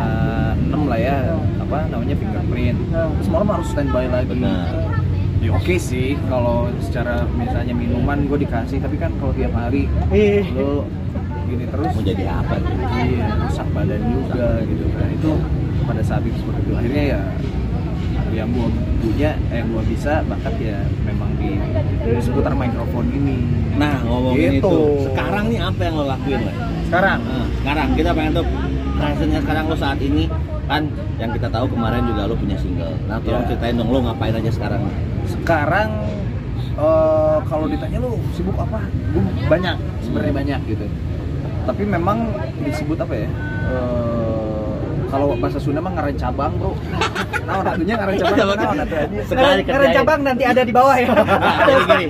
enam 0.58 0.82
lah 0.84 0.98
ya. 0.98 1.16
Apa 1.60 1.86
namanya? 1.86 2.14
Fingerprint. 2.14 2.78
Terus 2.90 3.28
malam 3.28 3.48
harus 3.52 3.68
standby 3.68 4.06
lagi. 4.06 4.26
Benar. 4.28 4.66
Ya 5.38 5.50
oke 5.52 5.76
sih. 5.78 6.18
Kalau 6.26 6.66
secara 6.80 7.22
misalnya 7.30 7.70
minuman 7.70 8.26
gue 8.26 8.38
dikasih 8.40 8.80
tapi 8.80 8.96
kan 8.96 9.14
kalau 9.14 9.30
tiap 9.30 9.52
hari 9.52 9.86
lo 10.50 10.82
gini 11.46 11.64
terus. 11.66 11.90
Mau 11.90 12.02
jadi 12.02 12.24
apa 12.28 12.54
tuh 12.58 12.74
iya 13.00 13.26
rusak 13.40 13.68
badan 13.70 14.02
juga 14.04 14.48
gitu. 14.62 14.84
Kan 14.92 15.08
itu 15.10 15.30
pada 15.82 16.02
saat 16.02 16.22
itu 16.22 16.36
seperti 16.36 16.60
itu. 16.62 16.72
Akhirnya 16.74 17.04
ya 17.06 17.20
yang 18.34 18.52
gua 18.52 18.68
punya 19.00 19.30
eh 19.48 19.62
gua 19.64 19.82
bisa 19.82 20.20
bakat 20.26 20.54
ya 20.60 20.76
memang 21.06 21.30
di, 21.38 21.56
di 22.04 22.10
seputar 22.20 22.52
mikrofon 22.52 23.06
ini. 23.08 23.36
Nah 23.74 24.02
ngomongin 24.02 24.60
Gitu. 24.60 24.66
itu 24.66 24.76
sekarang 25.08 25.44
nih 25.48 25.60
apa 25.62 25.80
yang 25.80 25.94
lo 25.94 26.04
lakuin 26.04 26.40
lah 26.44 26.56
sekarang? 26.86 27.18
Nah, 27.22 27.46
sekarang. 27.56 27.88
Kita 27.94 28.10
pengen 28.12 28.32
tahu 28.34 28.44
presentnya 28.96 29.40
sekarang 29.40 29.64
lo 29.66 29.76
saat 29.76 29.98
ini 30.00 30.24
kan 30.66 30.82
yang 31.16 31.30
kita 31.30 31.48
tahu 31.48 31.66
kemarin 31.70 32.02
juga 32.04 32.22
lo 32.26 32.34
punya 32.34 32.58
single. 32.58 32.94
Nah 33.06 33.16
tolong 33.22 33.46
Ya. 33.46 33.48
ceritain 33.54 33.74
dong 33.74 33.88
lo 33.88 33.98
ngapain 34.02 34.34
aja 34.34 34.50
sekarang? 34.50 34.82
Sekarang 35.24 35.88
eh, 36.76 37.38
kalau 37.46 37.66
ditanya 37.66 37.98
lu 37.98 38.18
sibuk 38.32 38.56
apa? 38.56 38.84
Gue 39.14 39.22
banyak 39.48 39.76
sebenarnya 40.02 40.34
banyak 40.34 40.60
gitu 40.68 40.86
tapi 41.66 41.82
memang 41.84 42.18
disebut 42.58 42.96
apa 42.96 43.14
ya 43.16 43.28
Eh, 43.66 44.78
kalau 45.08 45.34
bahasa 45.34 45.58
Sunda 45.58 45.78
mah 45.78 45.90
ngaren 45.92 46.14
cabang 46.14 46.54
bro 46.54 46.70
nah 47.46 47.62
artinya 47.64 47.94
ngaren 47.96 48.14
cabang? 48.16 48.36
Sekali 49.22 49.60
Karena 49.60 49.62
kerjain. 49.82 49.94
cabang 49.96 50.20
nanti 50.20 50.42
ada 50.42 50.62
di 50.62 50.72
bawah 50.72 50.96
ya. 50.96 51.06
Nah, 51.08 51.26
jadi 51.68 51.82
gini, 51.84 52.06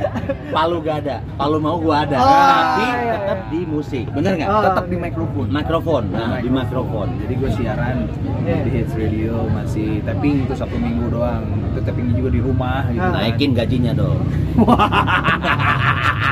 palu 0.49 0.77
gak 0.81 0.97
ada, 1.03 1.17
palu 1.35 1.57
mau 1.59 1.77
gua 1.77 1.97
ada, 2.03 2.17
Oh, 2.17 2.25
tapi 2.25 2.85
iya, 2.87 3.13
tetap 3.15 3.37
iya. 3.39 3.45
di 3.47 3.61
musik, 3.67 4.05
bener 4.11 4.33
nggak? 4.35 4.49
Oh. 4.49 4.63
tetap 4.65 4.85
di 4.87 4.97
mikrofon 4.99 5.47
Mikrofon, 5.51 6.03
nah 6.09 6.37
di 6.37 6.49
mikrofon. 6.51 7.09
jadi 7.19 7.33
gue 7.35 7.51
siaran 7.53 7.97
Iya. 8.43 8.57
di 8.63 8.71
hits 8.71 8.93
radio 8.93 9.35
masih 9.51 10.01
tapping 10.03 10.37
itu 10.43 10.55
satu 10.55 10.77
minggu 10.77 11.07
doang 11.11 11.45
itu 11.67 11.81
tapping 11.83 12.07
juga 12.13 12.31
di 12.31 12.41
rumah 12.41 12.81
gitu 12.87 13.01
Ah. 13.03 13.13
Naikin 13.19 13.51
gajinya 13.53 13.93
dong. 13.93 14.21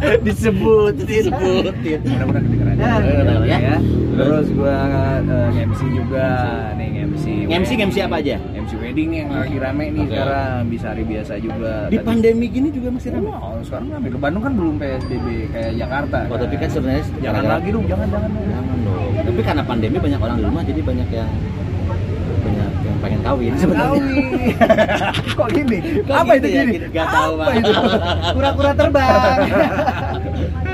disebut 0.26 0.94
Disebutin. 0.98 2.00
mudah-mudahan 2.02 2.44
kedengeran 2.44 2.74
Ya, 2.76 2.96
ya. 3.46 3.58
ya 3.60 3.76
terus 4.10 4.46
gue 4.50 4.76
MC 5.60 5.80
juga 5.90 6.26
nih 6.74 6.88
MC 7.06 7.24
MC 7.48 7.70
MC 7.82 7.96
apa 8.00 8.16
aja? 8.18 8.36
MC 8.52 8.70
wedding 8.76 9.08
nih 9.10 9.18
yang 9.18 9.30
lagi 9.34 9.56
rame 9.56 9.84
nih 9.90 10.02
Oke. 10.02 10.12
sekarang 10.12 10.58
bisa 10.66 10.86
hari 10.88 11.04
biasa 11.04 11.32
juga 11.36 11.72
Di 11.86 11.96
Tadi- 11.96 12.06
pandemi 12.06 12.46
gini 12.46 12.68
juga 12.68 12.88
masih 12.90 13.08
ramai. 13.10 13.32
Oh, 13.32 13.58
sekarang 13.60 13.86
rame 13.90 14.08
ke 14.08 14.18
Bandung 14.18 14.42
kan 14.42 14.52
belum 14.52 14.74
PSBB 14.76 15.26
kayak 15.50 15.72
Jakarta 15.76 16.18
Oh, 16.26 16.36
tapi 16.36 16.54
kan 16.54 16.68
sebenarnya 16.68 17.04
jangan 17.18 17.44
lagi 17.46 17.68
dong 17.70 17.84
jangan 17.86 18.06
jangan 18.08 18.30
dong 18.30 18.46
Jangan 18.46 18.76
dong. 18.82 19.10
Tapi 19.20 19.40
karena 19.42 19.62
pandemi 19.62 19.96
banyak 19.98 20.20
orang 20.20 20.36
di 20.36 20.44
rumah 20.44 20.62
jadi 20.62 20.80
banyak 20.82 21.08
yang 21.10 21.30
pengen 23.00 23.20
kawin 23.20 23.52
sebenarnya. 23.54 23.88
Tahu. 23.90 23.98
kok 25.34 25.48
gini 25.50 25.78
Kok 26.02 26.14
apa 26.14 26.32
gitu 26.32 26.38
itu 26.38 26.48
ya? 26.50 26.62
gini 26.64 26.76
Gak 26.90 27.08
tahu 27.10 27.32
apa 27.36 27.52
itu 27.54 27.72
Kura-kura 28.30 28.70
terbang. 28.72 29.38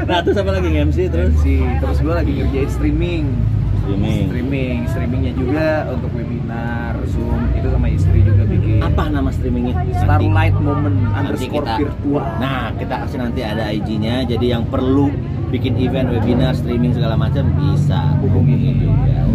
Nah, 0.06 0.22
terus 0.22 0.38
apa 0.38 0.50
lagi 0.52 0.70
MC 0.70 0.98
terus? 1.08 1.34
sih 1.36 1.66
terus 1.76 1.98
gue 1.98 2.12
lagi 2.12 2.30
ngerjain 2.32 2.70
streaming 2.70 3.26
Streaming. 3.80 4.22
streaming 4.24 4.78
streamingnya 4.86 5.32
juga 5.32 5.66
untuk 5.88 6.10
webinar 6.12 6.94
zoom 7.08 7.50
itu 7.52 7.66
sama 7.66 7.86
istri 7.88 8.18
juga 8.20 8.42
bikin 8.44 8.78
Apa 8.80 9.06
nama 9.08 9.30
streamingnya? 9.30 9.74
Starlight 9.96 10.54
Moment 10.56 10.94
underscore 11.12 11.62
kita- 11.64 11.78
virtual 11.80 12.22
Nah, 12.36 12.70
kita 12.72 12.94
kasih 13.00 13.18
nanti 13.20 13.40
ada 13.42 13.66
IG-nya. 13.68 14.22
Jadi 14.24 14.46
yang 14.48 14.62
perlu 14.64 15.10
bikin 15.48 15.74
event, 15.76 16.10
webinar, 16.12 16.52
streaming 16.52 16.90
segala 16.92 17.14
macam 17.16 17.46
bisa 17.56 18.14
hubungi 18.20 18.54
juga. 18.76 19.26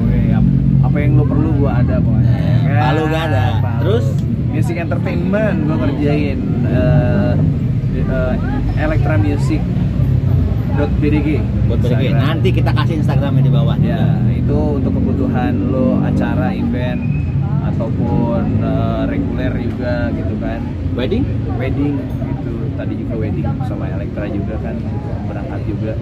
Apa 0.81 0.97
yang 0.97 1.11
lo 1.13 1.23
perlu 1.23 1.49
gua 1.55 1.79
ada 1.79 1.97
pokoknya 1.97 2.33
Nah, 2.61 2.79
Palu 2.81 3.03
gak 3.07 3.23
ada. 3.27 3.45
Palu. 3.59 3.79
Terus? 3.81 4.07
music 4.51 4.75
entertainment 4.77 5.57
gua 5.63 5.75
ngerjain 5.79 6.39
eh 6.67 7.33
eh, 7.95 8.35
Electra 8.77 9.15
Music 9.15 9.61
.bdg 10.71 11.27
Buat 11.67 11.79
balik 11.79 11.93
Instagram. 11.93 12.15
Nanti 12.17 12.49
kita 12.49 12.71
kasih 12.73 12.95
Instagramnya 12.99 13.43
di 13.43 13.51
bawah. 13.51 13.75
ya 13.77 14.01
itu 14.33 14.59
untuk 14.75 14.91
kebutuhan 14.91 15.53
lo 15.69 16.01
acara 16.01 16.51
event 16.51 16.99
ataupun 17.63 18.41
eh, 18.59 19.01
reguler 19.05 19.53
juga 19.61 20.09
gitu 20.11 20.33
kan 20.37 20.59
Wedding? 20.91 21.23
wedding 21.55 21.95
gitu 22.27 22.51
tadi 22.75 22.93
juga 22.97 23.13
wedding 23.15 23.47
sama 23.63 23.87
Elektra 23.87 24.25
juga 24.27 24.55
kan 24.59 24.75
berangkat 25.23 25.61
juga 25.63 25.93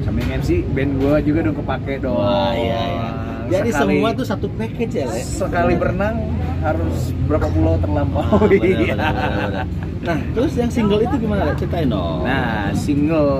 sama 0.00 0.16
yang 0.20 0.30
MC 0.38 0.50
band 0.70 0.92
gua 0.96 1.14
juga 1.18 1.38
dong 1.42 1.56
kepake 1.56 1.94
dong 1.98 2.14
Wah, 2.14 2.52
iya, 2.52 2.78
iya. 2.78 3.09
Jadi 3.50 3.68
Sekali- 3.68 3.98
semua 3.98 4.08
tuh 4.14 4.24
satu 4.24 4.46
package 4.54 4.94
ya, 4.94 5.06
Le? 5.06 5.20
sekali 5.20 5.74
berenang 5.74 6.16
harus 6.60 6.96
berapa 7.24 7.46
pulau 7.48 7.74
terlampaui 7.76 8.22
Ah, 8.22 8.38
bener, 8.46 8.78
bener, 8.78 8.94
bener. 8.94 9.64
Nah, 10.00 10.16
terus 10.32 10.52
yang 10.54 10.70
single 10.70 11.02
itu 11.02 11.12
gimana? 11.18 11.52
Ceritain 11.52 11.84
dong. 11.86 12.22
Nah, 12.22 12.72
single 12.72 13.30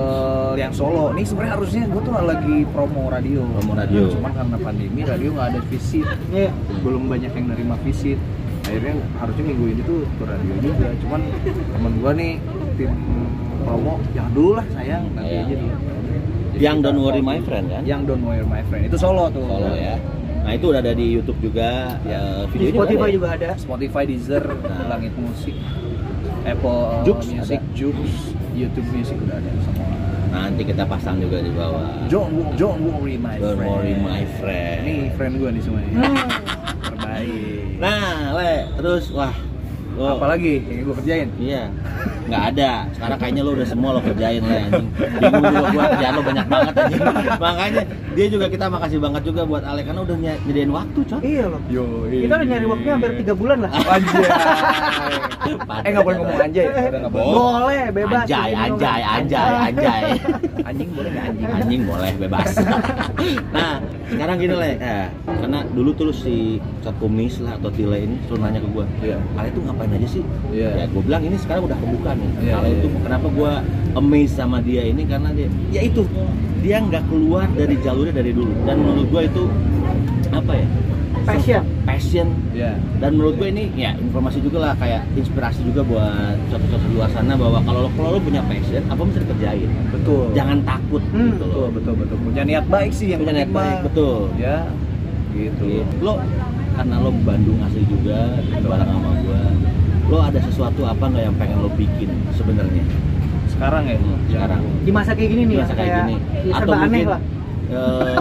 yang 0.53 0.69
solo 0.69 1.09
nih 1.11 1.23
sebenarnya 1.23 1.53
harusnya 1.55 1.83
gue 1.85 2.01
tuh 2.01 2.13
lagi 2.13 2.55
promo 2.69 3.07
radio. 3.07 3.41
Promo 3.47 3.73
radio. 3.73 4.01
Cuman 4.11 4.31
karena 4.31 4.57
pandemi 4.59 5.01
radio 5.01 5.29
nggak 5.31 5.47
ada 5.49 5.61
visit, 5.65 6.05
Iya. 6.29 6.51
belum 6.81 7.07
banyak 7.07 7.31
yang 7.31 7.45
nerima 7.49 7.75
visit. 7.81 8.19
Akhirnya 8.61 8.93
harusnya 9.17 9.43
minggu 9.43 9.65
ini 9.69 9.81
tuh 9.81 10.05
ke 10.05 10.23
radio 10.23 10.53
juga. 10.61 10.87
Cuman 10.99 11.21
temen 11.49 11.93
gue 11.97 12.11
nih 12.13 12.31
tim 12.75 12.93
promo 13.61 13.93
jangan 14.11 14.31
dulu 14.31 14.51
lah 14.53 14.65
sayang 14.71 15.03
nanti 15.11 15.33
Iya. 15.33 15.41
aja 15.43 15.55
dulu. 15.55 15.75
Yang 16.61 16.77
kita 16.77 16.85
Don't 16.87 16.99
Worry. 17.01 17.21
My 17.21 17.39
Friend 17.41 17.65
kan? 17.67 17.81
Yang 17.83 18.01
Don't 18.05 18.23
Worry 18.23 18.45
My 18.45 18.61
Friend 18.69 18.83
itu 18.85 18.97
solo 18.97 19.25
tuh. 19.29 19.41
Solo 19.43 19.73
ya. 19.73 19.95
Nah, 20.41 20.51
itu 20.53 20.65
udah 20.69 20.81
ada 20.81 20.93
di 20.93 21.05
YouTube 21.11 21.39
juga. 21.41 21.97
Ya. 22.01 22.45
Eh, 22.45 22.57
Di 22.57 22.69
Spotify 22.69 22.97
ada 22.97 23.09
ya? 23.09 23.13
juga 23.13 23.27
ada. 23.31 23.49
Spotify, 23.57 24.03
Deezer, 24.05 24.43
Nah. 24.45 24.85
Langit 24.89 25.13
Musik, 25.15 25.55
Apple 26.43 26.81
Joox 27.05 27.19
Music, 27.29 27.59
ada. 27.61 27.73
Joox, 27.73 27.97
YouTube 28.53 28.87
Music 28.89 29.17
udah 29.17 29.37
ada 29.37 29.49
semua. 29.61 29.89
Nanti 30.31 30.63
kita 30.63 30.83
pasang 30.87 31.19
juga 31.19 31.43
di 31.43 31.51
bawah. 31.51 31.85
Don't, 32.07 32.31
don't 32.55 32.79
worry 32.81 33.19
my 33.19 33.35
Don't 33.35 33.59
friend. 33.59 33.69
worry 33.69 33.93
my 33.99 34.21
friend. 34.39 34.79
Ini 34.81 34.95
friend 35.13 35.33
gue 35.37 35.49
nih 35.51 35.61
semuanya. 35.61 35.89
Hmm. 35.91 36.27
Terbaik. 36.81 37.65
Nah, 37.77 38.15
Le, 38.33 38.53
terus 38.77 39.03
wah. 39.11 39.35
Lo, 39.91 40.15
apalagi 40.15 40.63
yang 40.63 40.87
gue 40.87 40.95
kerjain? 40.97 41.29
Iya. 41.35 41.67
Nggak 42.31 42.43
ada 42.49 42.71
sekarang 42.91 43.17
kayaknya 43.17 43.41
lo 43.41 43.51
udah 43.51 43.67
semua 43.67 43.89
lo 43.91 43.99
kerjain 43.99 44.39
lah 44.41 44.59
anjing 44.61 44.87
bingung 45.19 45.43
juga 45.43 45.67
gua 45.67 45.83
kerjaan 45.91 46.13
lo 46.13 46.21
banyak 46.23 46.45
banget 46.47 46.73
anjing 46.77 47.01
makanya 47.43 47.81
dia 48.11 48.25
juga 48.27 48.45
kita 48.47 48.65
makasih 48.67 48.99
banget 48.99 49.21
juga 49.23 49.41
buat 49.43 49.63
Ale 49.63 49.81
karena 49.81 50.01
udah 50.01 50.15
ny- 50.15 50.41
nyediain 50.43 50.71
waktu 50.71 50.99
coy 51.01 51.19
Iya 51.21 51.45
loh. 51.47 51.61
Yo, 51.67 51.83
Kita 52.03 52.33
udah 52.33 52.47
nyari 52.49 52.65
waktunya 52.65 52.93
hampir 52.93 53.11
tiga 53.17 53.33
bulan 53.33 53.57
lah. 53.61 53.71
Anjay. 53.93 54.23
eh 55.81 55.89
nggak 55.89 56.03
boleh 56.03 56.17
ngomong 56.17 56.39
anjay. 56.39 56.65
Eh, 56.65 56.87
boleh. 57.07 57.25
Boleh, 57.31 57.83
bebas. 57.91 58.23
anjay 58.23 58.51
anjay 58.53 59.01
anjay 59.01 59.51
anjay 59.65 60.01
Anjing 60.69 60.89
boleh 60.91 61.09
nggak 61.09 61.25
anjing? 61.25 61.47
anjing 61.51 61.81
boleh 61.83 62.11
bebas 62.17 62.47
nah 63.49 63.75
sekarang 64.07 64.35
gini 64.37 64.53
le 64.53 64.71
eh, 64.77 65.05
karena 65.25 65.59
dulu 65.67 65.89
tuh 65.91 66.11
si 66.13 66.35
Cat 66.79 66.95
Kumis 66.95 67.39
lah 67.39 67.57
atau 67.57 67.69
Tile 67.69 67.97
ini 68.01 68.15
selalu 68.23 68.39
nanya 68.41 68.59
ke 68.59 68.69
gua 68.69 68.85
Iya. 69.01 69.17
Ale 69.33 69.49
tuh 69.49 69.61
ngapain 69.63 69.91
aja 69.91 70.07
sih 70.09 70.23
Iya. 70.49 70.69
ya 70.75 70.85
gue 70.85 71.01
bilang 71.01 71.21
ini 71.21 71.35
sekarang 71.35 71.65
udah 71.65 71.77
kebuka 71.77 72.11
Iya, 72.39 72.53
Ale 72.55 72.67
iya, 72.67 72.75
itu 72.77 72.87
kenapa 72.99 73.27
gua 73.29 73.51
amazed 73.93 74.33
sama 74.33 74.57
dia 74.59 74.81
ini 74.83 75.03
karena 75.03 75.29
dia 75.31 75.47
ya 75.69 75.81
itu 75.81 76.01
dia 76.59 76.77
nggak 76.79 77.03
keluar 77.05 77.45
dari 77.51 77.75
jalurnya 77.77 78.13
dari 78.13 78.31
dulu 78.31 78.53
dan 78.63 78.75
menurut 78.77 79.07
gua 79.07 79.21
itu 79.23 79.43
apa 80.31 80.53
ya 80.55 80.67
Passion. 81.21 81.61
passion 81.85 82.27
Iya. 82.49 82.81
dan 82.97 83.13
menurut 83.13 83.37
gue 83.37 83.45
ini 83.47 83.69
ya 83.75 83.93
informasi 83.93 84.41
juga 84.41 84.57
lah 84.59 84.73
kayak 84.73 85.05
inspirasi 85.13 85.61
juga 85.61 85.85
buat 85.85 86.33
satu-satu 86.49 86.81
di 86.83 86.95
luar 86.97 87.13
sana 87.13 87.37
bahwa 87.37 87.61
kalau 87.61 87.85
lo 87.85 87.89
kalau 87.93 88.09
lo 88.11 88.19
punya 88.19 88.41
passion 88.41 88.81
apa 88.89 89.05
bisa 89.05 89.21
dikerjain 89.21 89.69
Betul. 89.93 90.33
jangan 90.33 90.57
takut 90.65 90.97
Hmm, 91.13 91.29
gitu 91.29 91.45
betul 91.45 91.53
loh 91.53 91.69
betul 91.69 91.93
betul. 91.93 92.17
Punya 92.17 92.41
niat 92.41 92.65
baik 92.65 92.89
sih 92.89 93.13
yang 93.13 93.21
punya 93.21 93.35
niat 93.37 93.51
baik 93.53 93.77
betul 93.85 94.33
Ya. 94.33 94.65
Gitu. 95.31 95.61
Gitu. 95.77 96.01
lo 96.01 96.17
karena 96.73 96.95
lo 96.97 97.09
Bandung 97.21 97.59
asli 97.61 97.83
juga 97.85 98.17
bareng 98.57 98.89
sama 98.89 99.11
gua 99.21 99.41
lo 100.11 100.19
ada 100.19 100.39
sesuatu 100.41 100.81
apa 100.83 101.03
nggak 101.05 101.23
yang 101.23 101.35
pengen 101.35 101.57
lo 101.57 101.69
bikin 101.71 102.09
sebenarnya 102.33 102.83
Sekarang 103.47 103.83
ya. 103.85 103.95
sekarang 104.27 104.61
Di 104.81 104.91
masa 104.91 105.11
kayak 105.13 105.29
gini 105.29 105.43
nih 105.45 105.55
ya, 105.55 105.63
Masa 105.63 105.73
kayak 105.73 105.93
gini 105.97 106.15
ya 106.41 106.53
serba 106.59 106.75
aneh 106.81 107.03
lah. 107.05 107.21
eh, 107.69 108.15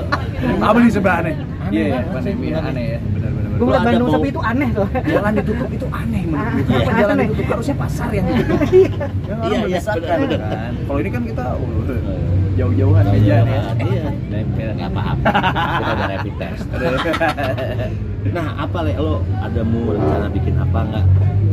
Apa 0.60 0.76
nih 0.78 0.90
sebelah 0.90 1.16
aneh? 1.18 1.34
Iya, 1.68 1.84
ya, 1.86 2.00
pandemi 2.08 2.46
ya, 2.46 2.58
sebenarnya. 2.58 2.70
aneh 2.70 2.84
ya. 2.88 2.98
Benar 3.08 3.30
benar. 3.30 3.48
Gue 3.50 3.64
ngeliat 3.64 3.76
ada 3.76 3.88
Bandung 3.88 4.08
mau- 4.08 4.14
sepi 4.16 4.28
itu 4.28 4.40
aneh 4.42 4.68
tuh. 4.70 4.88
Jalan 5.04 5.32
ditutup 5.36 5.68
itu 5.70 5.86
aneh 5.92 6.22
menurut 6.24 6.50
gue. 6.60 6.62
Iya. 6.70 6.92
Jalan 6.92 7.10
Aneh. 7.12 7.26
ditutup 7.26 7.48
harusnya 7.50 7.76
pasar 7.76 8.08
yang 8.10 8.26
ditutup. 8.28 8.58
Iya, 8.70 9.34
orang 9.36 9.50
iya, 9.50 9.58
berdesakan, 9.60 10.00
benar, 10.00 10.18
benar. 10.20 10.38
kan. 10.40 10.72
Kalau 10.80 10.98
ini 10.98 11.10
kan 11.10 11.22
kita 11.24 11.44
uh, 11.52 12.22
jauh-jauhan 12.52 13.04
Iya, 13.04 13.12
aja 13.12 13.20
iya, 13.20 13.38
nih. 13.40 13.60
iya. 13.86 14.04
Nempel. 14.30 14.70
nggak 14.72 14.90
apa-apa 14.90 15.30
kita 15.72 15.90
udah 15.90 16.06
rapid 16.08 16.34
test 16.36 16.64
nah 18.36 18.46
apa 18.54 18.78
le 18.80 18.92
lo 18.94 19.14
ada 19.36 19.60
mau 19.62 19.90
rencana 19.90 20.28
bikin 20.28 20.54
apa 20.54 20.78
nggak 20.84 21.04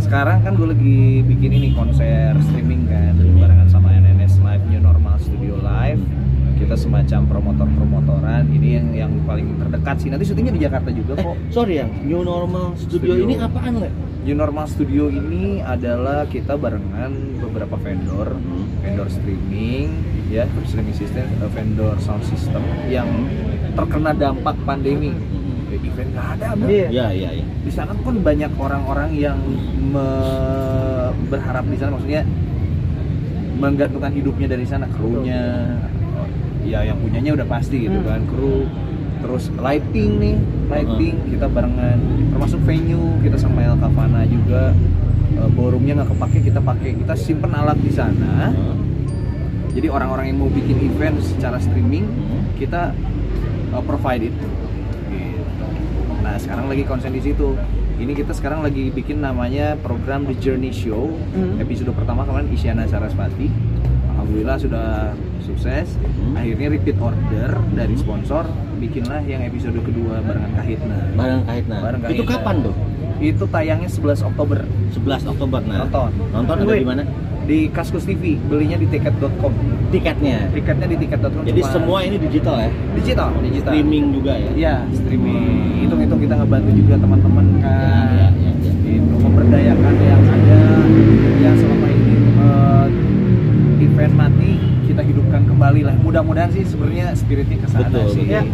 Sekarang 0.08 0.40
kan 0.40 0.56
gue 0.56 0.72
lagi 0.72 1.20
bikin 1.20 1.52
ini 1.52 1.76
konser 1.76 2.32
streaming 2.48 2.88
kan 2.88 3.12
barengan 3.44 3.68
sama 3.68 3.92
NNS 3.92 4.40
Live 4.40 4.64
New 4.72 4.80
Normal 4.80 5.20
Studio 5.20 5.60
Live. 5.60 6.00
Kita 6.56 6.80
semacam 6.80 7.28
promotor-promotoran. 7.28 8.48
Ini 8.48 8.80
yang 8.80 8.88
yang 8.96 9.12
paling 9.28 9.60
terdekat 9.60 10.00
sih. 10.00 10.08
Nanti 10.08 10.24
syutingnya 10.24 10.56
di 10.56 10.64
Jakarta 10.64 10.96
juga 10.96 11.20
eh 11.20 11.28
kok. 11.28 11.36
sorry 11.52 11.84
ya 11.84 11.92
new 12.08 12.24
normal 12.24 12.80
studio, 12.80 13.20
Studio. 13.20 13.28
ini 13.28 13.36
apaan 13.36 13.84
le 13.84 13.92
New 14.24 14.36
Normal 14.40 14.68
Studio 14.72 15.12
ini 15.12 15.60
adalah 15.60 16.24
kita 16.28 16.56
barengan 16.56 17.12
beberapa 17.44 17.76
vendor, 17.76 18.32
vendor 18.84 19.08
streaming, 19.12 19.92
ya, 20.32 20.48
streaming 20.68 20.96
system, 20.96 21.28
eh, 21.44 21.52
vendor 21.52 22.00
sound 22.00 22.24
system 22.24 22.64
yang 22.88 23.08
terkena 23.76 24.16
dampak 24.16 24.56
pandemi. 24.64 25.16
Ya, 25.68 25.76
event 25.78 26.10
nggak 26.12 26.28
ada, 26.34 26.48
Bro. 26.56 26.68
Iya. 26.72 26.88
ya 26.88 27.08
ya 27.12 27.30
ya 27.36 27.46
Di 27.62 27.72
sana 27.72 27.92
pun 27.94 28.24
banyak 28.24 28.52
orang-orang 28.56 29.10
yang 29.14 29.36
me- 29.84 31.12
berharap 31.28 31.68
di 31.68 31.76
sana, 31.76 31.92
maksudnya 31.92 32.24
menggantungkan 33.58 34.14
hidupnya 34.14 34.48
dari 34.48 34.64
sana, 34.64 34.86
krunya, 34.88 35.76
ya 36.64 36.84
yang 36.84 36.98
punyanya 36.98 37.36
udah 37.36 37.48
pasti 37.48 37.84
gitu 37.84 38.00
Hmm. 38.00 38.08
kan, 38.08 38.22
kru, 38.26 38.64
terus 39.20 39.50
lighting 39.58 40.12
nih, 40.18 40.36
lighting 40.68 41.16
kita 41.28 41.50
barengan, 41.50 41.98
termasuk 42.32 42.60
venue 42.64 43.18
kita 43.20 43.36
sama 43.36 43.66
El 43.66 43.76
Cavana 43.76 44.24
juga, 44.24 44.72
eh, 45.34 45.50
ballroomnya 45.52 45.94
nggak 45.98 46.10
kepake 46.14 46.40
kita 46.46 46.60
pakai, 46.62 46.90
kita 46.96 47.14
simpen 47.18 47.52
alat 47.52 47.76
di 47.78 47.90
sana, 47.90 48.54
jadi 49.74 49.90
orang-orang 49.90 50.32
yang 50.32 50.38
mau 50.38 50.50
bikin 50.50 50.78
event 50.80 51.18
secara 51.20 51.58
streaming 51.58 52.06
kita 52.58 52.94
uh, 53.70 53.84
provide 53.84 54.26
itu. 54.28 54.48
Nah 56.28 56.36
sekarang 56.36 56.68
lagi 56.68 56.84
konsen 56.84 57.16
di 57.16 57.24
situ. 57.24 57.56
Ini 57.96 58.12
kita 58.12 58.36
sekarang 58.36 58.60
lagi 58.60 58.92
bikin 58.92 59.24
namanya 59.24 59.80
program 59.80 60.28
The 60.28 60.36
Journey 60.36 60.76
Show. 60.76 61.08
Hmm. 61.32 61.56
Episode 61.58 61.96
pertama 61.96 62.28
kemarin 62.28 62.52
Isyana 62.52 62.84
Sarasvati. 62.84 63.48
Alhamdulillah 64.12 64.60
sudah 64.60 65.16
sukses. 65.40 65.96
Hmm. 65.96 66.36
Akhirnya 66.36 66.68
repeat 66.68 67.00
order 67.00 67.56
dari 67.72 67.96
sponsor. 67.96 68.44
Bikinlah 68.76 69.24
yang 69.24 69.40
episode 69.42 69.80
kedua 69.80 70.20
barengan 70.20 70.52
Kahitna. 70.54 70.98
bareng 71.16 71.42
kahitna 71.48 71.76
Bareng 71.82 72.02
itu 72.06 72.22
Kahitna. 72.22 72.34
kapan 72.38 72.56
tuh 72.62 72.76
Itu 73.18 73.44
tayangnya 73.50 73.90
11 73.90 74.22
Oktober 74.22 74.60
11 74.94 75.26
Oktober 75.26 75.60
nah 75.66 75.82
Nonton. 75.82 76.14
nonton 76.30 76.56
ada 76.62 76.76
di 76.78 76.86
mana 76.86 77.02
di 77.48 77.72
Kaskus 77.72 78.04
TV. 78.04 78.36
Belinya 78.42 78.76
di 78.76 78.86
tiket.com. 78.86 79.54
tiketnya 79.88 80.52
Tiketnya 80.52 80.84
di 80.86 80.98
tiket.com. 80.98 81.42
jadi 81.42 81.62
cuma 81.62 81.72
semua 81.72 81.98
ini 82.04 82.20
digital 82.20 82.60
ya 82.60 82.70
digital, 82.94 83.30
digital. 83.40 83.72
streaming 83.72 84.06
juga 84.12 84.34
ya 84.36 84.50
Iya, 84.54 84.76
streaming. 84.92 85.40
Hitung-hitung 85.80 86.20
kita 86.20 86.36
ngebantu 86.36 86.70
juga 86.76 86.96
teman-teman 86.98 87.46
kan. 87.58 87.72
Ya, 88.12 88.28
ya, 88.36 88.52
ya. 88.52 88.72
Gitu, 88.78 89.16
memberdayakan 89.18 89.96
yang 89.98 90.22
ada 90.28 90.60
yang 91.38 91.56
selama 91.56 91.88
ini 91.88 92.16
eh, 92.36 92.86
event 93.82 94.14
mati 94.14 94.52
kita 94.86 95.02
hidupkan 95.02 95.42
kembali 95.48 95.82
lah. 95.84 95.96
Mudah-mudahan 95.98 96.52
sih 96.52 96.64
sebenarnya 96.64 97.16
spiritnya 97.16 97.58
ke 97.58 97.68
sana 97.68 97.88
Betul, 97.88 98.06
sih. 98.12 98.28
betul. 98.28 98.46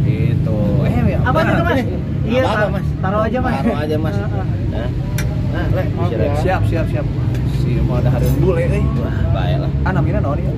Gitu. 0.00 0.58
Eh, 0.82 0.92
ya, 1.08 1.18
Apa 1.22 1.38
tuh 1.40 1.62
mas? 1.62 1.78
Ini, 1.78 1.94
Iya, 2.26 2.42
Mas. 2.66 2.86
taruh 2.98 3.22
aja 3.22 3.38
mas. 3.38 3.54
taruh 3.56 3.78
aja 3.80 3.96
mas 3.96 4.14
nah 4.70 4.86
nah 5.50 5.64
le 5.68 5.82
Oke. 5.82 6.02
istirahat. 6.04 6.38
Siap, 6.40 6.62
siap, 6.66 6.86
siap. 6.88 7.06
Si 7.70 7.78
mau 7.80 8.02
ada 8.02 8.10
hari 8.10 8.26
bule 8.42 8.66
euy. 8.66 8.82
wah 8.98 9.14
baik 9.30 9.62
lah 9.62 9.70
Ah, 9.86 9.94
namanya 9.94 10.18
naon 10.18 10.42
ya? 10.42 10.50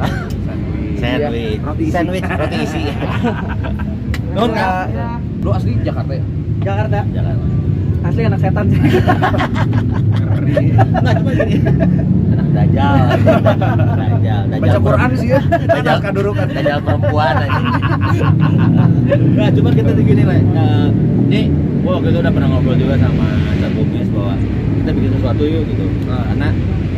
Ah, 0.00 0.08
sandwich. 0.40 0.96
sandwich 0.96 1.60
Roti 1.60 1.84
isi. 1.84 1.92
sandwich 1.92 2.24
roti 2.24 2.56
isi 2.64 2.82
Nun, 4.32 4.48
Ya, 4.48 4.56
Kak. 4.56 4.86
ya. 4.88 5.08
Lu 5.44 5.50
asli 5.52 5.76
Jakarta 5.84 6.12
ya? 6.16 6.24
Jakarta. 6.64 6.98
jangan 7.12 7.36
Asli 8.02 8.22
anak 8.24 8.40
setan 8.40 8.64
sih. 8.66 8.80
Ngeri. 10.32 10.54
nggak 10.72 11.14
cuma 11.20 11.30
gini 11.36 11.56
anak 12.32 12.48
dajal 12.50 12.92
dajal 13.20 13.40
dajal 13.92 14.42
Baca 14.56 14.78
Quran 14.80 15.10
sih 15.14 15.28
ya. 15.28 15.40
dajal 15.68 15.96
kadurukan. 16.00 16.46
dajal 16.48 16.78
perempuan 16.80 17.34
aja 17.36 17.60
nah 19.36 19.48
cuma 19.52 19.68
kita 19.70 19.90
tuh 19.92 20.00
gini 20.02 20.22
lah 20.24 20.36
eh, 21.28 21.46
gua 21.82 21.92
waktu 21.98 22.08
itu 22.08 22.18
udah 22.20 22.32
pernah 22.32 22.48
ngobrol 22.48 22.76
juga 22.76 22.94
sama 22.96 23.26
Cak 23.58 23.70
Bubis 23.74 24.06
bahwa 24.08 24.34
kita 24.78 24.90
bikin 24.92 25.10
sesuatu 25.12 25.42
yuk 25.44 25.62
gitu 25.66 25.84
Ah. 26.06 26.22
karena 26.28 26.48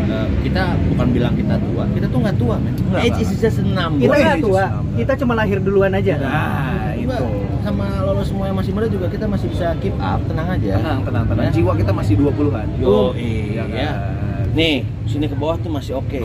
eh, 0.04 0.26
kita 0.42 0.62
bukan 0.88 1.06
bilang 1.10 1.34
kita 1.34 1.54
tua 1.58 1.84
kita 1.90 2.06
tuh 2.06 2.18
nggak 2.20 2.36
tua 2.36 2.56
men 2.58 2.74
age 2.96 3.18
is 3.18 3.30
just 3.34 3.58
a 3.58 3.66
number 3.66 4.00
Kita 4.00 4.16
nggak 4.16 4.40
tua, 4.40 4.64
kita 4.94 5.12
cuma 5.16 5.32
lahir 5.34 5.58
duluan 5.58 5.92
aja. 5.92 6.14
Nah, 6.16 6.94
Juga 6.94 7.16
itu. 7.20 7.36
sama 7.60 7.84
lo 8.00 8.22
semua 8.22 8.44
yang 8.46 8.56
masih 8.56 8.72
muda 8.72 8.86
juga 8.86 9.06
kita 9.08 9.24
masih 9.24 9.48
bisa 9.48 9.72
keep 9.78 9.92
up 9.98 10.20
tenang 10.24 10.48
aja 10.50 10.72
Tenang, 10.78 11.00
tenang, 11.02 11.24
tenang. 11.26 11.44
Ya. 11.44 11.52
Jiwa 11.52 11.72
kita 11.76 11.92
masih 11.92 12.14
20-an. 12.16 12.66
Yo, 12.78 13.12
iya 13.14 13.64
iya. 13.64 13.64
kan? 13.66 13.96
Nih 14.54 14.74
sini 15.04 15.26
ke 15.26 15.34
bawah 15.34 15.58
tuh 15.58 15.68
masih 15.68 15.92
oke 15.94 16.18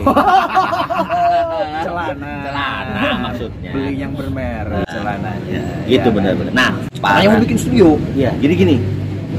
Celana. 1.80 2.32
celana 2.42 3.10
maksudnya 3.22 3.70
Beli 3.72 3.94
yang 3.96 4.12
bermerek 4.12 4.86
celananya. 4.86 5.62
gitu 5.84 6.08
Ya. 6.08 6.12
benar-benar 6.12 6.52
nah 6.52 6.70
Makanya 7.00 7.28
mau 7.32 7.40
bikin 7.40 7.56
studio. 7.56 7.88
Iya, 8.12 8.28
jadi 8.36 8.52
gini. 8.54 8.76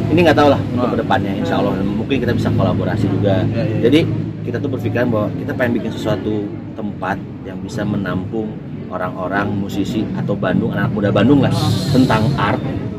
Ini 0.09 0.19
nggak 0.19 0.33
tahu 0.35 0.49
lah 0.49 0.57
untuk 0.67 0.81
Oh. 0.81 0.91
ke 0.91 0.97
depannya, 0.97 1.31
insya 1.35 1.55
Allah 1.55 1.77
mungkin 1.77 2.17
kita 2.17 2.33
bisa 2.33 2.49
kolaborasi 2.49 3.05
juga. 3.07 3.45
Iya, 3.45 3.61
iya, 3.61 3.77
Jadi 3.85 3.99
kita 4.41 4.57
tuh 4.57 4.69
berpikiran 4.71 5.07
bahwa 5.07 5.27
kita 5.35 5.51
pengen 5.53 5.71
bikin 5.77 5.91
sesuatu 5.93 6.33
tempat 6.73 7.15
yang 7.43 7.61
bisa 7.61 7.85
menampung 7.85 8.49
orang-orang 8.89 9.45
musisi 9.53 10.01
atau 10.15 10.33
Bandung, 10.33 10.73
anak 10.73 10.89
muda 10.89 11.13
Bandung 11.13 11.39
lah 11.39 11.53
tentang 11.87 12.25
art, 12.35 12.57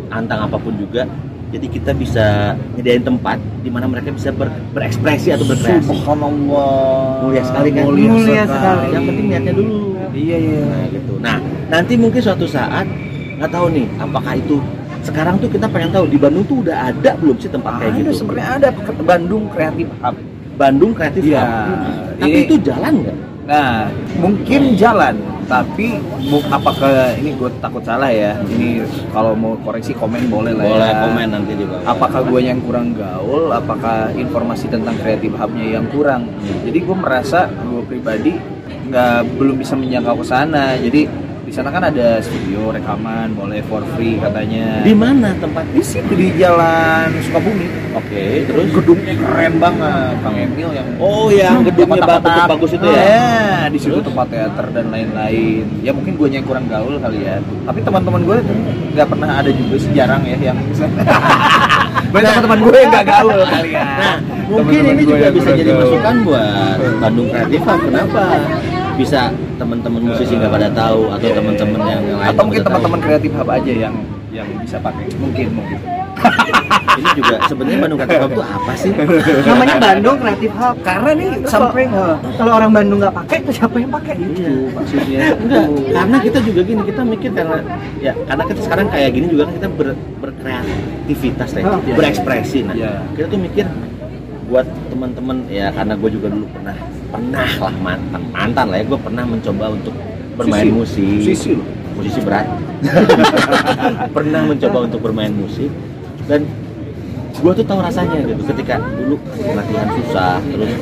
tentang 0.09 0.47
apa 0.47 0.57
pun 0.57 0.79
juga. 0.79 1.11
Jadi 1.53 1.67
kita 1.69 1.93
bisa 1.93 2.25
nyediain 2.73 3.05
tempat 3.05 3.37
di 3.61 3.69
mana 3.69 3.85
mereka 3.85 4.09
bisa 4.09 4.33
ber- 4.33 4.49
berekspresi 4.73 5.29
atau 5.31 5.45
berkreasi. 5.45 5.85
Subhanallah. 5.85 7.21
Mulia 7.23 7.43
sekali 7.45 7.69
kan? 7.71 7.85
Mulia, 7.85 8.09
Mulia 8.09 8.25
sekali. 8.43 8.49
sekali. 8.49 8.87
Yang 8.89 9.05
penting 9.05 9.27
niatnya 9.29 9.53
dulu. 9.53 9.77
Iya, 10.13 10.37
iya. 10.39 10.61
Nah 10.65 10.85
gitu. 10.89 11.13
Nah 11.21 11.37
nanti 11.69 11.93
mungkin 11.95 12.21
suatu 12.21 12.47
saat 12.47 12.89
nggak 13.37 13.51
tahu 13.51 13.67
nih 13.69 13.87
apakah 13.97 14.33
itu 14.35 14.57
sekarang 15.03 15.35
tuh 15.37 15.51
kita 15.51 15.67
pengen 15.67 15.91
tahu 15.91 16.07
di 16.07 16.17
Bandung 16.17 16.45
tuh 16.47 16.63
udah 16.63 16.89
ada 16.89 17.11
belum 17.19 17.37
sih 17.37 17.51
tempat 17.51 17.75
kayak 17.77 17.91
ada 17.91 17.99
gitu? 17.99 18.11
sebenarnya 18.15 18.53
ada 18.57 18.69
Bandung 19.03 19.45
Kreatif 19.51 19.87
Hub. 19.99 20.17
Bandung 20.55 20.93
Kreatif 20.95 21.23
Iya. 21.23 21.43
Hub. 21.43 21.53
Tapi 22.17 22.39
itu 22.47 22.55
jalan 22.63 22.93
nggak? 23.03 23.17
Nah, 23.43 23.91
mungkin 24.23 24.79
jalan, 24.79 25.19
tapi 25.51 25.99
apakah 26.47 27.11
ini 27.19 27.35
gue 27.35 27.51
takut 27.59 27.83
salah 27.83 28.09
ya? 28.15 28.39
Ini 28.39 28.87
kalau 29.11 29.35
mau 29.35 29.59
koreksi 29.59 29.99
komen 29.99 30.31
boleh 30.31 30.55
lah 30.55 30.65
boleh 30.65 30.93
ya. 30.95 31.01
komen 31.03 31.27
nanti 31.35 31.53
di 31.59 31.65
bawah 31.67 31.83
Apakah 31.91 32.21
gue 32.23 32.41
yang 32.41 32.63
kurang 32.63 32.95
gaul? 32.95 33.51
Apakah 33.51 34.15
informasi 34.15 34.71
tentang 34.71 34.95
kreatif 35.03 35.35
hubnya 35.35 35.75
yang 35.75 35.91
kurang? 35.91 36.31
Jadi 36.63 36.79
gue 36.87 36.97
merasa 36.97 37.51
gue 37.51 37.83
pribadi 37.83 38.39
nggak 38.87 39.35
belum 39.35 39.57
bisa 39.59 39.75
menjangkau 39.75 40.23
ke 40.23 40.27
sana. 40.27 40.79
Jadi 40.79 41.11
di 41.53 41.61
sana 41.61 41.69
kan 41.69 41.85
ada 41.85 42.17
studio 42.25 42.73
rekaman, 42.73 43.37
boleh 43.37 43.61
for 43.69 43.85
free 43.93 44.17
katanya. 44.17 44.81
di 44.81 44.97
mana 44.97 45.37
tempatnya 45.37 45.77
di 45.77 45.85
situ 45.85 46.09
di 46.17 46.33
Jalan 46.41 47.13
Sukabumi. 47.29 47.69
oke 47.93 48.25
terus 48.49 48.67
Gedungnya 48.73 49.13
keren 49.21 49.61
banget, 49.61 50.17
Kang 50.25 50.33
Emil 50.33 50.73
yang 50.73 50.89
oh 50.97 51.29
yang 51.29 51.61
gedungnya 51.61 52.09
bagus 52.09 52.41
bagus 52.57 52.71
itu 52.73 52.87
ya 52.89 53.05
Ya, 53.05 53.69
di 53.69 53.77
situ 53.77 54.01
tempat 54.01 54.33
teater 54.33 54.67
dan 54.73 54.89
lain-lain. 54.89 55.69
Ya 55.85 55.93
mungkin 55.93 56.17
gue 56.17 56.25
yang 56.33 56.49
kurang 56.49 56.73
gaul 56.73 56.97
kali 56.97 57.21
ya. 57.21 57.37
Tapi 57.69 57.85
teman-teman 57.85 58.21
gue 58.25 58.37
nggak 58.97 59.09
pernah 59.13 59.29
ada 59.45 59.51
juga 59.53 59.77
sih 59.77 59.93
jarang 59.93 60.25
ya 60.25 60.41
yang. 60.41 60.57
Banyak 62.17 62.33
teman-teman 62.33 62.61
gue 62.65 62.77
yang 62.81 62.91
nggak 62.97 63.07
gaul 63.13 63.41
kali 63.45 63.71
ya. 63.77 63.85
Nah, 64.01 64.17
mungkin 64.49 64.81
Teman-teman 64.89 64.97
ini 64.97 65.03
gue 65.05 65.17
juga 65.21 65.29
bisa 65.37 65.51
jadi 65.53 65.71
masukan 65.77 66.15
buat 66.25 66.79
Bandung 66.97 67.29
Kreatif. 67.29 67.61
Kenapa 67.61 68.25
bisa 68.95 69.21
teman-teman 69.57 70.01
musisi 70.05 70.35
nggak 70.35 70.53
pada 70.53 70.69
tahu 70.71 71.01
atau 71.09 71.23
Iya, 71.23 71.35
teman-teman 71.35 71.81
iya. 71.81 71.91
yang 71.91 72.03
lain 72.13 72.29
atau 72.29 72.43
mungkin 72.43 72.63
teman-teman 72.63 73.01
kreatif 73.01 73.31
hub 73.33 73.49
aja 73.49 73.73
yang 73.73 73.95
yang 74.31 74.49
bisa 74.59 74.77
pakai 74.79 75.07
mungkin 75.17 75.47
mungkin 75.53 75.79
ini 76.93 77.11
juga 77.15 77.37
sebenarnya 77.43 77.79
Bandung 77.81 77.99
Kreatif 77.99 78.21
Hub 78.21 78.31
itu 78.31 78.43
apa 78.45 78.73
sih? 78.75 78.91
namanya 79.43 79.77
Bandung 79.79 80.17
Creative 80.19 80.55
Hub 80.55 80.77
karena 80.83 81.11
nih 81.13 81.29
sampai 81.43 81.83
kalau- 81.87 82.19
kalau 82.37 82.53
orang 82.55 82.71
Bandung 82.71 82.99
nggak 83.01 83.17
pakai 83.17 83.37
itu 83.39 83.51
siapa 83.55 83.77
yang 83.77 83.91
pakai 83.91 84.15
itu 84.15 84.45
maksudnya 84.71 85.21
Enggak, 85.35 85.65
karena 85.91 86.17
kita 86.21 86.39
juga 86.43 86.61
gini, 86.63 86.81
kita 86.85 87.01
mikir 87.03 87.31
karena 87.33 87.59
ya 87.99 88.13
karena 88.23 88.43
kita 88.45 88.61
sekarang 88.63 88.87
kayak 88.89 89.11
gini 89.11 89.27
juga 89.27 89.43
kan 89.45 89.55
kita 89.55 89.69
ber, 89.71 89.89
berkreativitas 90.21 91.49
Oh, 91.55 91.81
iya. 91.81 91.95
berekspresi. 91.95 92.59
Nah, 92.63 92.75
Iya. 92.75 92.93
kita 93.15 93.27
tuh 93.29 93.41
mikir 93.41 93.67
buat 94.47 94.67
teman-teman 94.89 95.37
ya 95.49 95.73
karena 95.73 95.95
gue 95.95 96.11
juga 96.13 96.29
dulu 96.29 96.45
pernah 96.47 96.77
pernah 97.13 97.51
lah 97.61 97.75
mantan 97.77 98.23
mantan 98.33 98.67
lah 98.73 98.77
ya 98.81 98.85
gue 98.89 99.01
pernah 99.05 99.25
mencoba 99.29 99.65
untuk 99.77 99.95
bermain 100.33 100.69
musik. 100.73 101.05
Musisi 101.05 101.51
loh. 101.53 101.67
musisi 101.93 102.21
berat. 102.25 102.49
Pernah 104.17 104.41
mencoba 104.49 104.79
untuk 104.89 105.01
bermain 105.05 105.29
musik. 105.29 105.69
Dan 106.25 106.49
gue 107.33 107.53
tuh 107.59 107.65
tahu 107.69 107.81
rasanya 107.83 108.23
gitu 108.23 108.43
ketika 108.55 108.79
dulu 108.79 109.17
latihan 109.57 109.89
susah 109.99 110.39
terus 110.39 110.73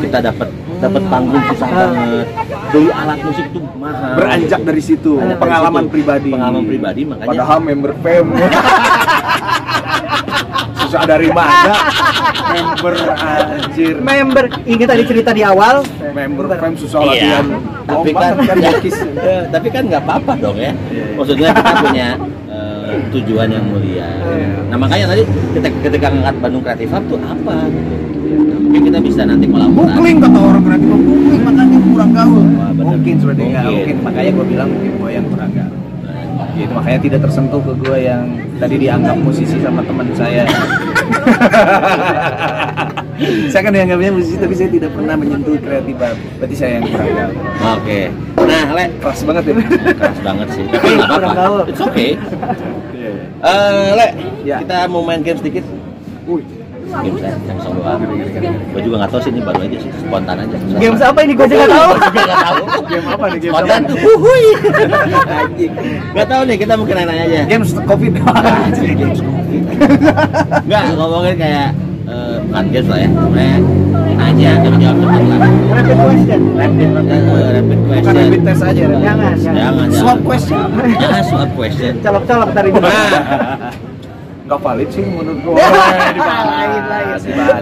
kita 0.00 0.18
dapat 0.22 0.48
dapat 0.82 1.02
panggung 1.06 1.44
susah 1.54 1.68
banget. 1.70 2.26
Beli 2.74 2.88
alat 2.90 3.18
musik 3.22 3.46
tuh 3.54 3.62
mahal. 3.78 4.12
Beranjak 4.18 4.60
dari 4.66 4.82
situ 4.82 5.12
dari 5.22 5.38
pengalaman 5.38 5.84
situ. 5.86 5.94
pribadi. 5.94 6.30
Pengalaman 6.34 6.64
pribadi 6.66 7.00
makanya 7.06 7.30
padahal 7.30 7.58
member 7.62 7.92
fam 8.02 8.26
susah 10.96 11.04
dari 11.04 11.28
mana 11.28 11.72
member 12.48 12.94
anjir 13.12 13.94
member 14.00 14.44
ingat 14.64 14.88
tadi 14.88 15.02
cerita 15.04 15.30
di 15.36 15.42
awal 15.44 15.84
member 16.16 16.44
fam 16.56 16.72
susah 16.72 16.98
Iya, 17.04 17.12
latihan 17.12 17.44
tapi 17.84 18.10
kan, 18.10 18.32
kan 18.40 18.56
Ya, 19.16 19.36
tapi 19.52 19.68
kan 19.68 19.82
nggak 19.86 20.02
apa-apa 20.02 20.32
dong 20.40 20.56
ya. 20.58 20.72
Maksudnya 21.14 21.54
kita 21.54 21.72
punya 21.84 22.08
eh, 22.50 22.98
tujuan 23.14 23.48
yang 23.52 23.64
mulia. 23.68 24.08
Iya. 24.08 24.48
Nah 24.72 24.76
makanya 24.76 25.06
tadi 25.12 25.22
ketika, 25.54 25.68
ketika 25.86 26.06
ngangkat 26.10 26.36
Bandung 26.40 26.62
Kreatif 26.64 26.88
Hub 26.90 27.04
tuh 27.06 27.18
apa? 27.20 27.56
gitu. 27.68 27.94
Mungkin 28.66 28.80
kita 28.90 28.98
bisa 28.98 29.22
nanti 29.22 29.46
kolaborasi. 29.46 29.92
Bukling 29.94 30.18
kata 30.18 30.38
orang 30.40 30.62
kreatif 30.66 30.88
bukling 30.90 31.42
makanya 31.46 31.78
kurang 31.78 32.10
gaul 32.10 32.44
mungkin 32.76 33.14
sudah 33.22 33.34
Mungkin. 33.36 33.64
mungkin 33.70 33.96
makanya 34.02 34.30
gue 34.34 34.46
bilang 34.46 34.68
mungkin 34.72 34.92
gue 34.98 35.10
yang 35.14 35.26
kurang 35.30 35.50
gaul 35.54 35.75
Ya, 36.56 36.68
itu 36.68 36.72
makanya 36.72 37.00
tidak 37.00 37.20
tersentuh 37.28 37.60
ke 37.64 37.72
gue 37.80 37.98
yang 38.04 38.24
tadi 38.60 38.76
dianggap 38.76 39.16
musisi 39.16 39.56
sama 39.60 39.80
teman 39.84 40.08
saya 40.12 40.44
saya 43.52 43.62
kan 43.64 43.72
dianggapnya 43.72 44.10
musisi 44.12 44.36
tapi 44.36 44.52
saya 44.52 44.68
tidak 44.68 44.92
pernah 44.92 45.16
menyentuh 45.16 45.56
kreatif 45.60 45.96
berarti 46.36 46.56
saya 46.56 46.80
yang 46.80 46.84
kurang 46.92 47.12
gaul 47.12 47.32
Oke. 47.76 48.00
Nah, 48.46 48.66
Le, 48.78 48.84
keras 49.02 49.20
banget 49.26 49.42
ya 49.42 49.54
keras 49.96 50.18
banget 50.22 50.48
sih. 50.54 50.64
Tapi 50.70 50.88
nggak 51.02 51.18
apa-apa. 51.18 51.66
It's 51.66 51.82
okay. 51.82 52.14
Eh, 53.42 53.88
Le, 53.96 54.08
Ya. 54.46 54.62
kita 54.62 54.86
mau 54.86 55.02
main 55.02 55.18
game 55.24 55.40
sedikit. 55.40 55.64
Wih, 56.30 56.44
Game 56.86 57.18
saya, 57.18 57.34
yang 57.36 57.58
solo 57.58 57.82
Gue 58.68 58.80
juga 58.80 58.96
nggak 58.96 59.10
tahu 59.10 59.20
sih 59.20 59.30
ini 59.30 59.40
baru 59.40 59.60
aja 59.60 59.76
sih, 59.76 59.90
spontan 59.96 60.36
aja. 60.38 60.56
games 60.76 61.00
apa 61.00 61.18
ini 61.20 61.32
gue 61.32 61.46
juga 61.46 61.58
nggak 61.58 61.74
tahu 61.74 61.90
nggak 61.92 62.84
game 62.90 63.06
apa 63.08 63.24
nih 63.26 63.38
game 63.38 63.52
Spontan. 63.52 63.80
Anjing. 65.26 65.70
Nggak 66.08 66.26
tahu 66.26 66.42
nih, 66.44 66.56
kita 66.56 66.72
mungkin 66.74 66.94
nanya 66.96 67.24
aja. 67.24 67.40
games 67.44 67.70
covid 67.80 68.12
Enggak, 70.58 70.82
ngomongin 70.92 71.34
kayak 71.36 71.68
eh, 72.06 72.36
bukan 72.44 72.64
games 72.70 72.88
lah 72.88 72.98
ya. 72.98 73.08
Sebenarnya 73.08 73.56
nanya 74.16 74.50
tapi 74.58 74.76
jawab 74.78 74.96
cepat 74.96 75.22
lah. 75.22 75.38
rapid 75.68 75.96
question 75.98 76.40
rapid 76.54 76.88
Eh, 76.88 77.50
rapid 77.52 77.78
bukan 77.78 77.92
question. 77.92 78.16
rapid 78.16 78.40
test 78.42 78.62
aja 78.62 78.82
rapid 78.84 79.02
Jangan, 79.02 79.34
jangan. 79.36 79.56
Jangan, 79.56 79.86
swab 79.90 79.92
jangan. 79.92 80.18
question 80.22 80.60
Jangan 80.96 81.22
swab 81.24 81.50
question. 81.52 81.92
colok-colok 82.00 82.50
tadi 82.52 82.68
Nah, 82.72 83.70
nggak 84.46 84.60
valid 84.62 84.88
sih 84.88 85.02
menurut 85.02 85.38
gue 85.42 85.52
Lain, 85.52 86.82
lain. 86.86 87.06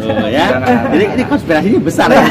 oh, 0.04 0.28
ya. 0.28 0.46
Jadi 0.92 1.04
ini 1.16 1.24
konspirasinya 1.24 1.80
besar 1.80 2.08
ya. 2.08 2.20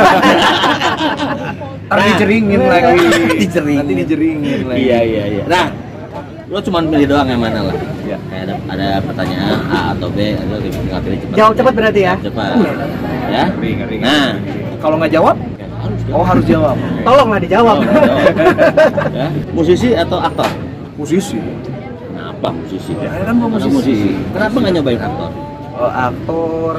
Ntar 1.89 1.99
dijeringin 2.07 2.59
Nah. 2.61 2.69
lagi 2.71 2.97
Dijeringin. 3.41 3.77
Nanti 3.81 3.93
dijeringin 3.97 4.59
lagi 4.65 4.79
Iya, 4.79 4.99
iya, 5.01 5.23
iya. 5.27 5.43
Nah, 5.45 5.65
lo 6.47 6.57
cuma 6.61 6.79
pilih 6.81 7.05
doang 7.05 7.27
yang 7.27 7.41
mana 7.41 7.59
lah. 7.65 7.75
Iya. 8.01 8.17
Kayak 8.29 8.43
ada, 8.43 8.53
ada 8.69 8.87
pertanyaan 9.01 9.57
A 9.67 9.79
atau 9.93 10.07
B, 10.09 10.17
lo 10.37 10.55
tinggal 10.57 10.99
pilih 11.01 11.17
cepat. 11.19 11.35
Jawab 11.35 11.53
cepat 11.53 11.73
berarti 11.73 12.01
ya? 12.01 12.13
Cepat. 12.21 12.49
Ya. 13.29 13.43
Ngeri, 13.51 13.71
ngeri. 13.75 13.95
Nah, 13.99 14.29
Kalau 14.77 14.95
nggak 14.99 15.11
jawab, 15.15 15.35
oh 16.11 16.25
harus 16.27 16.43
jawab 16.43 16.75
tolonglah 17.01 17.39
dijawab 17.39 17.77
Oh, 17.79 17.81
jawab. 17.81 19.15
ya. 19.15 19.27
Musisi 19.49 19.89
atau 19.95 20.19
aktor? 20.19 20.49
Musisi 20.93 21.41
Kenapa 22.43 22.59
musisi? 22.59 22.91
Ya, 22.99 23.07
kan 23.23 23.35
gua 23.39 23.47
Karena 23.55 23.67
musisi. 23.71 24.09
Kenapa 24.35 24.55
nggak 24.59 24.73
nyobain 24.75 24.99
aktor? 24.99 25.29
Oh, 25.73 25.89
aktor 25.89 26.73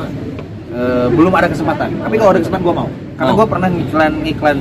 eh, 0.71 1.07
belum 1.09 1.33
ada 1.33 1.49
kesempatan 1.49 1.89
tapi 1.99 2.15
kalau 2.15 2.31
ada 2.31 2.41
kesempatan 2.45 2.63
gue 2.63 2.75
mau 2.75 2.89
karena 3.15 3.31
Oh. 3.31 3.37
gue 3.39 3.47
pernah 3.49 3.69
ngiklan 3.69 4.13
ngiklan 4.23 4.59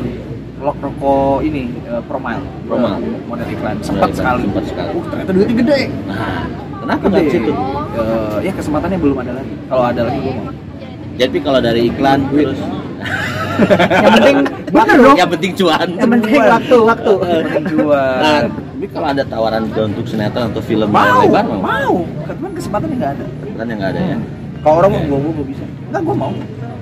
rok 0.57 0.77
rokok 0.79 1.37
ini 1.43 1.69
eh, 1.83 2.01
Promile 2.07 2.43
Promile. 2.65 2.97
Eh, 2.97 3.19
model 3.27 3.47
iklan 3.51 3.75
sempat 3.81 4.09
sekali 4.15 4.47
sempat 4.47 4.63
sekali. 4.65 4.89
uh 4.89 5.03
ternyata 5.05 5.31
duitnya 5.31 5.55
gede 5.59 5.79
Nah, 6.07 6.43
kenapa 6.79 7.03
nggak 7.03 7.25
situ? 7.29 7.51
Eh, 7.93 8.37
ya 8.41 8.51
kesempatannya 8.55 8.97
belum 8.97 9.17
ada 9.19 9.31
lagi 9.35 9.53
kalau 9.67 9.83
ada 9.83 10.01
lagi 10.07 10.17
gue 10.17 10.33
mau 10.33 10.45
Jadi 11.13 11.37
kalau 11.43 11.59
dari 11.61 11.81
iklan 11.91 12.19
Duit. 12.31 12.47
terus 12.47 12.61
yang 13.93 14.13
penting 14.17 14.37
waktu 14.71 14.93
dong 14.97 15.13
yang 15.13 15.29
penting 15.29 15.51
cuan. 15.53 15.87
yang 15.93 16.09
penting 16.09 16.41
waktu 16.41 16.77
waktu 16.79 17.11
Penting 17.21 17.65
jual 17.69 18.15
Nah, 18.17 18.39
tapi 18.83 18.99
kalau 18.99 19.15
ada 19.15 19.23
tawaran 19.23 19.63
untuk 19.71 20.03
sinetron 20.03 20.51
atau 20.51 20.59
film 20.59 20.91
mau 20.91 21.23
lebar 21.23 21.47
mau? 21.47 21.55
mau 21.55 21.95
cuman 22.27 22.51
kesempatannya 22.51 22.95
nggak 22.99 23.11
ada 23.15 23.25
Kan 23.55 23.65
yang 23.71 23.79
nggak 23.79 23.91
ada 23.95 24.01
ya. 24.03 24.17
kalau 24.59 24.75
orang 24.83 24.91
mau 24.91 25.01
gue 25.07 25.31
gue 25.39 25.45
bisa 25.55 25.63
nggak 25.87 26.01
gue 26.03 26.15
mau 26.19 26.31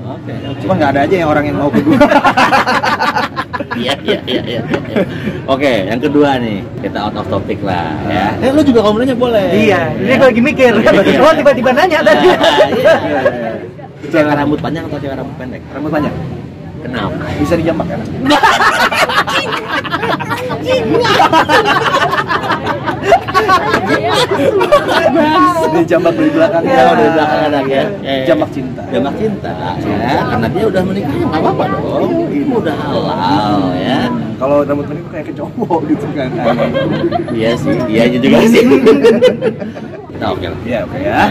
Oke. 0.10 0.34
cuma 0.66 0.74
nggak 0.82 0.92
ada 0.98 1.02
aja 1.06 1.16
yang 1.22 1.30
orang 1.30 1.44
yang 1.46 1.58
mau 1.62 1.70
ke 1.70 1.78
gue 1.78 1.94
Iya 3.78 3.94
iya 4.02 4.18
iya 4.26 4.42
iya. 4.42 4.62
iya. 4.66 5.06
Oke, 5.46 5.86
yang 5.86 6.02
kedua 6.02 6.42
nih 6.42 6.66
kita 6.82 6.98
out 6.98 7.14
of 7.14 7.30
topic 7.30 7.62
lah 7.62 7.94
ya. 8.10 8.34
Eh 8.42 8.50
lu 8.50 8.66
juga 8.66 8.82
kalau 8.82 8.98
nanya 8.98 9.14
boleh. 9.14 9.54
iya 9.54 9.94
ini 9.94 10.18
gue 10.18 10.28
lagi 10.34 10.42
mikir 10.42 10.74
Iya. 10.82 11.22
oh 11.22 11.34
tiba-tiba 11.38 11.70
nanya 11.70 12.02
tadi 12.02 12.34
Iya. 12.34 12.98
Cewek 14.10 14.34
rambut 14.34 14.58
panjang 14.58 14.90
atau 14.90 14.98
cewek 14.98 15.14
rambut 15.14 15.38
pendek? 15.38 15.62
rambut 15.70 15.94
panjang 15.94 16.16
Kenapa? 16.82 17.14
bisa 17.38 17.54
dijambak 17.54 17.94
kan 17.94 18.02
dijambak 25.72 26.14
dari 26.14 26.32
belakang 26.32 26.64
Ya, 26.64 26.82
udah 26.84 26.96
di 26.98 27.12
belakang 27.12 27.42
ada 27.48 27.60
ya. 27.64 27.84
Eh, 28.02 28.20
jambak 28.26 28.50
cinta 28.52 28.82
Jambak 28.90 29.14
cinta 29.16 29.52
ya, 29.82 30.22
karena 30.28 30.48
dia 30.50 30.66
udah 30.68 30.82
menikah 30.84 31.14
ya 31.14 31.26
nggak 31.26 31.42
apa-apa 31.42 31.64
dong. 31.72 32.12
Itu 32.32 32.54
udah 32.58 32.76
halal 32.78 33.60
ya. 33.78 34.00
kalau 34.36 34.66
rambut 34.66 34.86
tuh 34.90 34.98
kayak 35.08 35.26
ke 35.30 35.34
cowok 35.38 35.80
gitu 35.86 36.06
kan 36.18 36.30
Iya 37.32 37.52
sih, 37.56 37.76
iya 37.88 38.04
juga 38.10 38.38
sih. 38.44 38.66
Kita 40.12 40.26
oke 40.28 40.46
lah. 40.50 40.60
ya 40.66 40.80
oke 40.84 40.98
ya 40.98 41.22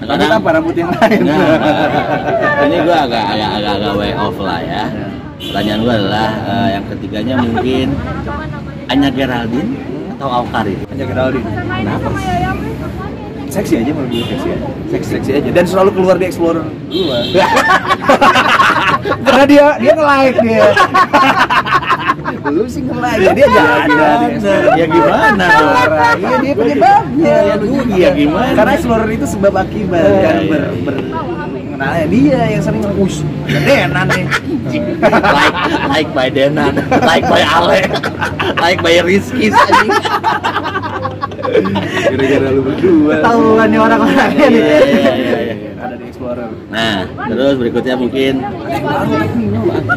rambut 0.00 0.16
Sekarang- 0.26 0.40
apa 0.40 0.48
rambut 0.50 0.74
yang 0.74 0.90
lain 0.90 1.20
Nah, 1.22 2.64
ini 2.64 2.76
gua 2.82 2.98
agak 3.04 3.24
agak 3.30 3.50
agak 3.54 3.72
agak 3.78 3.92
way 3.94 4.12
off 4.16 4.36
lah 4.40 4.58
ya. 4.58 4.84
Pertanyaan 5.40 5.80
gua 5.80 5.94
adalah 5.96 6.30
eh, 6.44 6.68
yang 6.76 6.84
ketiganya 6.92 7.34
mungkin 7.40 7.86
Anya 8.92 9.08
Geraldine 9.08 9.70
atau 10.20 10.28
Awkarin? 10.28 10.78
hanya 10.92 11.04
Geraldine 11.08 11.48
Kenapa? 11.48 12.08
seksi 13.50 13.82
aja 13.82 13.90
menurut 13.90 14.10
gue 14.14 14.24
seksi 14.30 14.48
aja 14.54 14.68
seksi 14.94 15.08
seksi 15.18 15.30
aja 15.42 15.50
dan 15.50 15.64
selalu 15.66 15.90
keluar 15.98 16.14
di 16.14 16.24
explorer 16.30 16.62
dua 16.86 17.18
karena 19.26 19.44
dia 19.44 19.66
dia 19.82 19.92
nge 19.98 20.04
like 20.06 20.38
dia 20.40 20.66
Lu 22.50 22.64
sih 22.66 22.82
ngelai, 22.82 23.20
dia 23.20 23.46
ada 23.46 23.86
di 23.86 23.94
Ya 24.80 24.86
gimana? 24.90 25.44
Iya 26.16 26.36
dia 26.40 26.54
penyebabnya. 26.56 27.34
Ya. 27.46 27.54
Iya, 27.90 28.10
gimana? 28.16 28.54
Karena 28.58 28.72
explorer 28.74 29.08
itu 29.12 29.26
sebab 29.28 29.52
akibat 29.54 30.02
kan 30.02 30.34
iya. 30.40 30.50
ber, 30.50 30.62
ber 30.82 30.96
mengenalnya 31.80 32.06
dia 32.12 32.40
yang 32.52 32.62
sering 32.62 32.82
nge-push. 32.84 33.16
Denan 33.48 34.06
nih. 34.12 34.24
like 35.08 35.56
like 35.88 36.10
by 36.12 36.28
Denan, 36.28 36.74
like 37.00 37.24
by 37.24 37.40
Ale, 37.40 37.80
like 38.60 38.80
by 38.84 39.00
Rizky 39.00 39.48
anjing. 39.48 39.88
Gara-gara 41.40 42.48
lu 42.52 42.60
berdua. 42.62 43.14
Ketahuan 43.24 43.66
nih 43.72 43.80
orang-orang 43.80 44.30
Iya, 44.30 44.46
ini. 44.46 44.60
iya, 44.60 44.78
iya, 44.84 45.40
iya. 45.40 45.70
Ada 45.80 45.94
di 45.96 46.04
explorer. 46.04 46.48
Nah, 46.68 46.96
terus 47.26 47.54
berikutnya 47.56 47.94
mungkin 47.96 48.32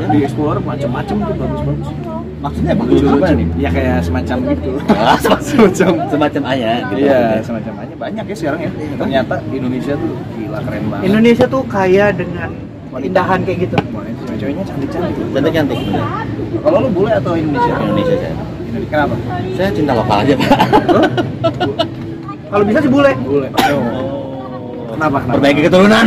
Di 0.07 0.17
explorer 0.23 0.63
macam-macam 0.63 1.15
tuh 1.19 1.35
bagus-bagus. 1.35 1.89
Maksudnya 2.43 2.73
bagus 2.75 2.99
Lucu 2.99 3.15
apa 3.15 3.27
nih? 3.31 3.47
Ya 3.55 3.69
kayak 3.71 3.97
semacam 4.03 4.37
gitu. 4.51 4.71
Ah, 4.91 5.17
semacam 5.23 5.91
semacam 6.11 6.41
ayah 6.51 6.75
gitu. 6.91 6.99
Iya, 7.07 7.21
semacam 7.39 7.73
aja 7.79 7.93
banyak 7.95 8.25
ya 8.27 8.35
sekarang 8.35 8.59
ya. 8.59 8.71
Ternyata 8.99 9.35
Indonesia 9.47 9.93
tuh 9.95 10.11
gila 10.35 10.59
keren 10.67 10.83
banget. 10.91 11.03
Indonesia 11.07 11.45
tuh 11.47 11.61
kaya 11.71 12.05
dengan 12.11 12.49
keindahan 12.91 13.39
kayak 13.47 13.59
gitu. 13.63 13.77
Cewek-ceweknya 14.27 14.63
cantik-cantik. 14.67 15.15
Cantik 15.31 15.53
cantik 15.55 15.77
bener. 15.87 16.05
Kalau 16.59 16.77
lu 16.83 16.89
bule 16.91 17.11
atau 17.15 17.33
Indonesia? 17.39 17.73
Indonesia 17.79 18.15
saya. 18.19 18.35
Indonesia. 18.67 18.91
Kenapa? 18.91 19.15
Saya 19.55 19.69
cinta 19.71 19.91
lokal 19.95 20.17
aja 20.27 20.33
pak. 20.35 20.49
Kalau 22.53 22.63
bisa 22.67 22.79
sih 22.83 22.91
bule. 22.91 23.11
Bule. 23.23 23.47
Kenapa? 24.93 25.17
Kenapa? 25.25 25.35
Perbaiki 25.39 25.61
keturunan. 25.65 26.05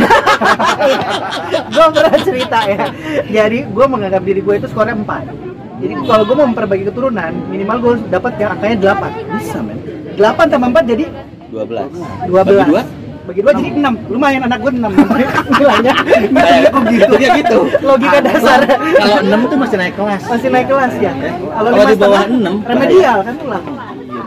gue 1.67 1.87
pernah 1.91 2.19
cerita 2.23 2.59
ya. 2.69 2.85
Jadi 3.27 3.57
gue 3.67 3.85
menganggap 3.89 4.21
diri 4.23 4.39
gue 4.39 4.55
itu 4.61 4.67
skornya 4.71 4.95
4 4.95 5.56
Jadi 5.77 5.93
kalau 6.09 6.23
gue 6.25 6.35
mau 6.35 6.47
memperbaiki 6.49 6.85
keturunan, 6.89 7.31
minimal 7.53 7.77
gue 7.77 7.93
dapat 8.09 8.33
yang 8.41 8.49
angkanya 8.57 8.97
8 8.97 9.37
Bisa 9.37 9.59
men. 9.61 9.77
8 10.17 10.49
tambah 10.49 10.69
4 10.73 10.91
jadi 10.93 11.05
12. 11.53 12.27
12 12.27 12.33
Bagi 12.33 12.65
dua? 12.65 12.83
Bagi 13.27 13.43
dua 13.43 13.51
jadi 13.53 13.69
6 13.75 14.07
Lumayan 14.07 14.41
anak 14.47 14.59
gue 14.63 14.71
6 14.71 14.87
Nilainya 15.59 15.93
Kayak 16.31 16.71
gitu 16.87 17.13
Ya 17.19 17.29
gitu. 17.43 17.59
Logika 17.83 18.19
dasar 18.23 18.63
Kalau 18.63 19.19
6 19.19 19.51
tuh 19.51 19.57
masih 19.59 19.77
naik 19.77 19.95
kelas. 19.99 20.21
Masih 20.31 20.47
naik 20.47 20.67
kelas 20.71 20.93
ya 20.97 21.11
Kalau 21.51 21.83
di 21.83 21.95
bawah 21.99 22.23
enam, 22.23 22.55
Remedial 22.63 23.19
kan 23.21 23.35
ulang 23.43 23.65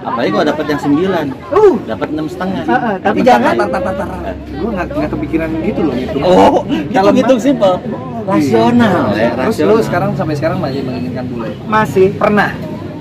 Apalagi 0.01 0.33
kalau 0.33 0.47
dapat 0.49 0.65
yang 0.69 0.81
9 0.81 1.29
Uh 1.53 1.75
dapat 1.85 2.09
enam 2.09 2.25
setengah. 2.25 2.65
Heeh, 2.65 2.95
tapi 3.05 3.21
Bentar, 3.21 3.37
jangan 3.37 3.53
bentar, 3.53 3.81
bentar, 3.85 4.09
bentar. 4.09 4.35
Gue 4.49 4.71
nggak 4.73 4.87
nggak 4.97 5.11
kepikiran 5.13 5.49
gitu 5.61 5.81
loh 5.85 5.93
gitu. 5.97 6.17
Oh, 6.25 6.65
kalau 6.89 7.11
gitu 7.13 7.35
simple. 7.37 7.77
Rasional 8.25 9.13
ya, 9.17 9.33
Terus 9.35 9.57
lu 9.61 9.77
sekarang 9.85 10.17
sampai 10.17 10.37
sekarang 10.41 10.57
masih 10.61 10.81
menginginkan 10.85 11.25
bule? 11.29 11.53
masih 11.67 12.13
Pernah? 12.17 12.53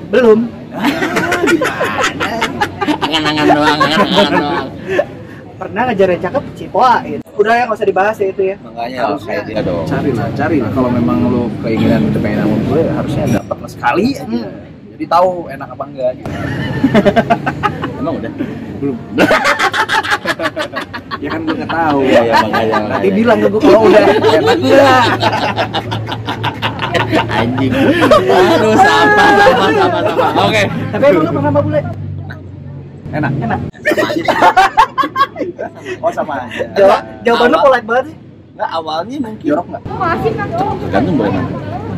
belum 0.09 0.49
angan-angan 3.05 3.45
doang, 3.53 3.77
angan-angan 3.77 4.33
doang. 4.33 4.65
Pernah 5.59 5.91
ngejar 5.91 6.07
yang 6.15 6.23
cakep 6.23 6.43
cipoain 6.55 7.19
udah 7.39 7.53
ya 7.55 7.63
nggak 7.67 7.79
usah 7.79 7.87
dibahas 7.87 8.17
ya 8.19 8.27
itu 8.31 8.41
ya 8.51 8.55
Makanya 8.59 8.97
harus 9.07 9.23
kayak 9.23 9.43
dia 9.47 9.61
dong. 9.63 9.87
Cari 9.87 10.11
lah, 10.11 10.27
cari 10.35 10.57
lah. 10.59 10.71
Kalau 10.75 10.89
memang 10.91 11.17
lu 11.31 11.47
keinginan 11.63 12.11
itu 12.11 12.19
pengen 12.19 12.43
sama 12.43 12.55
bule, 12.67 12.83
harusnya 12.91 13.23
dapat 13.39 13.57
lah 13.63 13.69
sekali 13.71 14.05
aja. 14.11 14.23
Hmm. 14.27 14.51
Jadi 14.91 15.05
tahu 15.07 15.47
enak 15.47 15.67
apa 15.71 15.83
enggak 15.87 16.11
gitu. 16.19 16.31
Emang 17.99 18.13
udah? 18.19 18.31
Belum. 18.83 18.97
ya 21.23 21.29
kan 21.31 21.39
gue 21.47 21.55
nggak 21.55 21.71
tahu. 21.71 21.99
Iya, 22.03 22.21
iya, 22.23 22.33
makanya, 22.43 22.79
Nanti 22.91 23.09
bilang 23.15 23.39
ke 23.39 23.47
gue 23.47 23.61
kalau 23.63 23.81
udah 23.87 24.01
enak 24.03 24.57
enggak. 24.59 25.03
Anjing. 27.39 27.71
Aduh, 27.71 28.75
sama, 28.75 29.15
sama, 29.15 29.67
sama, 29.71 29.99
sama. 30.03 30.27
Oke. 30.43 30.67
tapi 30.91 31.03
emang 31.07 31.23
lu 31.23 31.31
pernah 31.31 31.47
sama 31.47 31.61
bule 31.63 32.08
Enak. 33.09 33.31
enak 33.35 33.59
Sama 33.81 34.05
aja 34.05 34.13
sih. 34.13 34.23
Oh 35.97 36.11
sama 36.11 36.33
aja. 36.41 36.63
Jawab, 36.71 37.01
jawaban 37.23 37.47
lu 37.47 37.53
awal- 37.53 37.65
polite 37.65 37.85
banget 37.85 38.05
sih 38.05 38.17
Nggak, 38.53 38.69
awalnya 38.69 39.15
mungkin 39.19 39.45
Jorok 39.45 39.65
nggak? 39.65 39.81
tergantung 40.79 41.15
boleh 41.15 41.31
mana. 41.31 41.49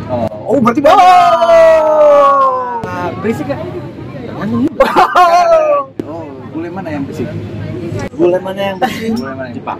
Oh, 0.07 0.27
oh 0.47 0.57
berarti 0.59 0.79
bagus. 0.79 1.01
Nah, 2.81 3.09
berisik 3.19 3.45
kan 3.45 3.59
Tergantung 4.21 4.61
juga. 4.63 4.85
Oh, 6.03 6.23
bule 6.51 6.69
mana 6.69 6.89
yang 6.91 7.03
bersih? 7.03 7.25
Boleh 8.11 8.39
mana 8.39 8.61
yang 8.61 8.77
bersih? 8.77 9.09
Boleh 9.11 9.31
mana 9.31 9.47
yang- 9.47 9.55
Jepang. 9.55 9.79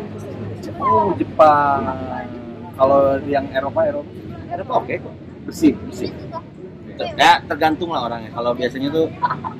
Oh, 0.77 1.11
Jepang. 1.13 1.81
Kalau 2.73 2.99
yang 3.23 3.45
Eropa, 3.51 3.81
Eropa 3.83 4.09
Eropa 4.49 4.73
oke 4.75 4.93
kok. 4.97 5.13
bersih, 5.43 5.73
bersih. 5.85 6.09
Ya 7.13 7.31
tergantung 7.43 7.89
lah 7.89 8.05
orangnya. 8.05 8.29
Kalau 8.29 8.51
biasanya 8.51 8.89
tuh 8.89 9.05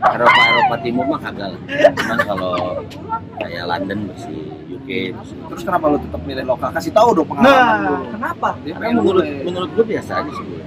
Eropa 0.01 0.41
Eropa 0.41 0.75
Timur 0.79 1.05
mah 1.07 1.19
kagak 1.19 1.47
lah. 1.51 1.61
Cuman 1.93 2.17
kalau 2.21 2.53
kayak 3.37 3.63
London 3.65 3.99
bersih, 4.07 4.41
UK 4.69 4.89
bersih. 5.13 5.37
Terus 5.47 5.61
kenapa 5.61 5.85
lu 5.87 5.97
tetap 5.97 6.21
milih 6.21 6.45
lokal? 6.45 6.69
Kasih 6.71 6.91
tahu 6.91 7.09
dong 7.13 7.27
pengalaman 7.27 7.51
nah 7.51 7.77
lu. 7.81 7.95
kenapa 8.09 8.47
Dia 8.59 8.71
Karena 8.71 8.81
pengen 8.81 8.95
menurut 8.97 9.23
bule. 9.23 9.43
menurut 9.43 9.69
gue 9.71 9.85
biasa 9.87 10.11
aja 10.17 10.31
sih 10.31 10.45
gue. 10.45 10.63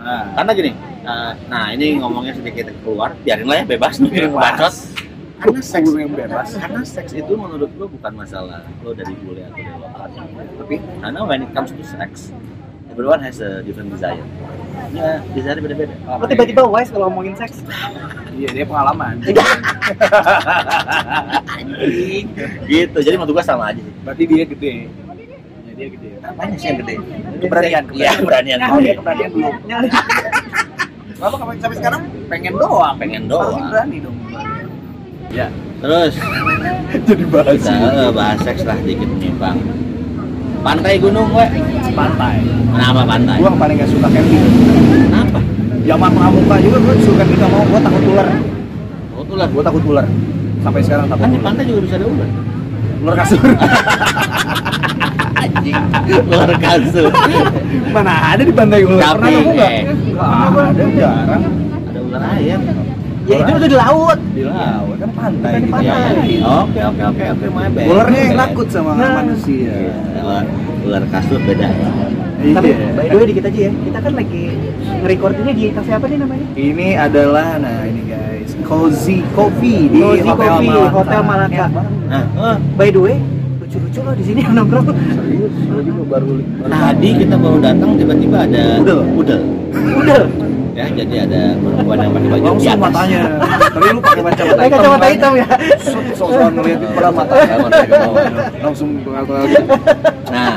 Nah, 0.00 0.24
Karena 0.32 0.50
gini, 0.54 0.72
eh, 1.02 1.32
nah 1.46 1.64
ini 1.70 1.86
ngomongnya 1.96 2.32
sedikit 2.32 2.72
keluar, 2.80 3.12
biarin 3.20 3.44
lah 3.44 3.56
ya 3.60 3.64
bebas 3.68 3.94
nih 3.98 4.10
Bebas. 4.24 4.40
bacot. 4.40 4.74
Karena 5.40 5.60
seks 5.60 5.88
yang 5.90 6.12
bebas. 6.12 6.48
Karena 6.52 6.80
seks 6.82 7.12
itu 7.12 7.32
menurut 7.32 7.68
gue 7.70 7.86
bukan 7.86 8.12
masalah 8.14 8.60
lo 8.80 8.92
dari 8.92 9.12
bule 9.14 9.40
atau 9.42 9.56
dari 9.56 9.76
lokal. 9.76 10.08
tapi 10.56 10.76
Karena 11.00 11.20
when 11.20 11.40
it 11.40 11.52
comes 11.52 11.68
to 11.70 11.80
sex, 11.80 12.32
everyone 12.88 13.20
has 13.20 13.40
a 13.40 13.60
different 13.60 13.88
desire. 13.88 14.24
Ya, 14.90 15.22
desire 15.30 15.58
beda-beda. 15.58 15.94
lo 16.08 16.24
tiba-tiba 16.24 16.62
wise 16.64 16.90
kalau 16.90 17.06
ngomongin 17.06 17.34
seks 17.34 17.62
Iya, 18.32 18.48
dia 18.50 18.64
pengalaman. 18.64 19.20
Anjing. 21.46 22.24
gitu. 22.70 22.98
Jadi 22.98 23.14
menurut 23.14 23.36
gue 23.36 23.44
sama 23.44 23.68
aja 23.68 23.78
sih. 23.78 23.92
Berarti 24.00 24.22
dia 24.24 24.44
gede. 24.44 24.74
Ya, 24.80 25.72
dia 25.76 25.88
gede. 25.90 26.08
Apanya 26.20 26.56
sih 26.56 26.66
yang 26.66 26.78
gede? 26.80 26.94
Keberanian, 27.38 27.84
Iya, 27.92 28.10
keberanian. 28.16 28.58
Oh, 28.66 28.80
dia 28.80 28.94
keberanian 28.94 29.30
belum. 29.30 29.54
Kenapa 31.10 31.36
sampai 31.36 31.54
sampai 31.60 31.76
sekarang 31.76 32.00
pengen 32.26 32.52
doang. 32.56 32.94
Pengen 32.96 33.22
Harusnya 33.26 33.52
doang. 33.52 33.68
berani 33.68 33.96
dong. 34.00 34.16
Ya, 35.30 35.46
Terus 35.80 36.12
jadi 37.06 37.24
bahas 37.24 37.56
kita 37.56 37.88
eh, 37.94 38.10
bahas 38.10 38.38
seks 38.42 38.62
lah 38.64 38.76
dikit 38.82 39.08
nih 39.16 39.32
bang. 39.36 39.56
Pantai 40.60 40.96
gunung 40.96 41.28
gue. 41.30 41.46
Pantai. 42.00 42.36
Kenapa 42.70 43.00
pantai? 43.04 43.36
Gua 43.36 43.50
paling 43.54 43.76
gak 43.76 43.90
suka 43.90 44.08
camping. 44.08 44.42
Kenapa? 45.02 45.38
Zaman 45.82 46.10
pramuka 46.10 46.56
juga 46.58 46.78
gua 46.78 46.94
suka 46.98 47.16
camping 47.20 47.38
gak 47.38 47.50
mau, 47.50 47.64
gua 47.66 47.80
takut 47.80 48.02
ular. 48.06 48.28
Oh 49.10 49.22
tuh 49.22 49.36
lah. 49.36 49.46
Gua 49.46 49.62
takut 49.62 49.82
ular. 49.84 50.06
Sampai 50.60 50.80
sekarang 50.80 51.06
takut 51.06 51.20
Kan 51.20 51.30
di 51.30 51.36
ular. 51.36 51.46
pantai 51.46 51.64
juga 51.64 51.80
bisa 51.82 51.94
ada 51.96 52.06
ular. 52.06 52.28
Ular 53.00 53.14
kasur. 53.16 53.40
Anjing. 55.34 55.74
Ular 56.22 56.50
kasur. 56.58 57.10
Mana 57.90 58.12
ada 58.30 58.42
di 58.42 58.52
pantai 58.52 58.80
ular? 58.82 59.00
Tapi, 59.00 59.14
Pernah 59.14 59.30
nemu 59.30 59.50
nggak? 59.52 59.72
eh. 59.72 59.82
Ada, 60.20 60.84
jarang. 60.92 61.42
ada 61.82 61.98
ular 62.02 62.22
ayam. 62.30 62.60
ya 63.22 63.36
itu 63.38 63.52
udah 63.54 63.68
di 63.68 63.78
laut 63.78 64.18
Di 64.32 64.42
laut 64.42 64.96
kan 64.98 65.10
pantai. 65.12 65.50
Kan 65.50 65.60
di 65.60 65.64
gitu. 65.64 65.72
pantai. 65.72 65.94
Ya, 65.94 66.24
ya. 66.26 66.42
Oke 66.60 66.80
oke 66.82 67.02
oke 67.06 67.24
oke 67.30 67.46
my 67.48 67.68
bad. 67.70 67.86
Ularnya 67.86 68.20
yang 68.20 68.36
takut 68.36 68.66
sama 68.68 68.90
Nah. 68.92 69.12
manusia. 69.16 69.70
Iya, 69.70 69.94
Ular, 70.80 71.02
kasur 71.08 71.40
beda. 71.40 71.68
Iya. 72.40 72.56
tapi 72.56 72.68
by 72.96 73.04
the 73.04 73.16
way 73.20 73.26
dikit 73.28 73.44
aja 73.44 73.60
ya 73.68 73.72
kita 73.84 73.98
kan 74.00 74.12
lagi 74.16 74.42
nge-record 75.04 75.34
ini 75.38 75.52
di 75.52 75.64
cafe 75.76 75.90
apa 75.92 76.06
nih 76.08 76.18
namanya 76.18 76.46
Ini 76.56 76.88
adalah 76.96 77.60
nah 77.60 77.84
ini 77.84 78.00
guys, 78.08 78.56
Cozy 78.64 79.20
Coffee 79.36 79.92
di 79.92 80.00
Cozy 80.00 80.24
Hotel 80.24 80.48
Coffee, 80.48 80.68
Malaka. 80.72 80.88
Hotel 80.96 81.20
Malaka. 81.20 81.66
Nah, 82.08 82.56
by 82.80 82.88
the 82.88 82.96
way 82.96 83.16
lucu-lucu 83.60 84.00
loh 84.00 84.14
di 84.16 84.24
sini 84.24 84.40
yang 84.40 84.56
nongkrong 84.58 84.88
Serius, 84.88 85.52
baru 86.08 86.32
tadi 86.64 87.08
kita 87.20 87.36
baru 87.36 87.56
datang 87.60 87.90
tiba-tiba 87.94 88.38
ada 88.40 88.64
Udel. 88.80 89.00
udel. 89.14 89.42
udah 90.00 90.24
Ya, 90.70 90.88
jadi 90.96 91.28
ada 91.28 91.60
perempuan 91.60 91.98
yang 92.00 92.12
pakai 92.16 92.28
baju 92.30 92.44
langsung 92.46 92.72
atas. 92.72 92.80
matanya. 92.80 93.20
Tadi 93.68 93.86
lu 93.90 94.00
pakai 94.00 94.22
kacamata 94.24 94.54
pakai 94.56 94.70
kacamata 94.72 95.06
hitam 95.12 95.32
ya 95.36 95.46
ngeliatin 96.48 96.88
pada 96.96 97.10
mata. 97.12 97.34
Langsung 98.64 98.88
gitu. 98.96 99.10
Nah, 99.12 100.52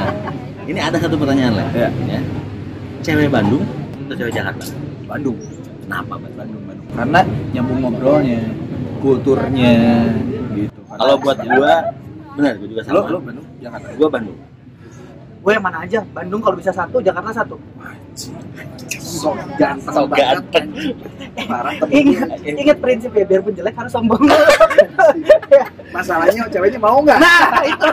ini 0.74 0.82
ada 0.82 0.98
satu 0.98 1.16
pertanyaan 1.22 1.54
lah. 1.54 1.68
Ya. 1.78 1.90
Ya. 2.10 2.20
Cewek 3.06 3.30
Bandung 3.30 3.62
atau 4.10 4.16
cewek 4.18 4.34
Jakarta? 4.34 4.66
Bandung. 5.06 5.38
Kenapa, 5.86 6.14
Bang? 6.18 6.34
Bandung, 6.34 6.62
Bandung. 6.66 6.88
Karena 6.98 7.20
nyambung 7.54 7.80
ngobrolnya, 7.86 8.42
kulturnya 8.98 9.74
gitu. 10.58 10.80
Kalau 10.90 11.16
buat 11.22 11.38
gua 11.46 11.74
benar, 12.34 12.54
gua 12.58 12.68
juga 12.74 12.82
sama. 12.82 12.96
lo 12.98 13.02
lo 13.06 13.20
Bandung, 13.22 13.46
Jakarta. 13.62 13.88
gua 13.94 14.10
Bandung. 14.10 14.38
Gue 15.44 15.52
yang 15.52 15.64
mana 15.64 15.84
aja? 15.84 16.00
Bandung 16.16 16.40
kalau 16.40 16.56
bisa 16.56 16.72
satu 16.72 17.04
Jakarta 17.04 17.44
satu. 17.44 17.60
Sok 18.88 19.36
ganteng. 19.60 20.08
banget 20.08 20.46
ganteng. 20.50 20.68
parah 21.50 21.76
ingat 21.92 22.30
gue. 22.40 22.56
ingat 22.56 22.78
prinsip 22.80 23.12
ya 23.12 23.28
biarpun 23.28 23.52
jelek 23.52 23.76
harus 23.76 23.92
sombong. 23.92 24.24
Masalahnya 25.96 26.48
ceweknya 26.48 26.80
mau 26.80 26.98
nggak? 27.04 27.20
Nah 27.20 27.64
itu. 27.68 27.88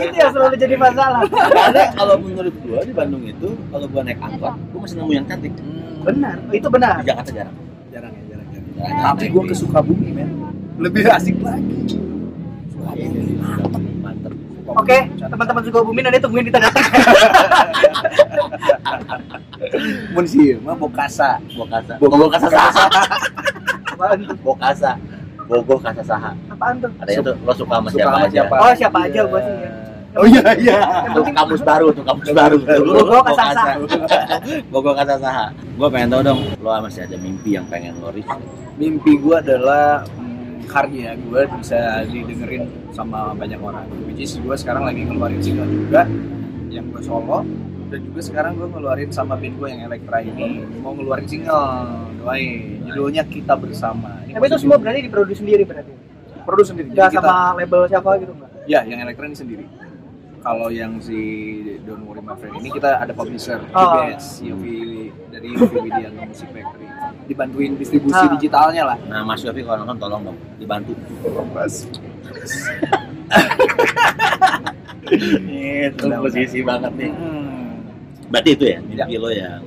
Itu 0.00 0.14
yang 0.16 0.32
selalu 0.32 0.54
jadi 0.56 0.76
masalah. 0.80 1.22
Karena 1.28 1.84
kalau 1.92 2.14
menurut 2.18 2.54
gua 2.64 2.80
di 2.82 2.92
Bandung 2.96 3.22
itu 3.28 3.48
kalau 3.68 3.86
gua 3.92 4.02
naik 4.02 4.18
angkot, 4.18 4.54
gua 4.56 4.80
masih 4.80 4.96
nemu 4.98 5.12
yang 5.12 5.26
cantik. 5.28 5.52
benar 6.04 6.36
itu 6.52 6.68
benar. 6.68 7.00
Di 7.00 7.08
Jakarta 7.08 7.30
jarang. 7.32 7.56
jarang 7.88 8.12
ya 8.12 8.22
jarang 8.28 8.48
jarang. 8.52 8.72
Jarang. 8.76 9.04
tapi 9.08 9.24
gue 9.32 9.42
ke 9.48 9.54
Sukabumi 9.56 10.08
men. 10.12 10.30
Lebih 10.76 11.04
asik 11.08 11.36
lagi. 11.40 11.96
Sukabumi. 12.76 13.40
mantep, 13.40 13.83
oke 14.74 14.98
teman-teman 15.16 15.62
juga 15.62 15.78
bumi 15.82 16.00
nanti 16.00 16.18
tungguin 16.18 16.44
di 16.44 16.52
tengah-tengah 16.52 16.92
mun 20.12 20.24
sih 20.24 20.58
mah 20.60 20.74
bokasa 20.74 21.38
Bokasa. 21.54 21.94
Bogo 21.96 22.26
kasa 22.28 22.48
saha. 22.48 22.84
apaan 23.88 24.18
tuh 24.20 24.36
Bokasa. 24.42 24.92
Bogo 25.46 25.74
kasa 25.78 26.02
saha. 26.02 26.30
apaan 26.48 26.74
tuh 26.78 26.90
Ada 26.98 27.10
itu 27.12 27.32
lo 27.38 27.52
suka 27.52 27.74
sama 27.76 27.88
siapa 27.90 28.16
aja. 28.18 28.28
siapa? 28.30 28.54
Oh, 28.56 28.72
siapa 28.74 28.98
aja 29.02 29.20
gua 29.24 29.40
sih, 29.40 29.54
ya. 29.54 29.70
oh 30.14 30.26
iya 30.26 30.44
iya 30.56 30.78
Tuh 31.10 31.24
kamus 31.26 31.62
baru 31.62 31.86
tuh 31.90 32.04
kamus 32.04 32.28
baru. 32.30 32.56
Bogo 32.84 33.18
kasa 33.22 33.44
saha. 33.52 33.72
Bogo 34.68 34.90
kasa 34.92 35.14
saha. 35.16 35.44
Gua 35.74 35.88
pengen 35.88 36.08
tahu 36.10 36.22
dong, 36.22 36.40
lo 36.58 36.68
masih 36.80 37.02
ada 37.02 37.16
mimpi 37.16 37.50
yang 37.54 37.66
pengen 37.66 37.94
lo 37.98 38.10
reach? 38.10 38.28
mimpi 38.74 39.14
gue 39.14 39.36
adalah 39.38 40.02
karya 40.66 41.14
gue 41.16 41.42
bisa 41.60 42.02
didengerin 42.08 42.64
sama 42.90 43.32
banyak 43.36 43.60
orang. 43.60 43.86
Which 44.08 44.24
is 44.24 44.36
gue 44.36 44.56
sekarang 44.56 44.88
lagi 44.88 45.04
ngeluarin 45.04 45.40
single 45.40 45.68
juga 45.68 46.08
yang 46.72 46.90
gue 46.90 47.02
solo 47.04 47.46
dan 47.92 48.00
juga 48.02 48.20
sekarang 48.24 48.58
gue 48.58 48.68
ngeluarin 48.68 49.10
sama 49.12 49.38
band 49.38 49.54
gue 49.60 49.68
yang 49.70 49.82
Elektra 49.86 50.18
ini. 50.24 50.64
Mau 50.82 50.96
ngeluarin 50.96 51.28
single 51.28 51.64
doain 52.18 52.80
judulnya 52.88 53.22
kita 53.28 53.54
bersama. 53.54 54.20
Ini 54.26 54.34
tapi 54.36 54.46
itu 54.48 54.58
semua 54.58 54.76
berarti 54.80 55.00
diproduksi 55.04 55.44
sendiri 55.44 55.62
berarti? 55.68 55.92
Produksi 56.44 56.70
sendiri. 56.74 56.88
Kita- 56.92 57.12
sama 57.20 57.56
label 57.56 57.86
siapa 57.88 58.10
gitu 58.18 58.32
nggak? 58.34 58.50
Ya 58.64 58.80
yang 58.84 59.04
Elektra 59.04 59.28
ini 59.28 59.36
sendiri 59.36 59.64
kalau 60.44 60.68
yang 60.68 61.00
si 61.00 61.16
Don't 61.82 62.04
Worry 62.04 62.20
My 62.20 62.36
Friend 62.36 62.52
ini 62.54 62.68
kita 62.70 63.00
ada 63.00 63.10
publisher 63.10 63.64
Oh. 63.72 63.80
PBS 63.96 64.44
Yofi 64.44 64.76
dari 65.26 65.48
Yofi 65.50 65.76
Widianto 65.80 66.20
Music 66.22 66.48
Factory 66.50 66.86
dibantuin 67.24 67.72
distribusi 67.74 68.12
Ah. 68.14 68.28
digitalnya 68.30 68.82
lah 68.86 68.98
Nah, 69.04 69.24
Mas 69.24 69.40
Yofi 69.40 69.60
kalau 69.60 69.80
nonton 69.80 69.96
tolong 69.98 70.22
dong 70.22 70.38
dibantu. 70.56 70.92
Mas 71.50 71.88
Itu 75.04 76.04
posisi 76.10 76.58
banget 76.60 76.92
nih. 76.94 77.12
Hmm. 77.12 77.76
Berarti 78.26 78.50
itu 78.52 78.64
ya 78.66 78.78
mimpi 78.80 79.14
lo 79.14 79.28
yang 79.28 79.60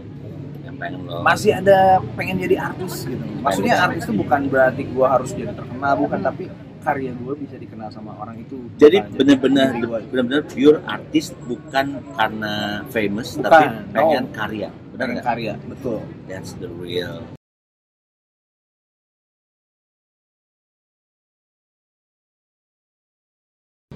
yang 0.62 0.76
pengen 0.76 1.00
lo. 1.04 1.22
masih 1.22 1.52
ada 1.56 1.78
pengen 2.14 2.38
jadi 2.38 2.56
artis 2.60 3.06
gitu 3.06 3.24
maksudnya 3.40 3.76
artis 3.80 4.04
itu 4.04 4.14
bukan 4.14 4.42
berarti 4.46 4.82
gua 4.88 5.16
harus 5.16 5.32
jadi 5.32 5.54
terkenal 5.54 5.94
bukan 5.96 6.20
tapi 6.20 6.52
karya 6.88 7.12
gua 7.20 7.34
bisa 7.36 7.56
dikenal 7.60 7.90
sama 7.92 8.16
orang 8.16 8.40
itu 8.40 8.56
Jadi 8.80 8.98
benar-benar 9.12 9.70
benar-benar 10.08 10.42
pure 10.48 10.80
artis 10.88 11.36
bukan 11.44 11.86
karena 12.16 12.54
famous 12.88 13.36
Bukan, 13.36 13.44
tapi 13.44 13.64
no. 13.68 13.92
pengen 13.92 14.26
karya. 14.32 14.70
Benar 14.96 15.08
nggak? 15.14 15.26
karya 15.28 15.54
betul 15.68 16.00
That's 16.32 16.56
the 16.56 16.70
real. 16.72 17.28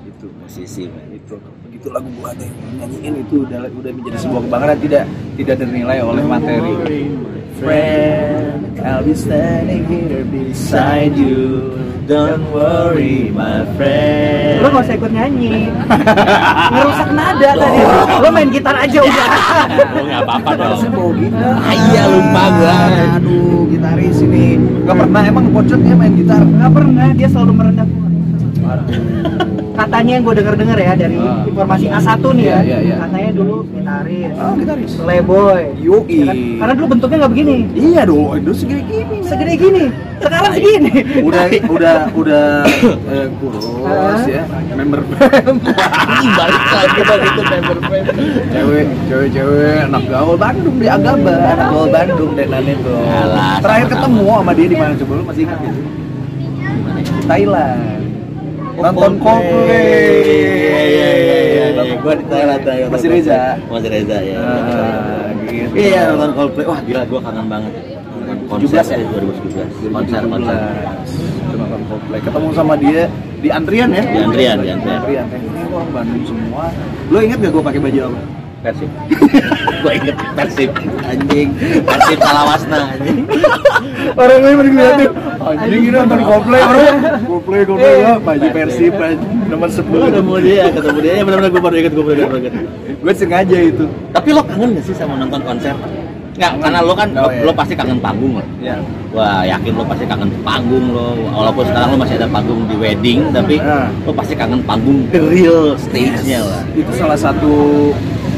itu 0.01 0.27
musisi 0.33 0.89
man. 0.89 1.13
itu 1.13 1.35
begitu 1.61 1.87
lagu 1.93 2.09
gua 2.17 2.33
ada 2.33 2.45
nyanyiin 2.77 3.21
itu 3.21 3.45
udah 3.45 3.69
udah 3.69 3.91
menjadi 3.93 4.17
sebuah 4.17 4.41
kebanggaan 4.45 4.79
tidak 4.81 5.03
tidak 5.37 5.55
ternilai 5.61 5.99
oleh 6.01 6.23
materi 6.25 6.73
friend 7.61 8.81
I'll 8.81 9.05
be 9.05 9.13
standing 9.13 9.85
here 9.85 10.25
beside 10.25 11.13
you 11.13 11.77
don't 12.07 12.43
worry 12.51 13.29
my 13.31 13.65
friend. 13.77 14.61
Lo 14.61 14.67
nggak 14.69 14.83
usah 14.85 14.95
ikut 14.97 15.11
nyanyi. 15.11 15.69
Ngerusak 16.73 17.09
nada 17.13 17.49
tadi. 17.55 17.81
Lo 18.21 18.27
main 18.29 18.49
gitar 18.49 18.75
aja 18.77 18.99
udah. 19.01 19.29
Lo 19.91 20.01
nggak 20.05 20.21
apa-apa 20.25 20.51
dong. 20.57 20.79
bawa 20.91 21.11
gitar 21.17 21.53
Ah, 21.61 21.75
iya, 21.89 22.01
lupa 22.09 22.43
gua. 22.57 22.75
aduh 23.17 23.61
gitaris 23.69 24.17
ini. 24.21 24.45
Nggak 24.57 24.97
pernah 24.97 25.21
emang 25.25 25.45
pocotnya 25.53 25.93
main 25.95 26.13
gitar. 26.17 26.41
Nggak 26.41 26.71
pernah 26.73 27.07
dia 27.13 27.27
selalu 27.29 27.51
merendah 27.53 27.87
katanya 29.71 30.11
yang 30.15 30.23
gue 30.23 30.35
denger 30.35 30.55
denger 30.55 30.77
ya 30.77 30.93
dari 30.93 31.15
Ah. 31.17 31.43
informasi 31.47 31.85
A1 31.87 32.23
nih 32.33 32.43
ya. 32.43 32.51
Iya, 32.51 32.59
iya, 32.61 32.77
iya. 32.81 32.95
katanya 32.99 33.29
dulu 33.31 33.55
gitaris. 33.67 34.33
Oh 34.35 34.53
gitaris. 34.55 34.91
Playboy. 34.97 35.61
Yoi. 35.79 36.03
Ya 36.11 36.25
kan? 36.27 36.37
karena 36.59 36.73
dulu 36.75 36.87
bentuknya 36.91 37.17
nggak 37.21 37.31
begini. 37.31 37.55
Iya 37.73 38.01
dong 38.05 38.25
itu 38.35 38.51
segini 38.53 38.81
gini. 38.83 39.17
Segede 39.23 39.53
gini. 39.55 39.83
Sekarang 40.21 40.51
segini. 40.53 40.91
Udah 41.25 41.43
udah 41.65 41.95
udah 42.13 42.45
eh, 43.15 43.27
kurus 43.39 43.65
Ah. 43.81 44.21
ya 44.25 44.43
member 44.71 45.01
balik 45.05 46.63
lagi 46.73 47.01
bang 47.05 47.21
itu 47.21 47.41
member 47.43 47.77
cewek 48.49 48.85
cewek 49.05 49.29
cewek 49.29 49.77
anak 49.85 50.03
gaul 50.09 50.37
Bandung 50.37 50.75
di 50.77 50.87
Agaba 50.89 51.33
anak 51.37 51.67
gaul 51.69 51.87
Bandung 51.89 52.31
dan 52.33 52.47
lain 52.49 52.77
terakhir 53.61 53.87
ketemu 53.93 54.25
sama 54.25 54.51
dia 54.53 54.67
di 54.67 54.75
mana 54.75 54.93
coba 54.97 55.13
lu 55.13 55.23
masih 55.27 55.43
ingat 55.45 55.59
gitu 55.61 55.81
Thailand 57.27 58.00
nonton 58.77 59.13
Coldplay. 59.19 59.83
Iya, 60.21 60.81
iya, 60.81 61.09
iya, 61.11 61.37
iya, 61.43 61.65
iya. 61.75 61.95
Gua 62.01 62.13
di 62.15 62.25
Thailand, 62.25 62.61
Thailand. 62.63 62.91
masih 62.91 63.07
Reza 63.11 63.41
Masih 63.67 63.89
Reza 63.89 64.17
ya. 64.23 64.39
Gitu. 65.47 65.73
Iya 65.75 66.01
nonton 66.13 66.31
Coldplay. 66.37 66.65
Wah 66.67 66.79
gila 66.83 67.01
gua 67.07 67.19
kangen 67.21 67.45
banget. 67.51 67.73
Konser 68.47 68.83
17 68.83 68.91
ya? 68.91 68.97
ya 68.99 69.07
2017. 69.11 69.91
Konser 69.91 70.23
konser. 70.27 70.55
2017. 70.55 71.49
Itu 71.51 71.55
nonton 71.59 71.81
Coldplay 71.89 72.19
ketemu 72.21 72.49
sama 72.55 72.73
dia 72.77 73.03
di 73.41 73.49
antrian 73.49 73.89
ya 73.89 74.03
Di 74.05 74.17
antrian, 74.21 74.57
di 74.61 74.69
antrian. 74.69 74.99
antrian 75.01 75.25
ini 75.33 75.61
orang 75.73 75.89
Bandung 75.89 76.23
semua 76.29 76.69
lo 77.09 77.17
inget 77.17 77.37
gak 77.41 77.51
gue 77.51 77.63
pakai 77.65 77.81
baju 77.81 77.99
apa 78.13 78.19
Persib. 78.61 78.89
gua 79.81 79.91
inget 79.91 80.15
Persib 80.37 80.69
anjing. 81.01 81.49
Persib 81.81 82.19
Salawasna 82.19 82.79
anjing. 82.91 83.25
orang 84.11 84.39
lain 84.39 84.55
pada 84.55 84.69
ngeliatin 84.69 85.09
anjing 85.39 85.81
ini 85.81 85.89
nonton 85.91 86.19
Coldplay 86.21 86.61
Coldplay 87.25 87.61
Eh. 87.81 87.97
lah 88.01 88.17
baju 88.17 88.47
Persib 88.49 88.93
nomor 89.49 89.67
Gua 89.67 90.07
10 90.07 90.07
ketemu 90.07 90.33
dia, 90.39 90.63
ketemu 90.69 90.97
dia. 90.99 91.13
Ya 91.13 91.23
benar-benar 91.23 91.49
gua 91.49 91.61
baru 91.63 91.75
inget, 91.77 91.91
gua 91.91 92.05
baru 92.05 92.21
inget, 92.37 92.53
gue 92.95 93.13
sengaja 93.13 93.57
itu 93.59 93.85
Tapi 94.11 94.29
lo 94.29 94.41
kangen 94.41 94.69
gak 94.73 94.85
sih 94.85 94.93
sama 94.93 95.13
nonton 95.15 95.41
konser? 95.41 95.73
Nggak, 96.31 96.53
karena 96.57 96.79
lo 96.79 96.93
kan 96.93 97.09
Oh, 97.13 97.21
lo, 97.21 97.29
iya. 97.29 97.43
lo 97.43 97.51
pasti 97.51 97.73
kangen 97.73 97.99
panggung 97.99 98.33
lah. 98.35 98.47
ya 98.59 98.75
Wah 99.11 99.43
yakin 99.43 99.73
lo 99.73 99.83
pasti 99.83 100.05
kangen 100.05 100.31
panggung 100.41 100.85
lo 100.87 101.11
Walaupun 101.27 101.63
sekarang 101.65 101.87
lo 101.91 101.97
masih 101.99 102.15
ada 102.15 102.29
panggung 102.29 102.61
di 102.65 102.75
wedding 102.75 103.19
Tapi 103.29 103.55
Ah. 103.59 103.89
lo 104.05 104.11
pasti 104.11 104.33
kangen 104.33 104.61
panggung 104.61 105.09
the 105.09 105.19
real 105.19 105.73
stage-nya 105.75 106.39
lah 106.39 106.61
itu 106.71 106.87
salah 106.93 107.19
satu 107.19 107.51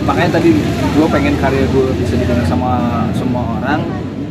makanya 0.04 0.40
tadi 0.40 0.52
gue 0.94 1.08
pengen 1.08 1.36
karya 1.40 1.64
gue 1.72 1.86
bisa 2.00 2.14
didengar 2.20 2.46
sama 2.48 3.04
semua 3.16 3.60
orang. 3.60 3.80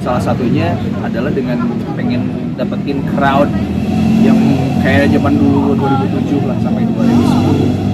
Salah 0.03 0.19
satunya 0.19 0.75
adalah 0.99 1.31
dengan 1.31 1.63
pengen 1.95 2.27
dapetin 2.59 3.07
crowd 3.15 3.47
yang 4.23 4.39
kayak 4.83 5.11
zaman 5.15 5.39
dulu 5.39 5.79
2007 5.79 6.43
lah 6.43 6.59
sampai 6.59 6.83
2010 6.91 7.93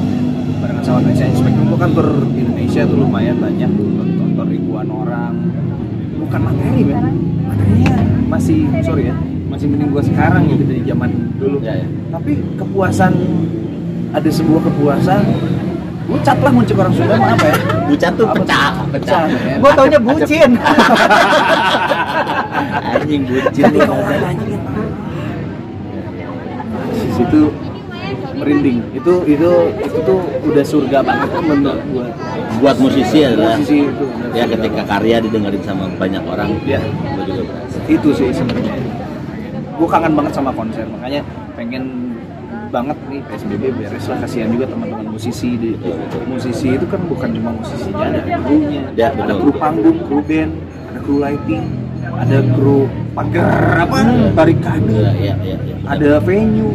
barengan 0.59 0.83
sama 0.85 0.99
Indonesia 1.05 1.27
Spectrum 1.37 1.67
gue 1.69 1.79
kan 1.79 1.91
di 2.33 2.39
Indonesia 2.43 2.83
tuh 2.89 2.97
lumayan 2.97 3.37
banyak 3.39 3.71
tuh 3.77 3.89
tonton 4.17 4.47
ribuan 4.49 4.89
orang. 4.89 5.33
Bukan 6.19 6.41
materi 6.43 6.83
men. 6.85 7.05
Materinya 7.49 7.95
masih 8.29 8.59
sorry 8.85 9.09
ya 9.09 9.17
masih 9.49 9.65
mending 9.75 9.91
gue 9.91 10.03
sekarang 10.05 10.43
gitu 10.49 10.63
dari 10.65 10.83
zaman 10.85 11.11
dulu. 11.41 11.57
Ya, 11.65 11.75
ya. 11.81 11.87
tapi 12.13 12.41
kepuasan 12.57 13.13
ada 14.13 14.31
sebuah 14.33 14.61
kepuasan 14.65 15.23
lu 16.09 16.17
cat 16.25 16.41
lah 16.41 16.49
muncul 16.49 16.73
orang 16.81 16.95
Sunda 16.97 17.21
mah 17.21 17.37
apa 17.37 17.47
ya. 17.53 17.57
Bucat 17.85 18.13
tuh 18.17 18.27
pecah, 18.33 18.81
pecah. 18.97 19.29
Ya. 19.29 19.61
gue 19.61 19.71
taunya 19.77 20.01
bucin. 20.01 20.51
Anjing 22.97 23.23
bucin 23.29 23.65
udah 23.77 23.93
anjing. 24.25 24.63
Di 26.97 27.11
situ 27.13 27.53
merinding. 28.41 28.81
Itu 28.97 29.13
itu 29.29 29.51
itu 29.85 29.99
tuh 30.09 30.21
udah 30.49 30.65
surga 30.65 30.99
banget 31.05 31.29
kan 31.29 31.45
menurut 31.45 31.85
gua. 31.93 32.09
Buat 32.65 32.81
musisi 32.81 33.29
adalah 33.29 33.61
Musisi 33.61 33.85
itu. 33.85 34.05
Ya 34.33 34.49
ketika 34.49 34.81
banget. 34.81 34.89
karya 34.89 35.17
didengerin 35.29 35.61
sama 35.61 35.93
banyak 36.01 36.25
orang 36.25 36.57
ya. 36.65 36.81
Gue 36.81 37.25
juga 37.29 37.43
berasa 37.53 37.81
itu 37.85 38.09
sih 38.17 38.33
sebenarnya. 38.33 38.81
Gue 39.77 39.89
kangen 39.93 40.17
banget 40.17 40.33
sama 40.33 40.57
konser 40.57 40.89
makanya 40.89 41.21
pengen 41.53 42.08
banget 42.69 42.97
nih 43.09 43.21
PSBB 43.25 43.63
beres 43.81 44.05
lah 44.07 44.19
kasihan 44.21 44.49
juga 44.53 44.67
teman-teman 44.69 45.07
musisi 45.17 45.57
di 45.57 45.71
musisi 46.29 46.69
itu 46.77 46.87
kan 46.87 47.01
bukan 47.09 47.29
cuma 47.33 47.51
musisinya 47.57 48.05
ada 48.13 48.21
krunya 48.45 48.83
Ya, 48.95 49.09
ada 49.13 49.35
kru 49.35 49.51
panggung 49.57 49.99
kru 50.05 50.21
band 50.23 50.53
ada 50.93 50.99
kru 51.01 51.17
lighting 51.19 51.65
ada 52.09 52.39
kru 52.57 52.79
pagar 53.13 53.85
apa? 53.85 53.97
Tarik 54.33 54.59
kayu 54.63 54.91
Iya, 54.91 55.11
iya, 55.19 55.35
iya 55.45 55.57
iya. 55.61 55.75
ada 55.85 56.11
venue. 56.23 56.73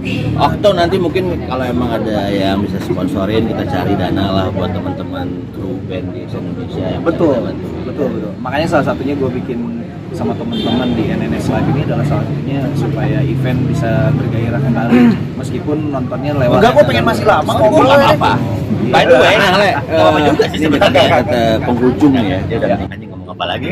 Itu 0.00 0.32
Okto 0.40 0.72
nanti 0.72 0.96
mungkin 0.96 1.44
kalau 1.44 1.64
emang 1.68 1.92
ada 1.92 2.32
yang 2.32 2.64
bisa 2.64 2.80
sponsorin 2.80 3.44
kita 3.44 3.68
cari 3.68 3.92
dana 3.94 4.24
lah 4.32 4.46
buat 4.48 4.72
teman-teman 4.72 5.28
kru 5.52 5.76
band 5.84 6.06
di 6.16 6.24
Indonesia 6.24 6.86
betul 7.04 7.36
betul 7.44 7.70
betul. 7.84 8.32
Makanya 8.40 8.66
salah 8.68 8.86
satunya 8.92 9.12
gue 9.12 9.28
bikin 9.28 9.79
sama 10.20 10.36
teman-teman 10.36 10.88
di 10.92 11.04
NNS 11.16 11.48
Live 11.48 11.68
ini 11.72 11.80
adalah 11.88 12.04
salah 12.04 12.24
satunya 12.28 12.60
supaya 12.76 13.18
event 13.24 13.60
bisa 13.72 14.12
bergairah 14.12 14.60
kembali 14.60 14.96
meskipun 15.40 15.78
nontonnya 15.88 16.32
lewat 16.36 16.60
Enggak, 16.60 16.72
gua 16.76 16.84
pengen 16.84 17.04
masih 17.08 17.24
lama, 17.24 17.52
nggak 17.56 17.72
apa-apa. 17.72 18.32
Iya. 18.36 18.92
By 18.92 19.04
the 19.08 19.16
way, 19.16 19.34
Nah, 19.40 19.50
nggak 19.56 19.80
apa-apa 19.96 20.18
eh, 20.20 20.24
juga 20.28 20.44
sih 20.52 20.58
sebenarnya 20.60 21.02
kata 21.08 21.40
penghujung 21.64 22.12
ya. 22.20 22.38
Dia 22.52 22.56
udah 22.60 22.68
anjing 22.92 23.08
ngomong 23.08 23.28
apa 23.32 23.44
lagi? 23.48 23.66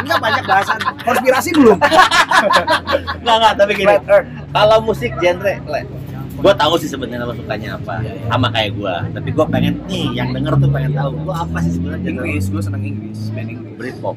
Enggak 0.00 0.18
banyak 0.24 0.44
bahasan 0.48 0.78
konspirasi 1.04 1.50
belum. 1.52 1.78
Enggak 3.20 3.36
enggak, 3.36 3.52
tapi 3.60 3.72
gini. 3.76 3.94
Kalau 4.56 4.76
musik 4.80 5.12
genre, 5.20 5.54
gue 6.46 6.54
tahu 6.54 6.74
sih 6.78 6.86
sebenarnya 6.86 7.26
lo 7.26 7.34
sukanya 7.34 7.74
apa, 7.74 8.06
sama 8.30 8.46
kayak 8.54 8.78
gue. 8.78 8.94
Tapi 9.18 9.28
gue 9.34 9.46
pengen 9.50 9.74
nih, 9.90 10.06
yang 10.14 10.30
denger 10.30 10.54
tuh 10.62 10.70
pengen 10.70 10.94
tahu, 10.94 11.10
gue 11.26 11.34
apa 11.34 11.58
sih 11.66 11.72
sebenarnya 11.74 12.06
Inggris 12.06 12.44
gue 12.46 12.62
seneng 12.62 12.82
Inggris 12.86 13.18
band 13.34 13.50
Inggris 13.50 13.74
Britpop. 13.76 14.16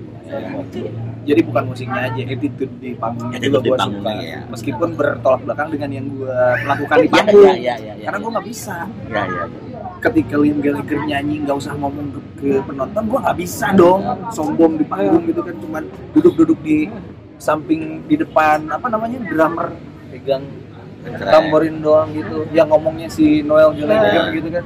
jadi 1.25 1.41
bukan 1.45 1.63
musiknya 1.73 2.09
aja 2.09 2.21
attitude 2.21 2.73
di 2.79 2.93
panggungnya 2.95 3.37
Attitude 3.37 3.65
juga 3.65 3.85
gue 3.85 3.97
suka 3.97 4.13
ya. 4.23 4.39
meskipun 4.49 4.89
bertolak 4.93 5.41
belakang 5.45 5.69
dengan 5.73 5.89
yang 5.89 6.05
gue 6.09 6.37
lakukan 6.69 6.97
di 7.01 7.09
Iya, 7.09 7.13
panggung 7.13 7.43
iya, 7.43 7.53
iya, 7.53 7.75
iya, 7.75 7.93
iya. 7.97 8.05
karena 8.07 8.17
gue 8.21 8.31
nggak 8.33 8.47
bisa 8.49 8.75
Ya 9.09 9.23
ya. 9.25 9.43
ketika 9.99 10.35
Liam 10.37 10.57
Gallagher 10.61 10.99
nyanyi 11.05 11.35
nggak 11.43 11.57
usah 11.59 11.73
ngomong 11.75 12.07
ke, 12.13 12.21
ke 12.39 12.49
penonton 12.65 13.03
gue 13.09 13.19
nggak 13.25 13.37
bisa 13.41 13.65
dong 13.73 14.01
sombong 14.31 14.73
di 14.79 14.85
panggung 14.85 15.23
gitu 15.27 15.41
kan 15.43 15.55
cuman 15.59 15.83
duduk-duduk 16.13 16.59
di 16.61 16.77
samping 17.37 18.05
di 18.05 18.15
depan 18.17 18.69
apa 18.69 18.87
namanya 18.89 19.17
drummer 19.27 19.73
pegang 20.13 20.43
tamborin 21.17 21.75
doang 21.79 22.09
gitu 22.11 22.45
yang 22.49 22.67
ngomongnya 22.67 23.07
si 23.07 23.41
Noel 23.41 23.73
Gallagher 23.73 24.13
Nah. 24.19 24.33
gitu 24.33 24.49
kan 24.49 24.65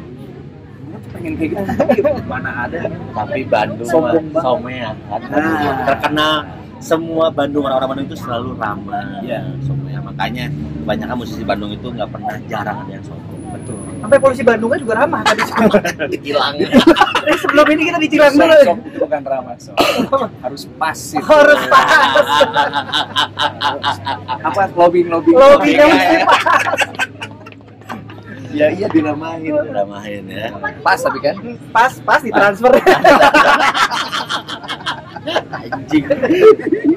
pengen 1.14 1.34
kayak 1.38 1.50
gitu 1.54 2.04
mana 2.32 2.66
ada 2.66 2.78
Tapi 3.14 3.39
Bandung 3.46 3.86
Sombong 3.86 4.28
banget. 4.34 4.41
somea 4.41 4.89
kan. 4.98 5.22
Nah. 5.30 5.86
Terkenal 5.86 6.34
semua 6.80 7.26
Bandung 7.30 7.64
orang-orang 7.64 7.89
Bandung 7.96 8.08
itu 8.10 8.18
selalu 8.18 8.50
ramah. 8.58 9.22
Somea. 9.62 10.00
Makanya 10.02 10.46
kebanyakan 10.84 11.16
musisi 11.16 11.44
Bandung 11.44 11.72
itu 11.72 11.88
nggak 11.88 12.10
pernah 12.10 12.36
jarang 12.46 12.78
ada 12.82 12.91
yang 12.91 13.06
sombong. 13.06 13.32
Sampai 14.04 14.20
polisi 14.20 14.43
Bandungnya 14.43 14.78
juga 14.78 14.93
ramah 14.99 15.24
tadi. 15.24 15.41
Hilang. 16.20 16.60
Eh, 17.24 17.38
sebelum 17.39 17.66
ini 17.72 17.82
kita 17.88 17.97
dicilang 18.04 18.36
dulu. 18.36 18.51
Sok 18.60 18.78
itu 18.84 18.97
bukan 18.99 19.22
ramah 19.24 19.56
sok 19.56 19.76
harus 20.43 20.64
pas 20.76 20.99
itu. 20.99 21.24
Harus 21.24 21.62
pas. 21.72 21.88
apa 24.43 24.62
lobbying 24.76 25.08
lobbying 25.08 25.39
Lobbyingnya 25.39 25.86
Iya, 25.88 25.88
mesti 25.88 26.14
iya. 26.14 26.26
pas. 26.28 26.43
ya 28.54 28.68
iya 28.70 28.86
diramahin 28.86 29.56
Ramahin 29.66 30.24
ya. 30.30 30.54
pas 30.84 30.99
tapi 30.99 31.18
kan 31.18 31.34
Pas, 31.72 31.95
pas 32.04 32.20
ditransfer. 32.22 32.70
Anjing. 35.24 36.03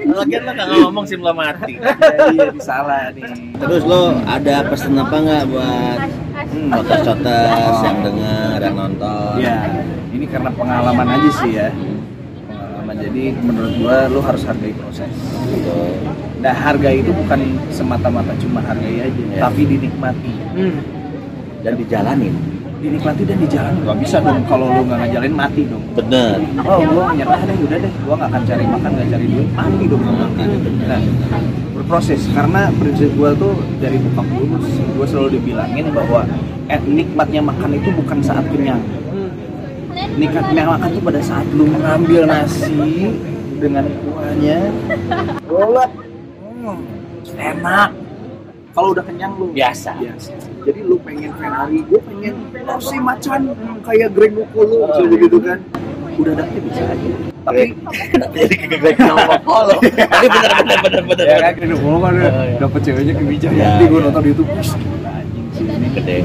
Lagian 0.09 0.43
lo 0.43 0.53
kagak 0.53 0.79
ngomong 0.81 1.05
sih 1.05 1.15
belum 1.15 1.35
mati. 1.35 1.75
ya, 1.77 1.93
iya 2.31 2.47
disalah 2.49 3.11
nih 3.11 3.23
Terus 3.57 3.83
lo 3.83 4.01
ada 4.21 4.55
pesan 4.65 4.95
apa 4.97 5.17
nggak 5.17 5.45
buat 5.47 6.01
Hmm. 6.47 6.71
cotas-cotas 6.71 7.77
yang 7.83 7.99
denger, 8.03 8.59
yang 8.61 8.77
nonton? 8.77 9.35
ya 9.37 9.57
ini 10.11 10.25
karena 10.25 10.47
pengalaman 10.49 11.09
aja 11.11 11.31
sih 11.35 11.51
ya 11.51 11.69
pengalaman 12.47 12.97
jadi 12.99 13.23
menurut 13.35 13.73
gua 13.77 13.97
lu 14.07 14.21
harus 14.21 14.43
hargai 14.45 14.71
proses 14.73 15.11
Gitu. 15.49 15.77
nah 16.39 16.55
harga 16.55 16.89
itu 16.89 17.11
bukan 17.11 17.41
semata-mata 17.69 18.31
cuma 18.39 18.61
hargai 18.61 19.01
aja 19.03 19.23
Ya. 19.27 19.41
tapi 19.43 19.63
dinikmati 19.67 20.33
Hmm. 20.53 20.77
Dan 21.59 21.73
dijalanin. 21.75 22.35
Dinikmati 22.81 23.23
dan 23.25 23.37
dijalani. 23.41 23.81
Gak 23.85 23.99
bisa 24.05 24.17
dong 24.21 24.45
kalau 24.45 24.67
lu 24.69 24.83
nggak 24.85 24.99
ngajalin 25.07 25.35
mati 25.35 25.63
dong. 25.65 25.85
Bener. 25.97 26.37
oh 26.63 26.81
gua 26.93 27.05
nyerah 27.17 27.41
deh 27.45 27.57
udah 27.57 27.79
deh. 27.81 27.93
Gua 28.05 28.15
nggak 28.21 28.31
akan 28.33 28.43
cari 28.45 28.65
makan 28.69 28.91
nggak 28.93 29.09
cari 29.13 29.27
duit 29.27 29.51
mati 29.57 29.85
dong. 29.89 30.03
Gua 30.05 30.15
mati 30.27 30.43
nah 30.85 31.01
berproses. 31.73 32.23
Karena 32.33 32.61
prinsip 32.77 33.11
gua 33.17 33.31
tuh 33.37 33.55
dari 33.81 33.97
bokap 34.01 34.27
dulu 34.29 34.57
gua 34.97 35.07
selalu 35.09 35.29
dibilangin 35.41 35.87
bahwa 35.93 36.21
eh, 36.69 36.81
nikmatnya 36.85 37.41
makan 37.43 37.71
itu 37.77 37.89
bukan 37.97 38.19
saat 38.21 38.45
kenyang. 38.53 38.83
Nikmatnya 40.17 40.63
makan 40.69 40.89
tuh 40.93 41.03
pada 41.05 41.21
saat 41.25 41.47
lu 41.57 41.65
mengambil 41.69 42.29
nasi 42.29 43.13
dengan 43.57 43.89
kuahnya. 44.05 44.69
Golek 45.49 45.91
hmm, 46.45 46.79
enak 47.37 48.06
kalau 48.77 48.93
udah 48.93 49.05
kenyang 49.09 49.33
lu. 49.41 49.49
Biasa. 49.57 49.97
biasa. 49.97 50.37
Jadi 50.69 50.81
lu 50.85 51.01
pengen 51.01 51.33
Ferrari 51.41 51.81
gue 51.81 52.01
pengen 52.05 52.35
Rossi 52.69 53.01
macan 53.01 53.41
hmm, 53.57 53.81
kayak 53.81 54.13
Greg 54.13 54.37
Nukulu 54.37 54.85
oh, 54.85 55.01
gitu 55.09 55.39
kan. 55.41 55.65
Udah 56.21 56.33
dapet 56.37 56.61
bisa 56.61 56.83
aja. 56.85 57.11
Tapi 57.49 57.63
Jadi 58.37 58.55
kegagalan 58.69 59.41
ngomong 59.49 59.81
Tapi 59.81 60.27
bener 60.29 60.53
bener 60.61 60.79
bener 60.85 61.03
bener. 61.09 61.25
ya 61.25 61.37
kan 61.41 61.53
Greg 61.57 61.71
Nukulu 61.73 61.97
kan 62.05 62.15
dapet 62.61 62.81
ceweknya 62.85 63.15
ke 63.17 63.25
bijak 63.25 63.53
Ya, 63.57 63.81
jadi 63.81 63.85
gue 63.89 63.97
ya. 63.97 64.05
nonton 64.05 64.21
di 64.21 64.29
YouTube. 64.37 64.49
Anjing 64.53 65.47
sih 65.57 65.65
ini 65.65 65.89
Gede. 65.97 66.17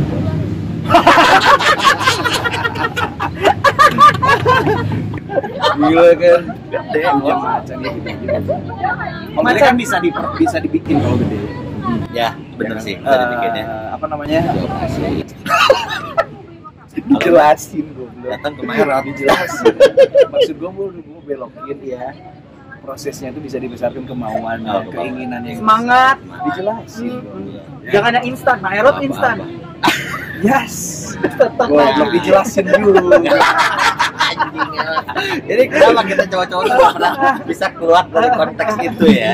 gila 5.72 6.14
kan 6.20 6.41
gede 6.68 6.99
ya 6.99 7.12
macan. 7.16 7.78
Ya 7.80 7.91
gitu 7.95 9.60
kan 9.64 9.76
bisa 9.80 9.95
di 10.04 10.10
bisa 10.12 10.58
dibikin 10.60 10.99
kalau 10.99 11.16
gede 11.16 11.71
Ya 12.12 12.30
bener 12.56 12.78
sih. 12.78 12.96
Dibikinnya. 12.96 13.66
apa 13.92 14.06
namanya 14.08 14.40
dijelasin 16.92 17.86
gue 17.88 18.08
belum 18.12 18.30
Datang 18.30 18.54
kemarin. 18.58 19.04
dijelasin 19.08 19.74
maksud 20.28 20.56
gue 20.56 20.70
gue 20.70 20.88
gue 20.98 21.22
belokin 21.26 21.78
ya 21.82 22.12
prosesnya 22.82 23.30
itu 23.30 23.40
bisa 23.40 23.58
dibesarkan 23.58 24.04
kemauan 24.04 24.66
Oh, 24.66 24.82
keinginan 24.90 25.46
yang 25.46 25.62
Semangat. 25.62 26.18
dijelasin 26.44 27.22
Hmm. 27.22 27.54
Jangan 27.88 28.12
yang 28.14 28.26
instan, 28.28 28.58
nah 28.60 28.72
erot 28.72 28.98
instan. 29.02 29.38
yes 30.42 30.76
Tetap 31.18 31.70
dijelasin 32.10 32.66
dulu 32.68 33.10
Anjing. 34.32 34.70
Jadi 35.44 35.64
kenapa 35.68 36.02
kita 36.04 36.24
cowok-cowok 36.26 36.64
nggak 36.64 36.80
pernah 36.96 37.14
bisa 37.44 37.66
keluar 37.72 38.04
dari 38.08 38.30
konteks 38.32 38.74
itu 38.82 39.06
ya? 39.08 39.32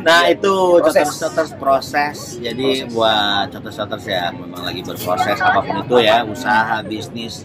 Nah 0.00 0.22
itu 0.26 0.54
Proses. 0.78 1.08
shoters 1.10 1.52
proses. 1.54 2.16
Jadi 2.36 2.88
buat 2.88 3.48
shoters 3.50 4.06
yang 4.06 4.32
memang 4.36 4.62
lagi 4.62 4.80
berproses 4.80 5.38
apa 5.38 5.60
pun 5.60 5.76
itu 5.80 5.96
ya, 5.98 6.22
usaha, 6.22 6.80
bisnis, 6.82 7.44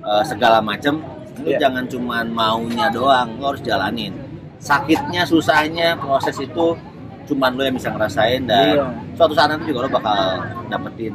eh, 0.00 0.24
segala 0.24 0.60
macem, 0.60 1.00
lu 1.38 1.48
Iya. 1.48 1.58
jangan 1.58 1.84
cuman 1.86 2.26
maunya 2.28 2.88
doang, 2.88 3.36
lu 3.36 3.44
harus 3.46 3.60
jalanin. 3.60 4.12
Sakitnya, 4.56 5.24
susahnya, 5.24 5.96
proses 5.96 6.36
itu 6.36 6.76
cuman 7.24 7.54
lu 7.54 7.62
yang 7.62 7.74
bisa 7.74 7.88
ngerasain 7.88 8.42
dan 8.42 8.74
Iya. 8.74 8.84
suatu 9.14 9.32
saat 9.32 9.48
nanti 9.48 9.64
juga 9.66 9.86
lu 9.86 9.90
bakal 9.90 10.18
dapetin 10.66 11.14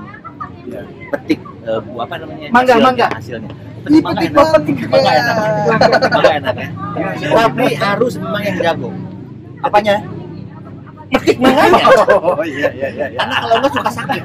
Iya. 0.63 0.81
petik 1.11 1.39
bu- 1.83 1.99
apa 1.99 2.15
namanya 2.15 2.47
Mangga, 2.49 2.73
hasilnya, 2.73 2.85
mangga. 2.85 3.07
hasilnya 3.11 3.53
petik, 3.85 4.31
petik. 4.33 4.77
mangga 4.89 5.11
enak. 5.13 5.35
enak. 6.41 6.55
Ya. 6.57 6.69
Tapi 7.29 7.65
harus 7.77 8.13
memang 8.17 8.41
yang 8.41 8.57
jago. 8.61 8.89
Apanya? 9.61 9.95
Petik 11.05 11.37
manganya 11.37 11.85
oh 11.85 12.41
iya 12.41 12.69
iya 12.73 12.87
iya 12.89 13.05
iya. 13.13 13.19
karena 13.21 13.35
kalau 13.45 13.55
enggak 13.61 13.71
suka 13.77 13.91
sakit. 13.93 14.23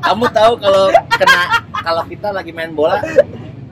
Kamu 0.00 0.24
tahu 0.32 0.52
kalau 0.58 0.84
kena 1.12 1.40
kalau 1.84 2.02
kita 2.08 2.28
lagi 2.32 2.52
main 2.56 2.72
bola 2.72 2.98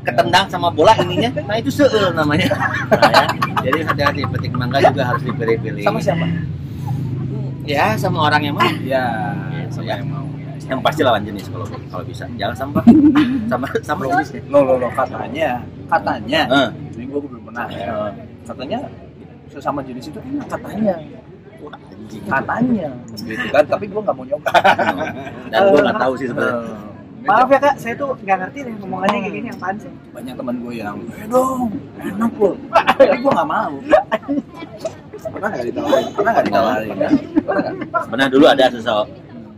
ketendang 0.02 0.50
sama 0.50 0.68
bola 0.68 0.92
ininya 1.00 1.32
nah 1.48 1.56
itu 1.56 1.72
seul 1.72 2.12
namanya. 2.12 2.52
Nah, 2.92 3.10
ya. 3.10 3.24
jadi 3.64 3.78
hati-hati 3.88 4.22
petik 4.28 4.52
mangga 4.52 4.84
juga 4.84 5.08
harus 5.08 5.22
dipilih-pilih. 5.24 5.82
Sama 5.82 5.98
siapa? 6.04 6.26
Ya 7.64 7.96
sama 7.96 8.28
orang 8.28 8.42
yang 8.44 8.54
mau. 8.60 8.68
Ya 8.84 9.04
sama 9.72 9.88
sama 9.88 9.88
yang 9.88 10.08
mau 10.12 10.22
yang 10.66 10.80
pasti 10.80 11.00
lawan 11.02 11.22
jenis 11.22 11.46
kalau 11.48 11.66
kalau 11.88 12.04
bisa. 12.04 12.24
Jangan 12.34 12.56
sama 12.56 12.80
sama 13.50 13.66
sama 13.82 14.02
jenis 14.08 14.28
ya. 14.32 14.40
lo 14.48 14.58
lo 14.62 14.74
lo 14.78 14.88
katanya 14.92 15.50
katanya 15.86 16.40
Eh. 16.48 16.68
ini 16.96 17.04
gue 17.06 17.20
belum 17.20 17.42
pernah 17.46 17.66
ya. 17.68 18.10
Katanya 18.42 18.78
sesama 19.48 19.80
jenis 19.82 20.08
itu 20.08 20.18
enak 20.18 20.46
katanya. 20.48 20.94
Wah, 21.62 21.78
anjing. 21.78 22.22
katanya. 22.26 22.88
Gitu 23.16 23.46
kan? 23.50 23.64
Tapi 23.66 23.84
gue 23.86 24.00
nggak 24.00 24.16
mau 24.16 24.24
nyoba. 24.26 24.50
Dan 25.52 25.60
gue 25.68 25.80
nggak 25.80 25.98
tahu 26.00 26.12
sih 26.16 26.26
sebenarnya. 26.26 26.74
Maaf 27.22 27.46
ya 27.46 27.58
kak, 27.62 27.78
saya 27.78 27.94
tuh 27.94 28.18
nggak 28.18 28.34
ngerti 28.34 28.58
deh 28.66 28.74
ngomongannya 28.82 29.18
kayak 29.22 29.34
gini 29.38 29.46
yang 29.46 29.58
apaan 29.62 29.76
sih? 29.78 29.92
banyak 30.10 30.34
teman 30.34 30.56
gue 30.58 30.74
yang 30.74 30.98
eh 31.14 31.26
dong 31.30 31.70
enak 32.02 32.32
loh. 32.34 32.54
Tapi 32.98 33.18
gue 33.22 33.30
nggak 33.30 33.46
mau. 33.46 33.74
Pernah 35.22 35.48
nggak 35.54 35.66
ditawarin? 35.70 36.06
Pernah 36.18 36.30
nggak 36.34 36.46
ditawarin 36.50 36.90
kan? 36.98 37.12
pernah. 37.46 37.62
Nggak 37.62 38.02
sebenarnya 38.02 38.30
dulu 38.34 38.44
ada 38.50 38.64
seseorang 38.74 39.08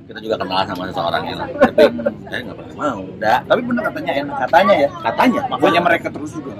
kita 0.04 0.18
juga 0.20 0.36
kenal 0.36 0.60
sama 0.68 0.82
seseorang 0.92 1.22
ya 1.24 1.34
tapi 1.40 1.82
saya 2.28 2.40
nggak 2.44 2.56
pernah 2.60 2.74
mau. 2.76 3.00
Udah. 3.08 3.38
Tapi 3.48 3.60
bener 3.64 3.82
katanya 3.88 4.12
enak 4.20 4.36
katanya 4.48 4.74
ya. 4.76 4.88
Katanya. 5.00 5.40
Makanya 5.48 5.80
mereka 5.80 6.06
terus 6.12 6.30
juga. 6.36 6.52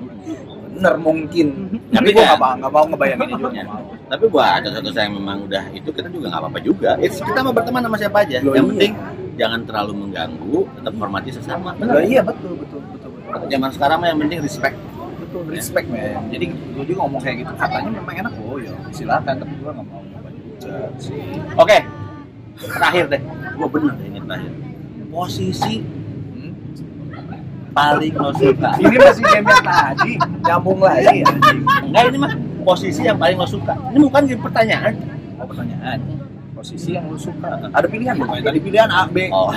Bener 0.74 0.94
mungkin. 0.96 1.46
Tapi 1.92 2.08
gue 2.08 2.24
kan- 2.24 2.28
nggak 2.32 2.40
mau 2.40 2.52
nggak 2.56 2.72
mau 2.72 2.84
ngebayanginnya 2.88 3.36
juga. 3.36 3.62
Mau 3.68 3.82
tapi 4.04 4.24
buat 4.28 4.48
ada 4.48 4.68
satu 4.68 4.88
yang 4.94 5.14
memang 5.16 5.38
udah 5.48 5.64
itu 5.76 5.88
kita 5.92 6.08
juga 6.08 6.26
nggak 6.32 6.40
apa-apa 6.40 6.58
juga. 6.64 6.90
It's- 7.04 7.20
kita 7.20 7.40
mau 7.44 7.52
berteman 7.52 7.82
sama 7.84 7.96
siapa 8.00 8.18
aja. 8.24 8.36
Loh, 8.40 8.56
yang 8.56 8.66
iya. 8.68 8.72
penting 8.72 8.92
jangan 9.34 9.60
terlalu 9.66 9.92
mengganggu 10.06 10.56
tetap 10.80 10.92
hormati 10.96 11.30
sesama. 11.34 11.70
Nah, 11.76 12.00
iya 12.00 12.22
betul 12.24 12.54
betul 12.56 12.80
betul 12.96 13.10
betul. 13.12 13.48
zaman 13.50 13.70
sekarang 13.76 13.96
mah 14.00 14.08
yang 14.08 14.18
penting 14.24 14.40
respect. 14.40 14.76
Betul 15.20 15.42
respect 15.52 15.86
men. 15.92 16.32
Jadi 16.32 16.44
gue 16.48 16.84
juga 16.88 16.98
ngomong 17.04 17.20
kayak 17.20 17.36
gitu 17.44 17.52
katanya 17.60 17.90
memang 17.92 18.14
enak. 18.24 18.32
Oh 18.40 18.56
ya 18.56 18.72
silakan. 18.88 19.34
Tapi 19.36 19.52
gue 19.52 19.68
nggak 19.68 19.86
mau 19.88 20.00
oke 21.60 21.78
terakhir 22.58 23.04
deh. 23.10 23.22
Gua 23.58 23.68
bener 23.70 23.92
deh 23.98 24.06
ini 24.08 24.20
terakhir. 24.22 24.52
Posisi 25.10 25.74
Hmm? 26.34 26.52
paling 27.74 28.14
lo 28.14 28.30
suka. 28.34 28.70
Ini 28.78 28.96
masih 28.98 29.24
game 29.26 29.46
yang 29.50 29.62
tadi 29.66 30.12
nyambung 30.46 30.78
lagi 30.82 31.22
anjing. 31.26 31.58
Enggak 31.90 32.02
ini 32.10 32.18
mah 32.18 32.32
posisi 32.62 33.00
yang 33.02 33.18
paling 33.18 33.36
lo 33.38 33.46
suka. 33.46 33.74
Ini 33.90 33.98
bukan 33.98 34.20
jadi 34.30 34.40
pertanyaan. 34.42 34.94
Oh 35.42 35.46
pertanyaan. 35.46 35.98
Posisi 36.54 36.94
yang 36.94 37.10
lu 37.10 37.18
suka. 37.18 37.68
Ada 37.74 37.86
pilihan 37.90 38.14
dong 38.14 38.30
kayak 38.30 38.44
tadi 38.46 38.58
pilihan 38.62 38.88
A 38.88 39.04
B. 39.10 39.28
Oh. 39.34 39.50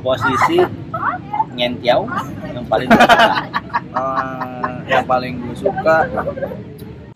Posisi 0.00 0.62
ngentiau 1.58 2.06
yang 2.54 2.66
paling 2.70 2.86
lo 2.88 2.98
suka. 2.98 3.26
Eh, 3.96 4.76
yang 4.92 5.04
paling 5.08 5.40
gue 5.40 5.56
suka 5.56 6.04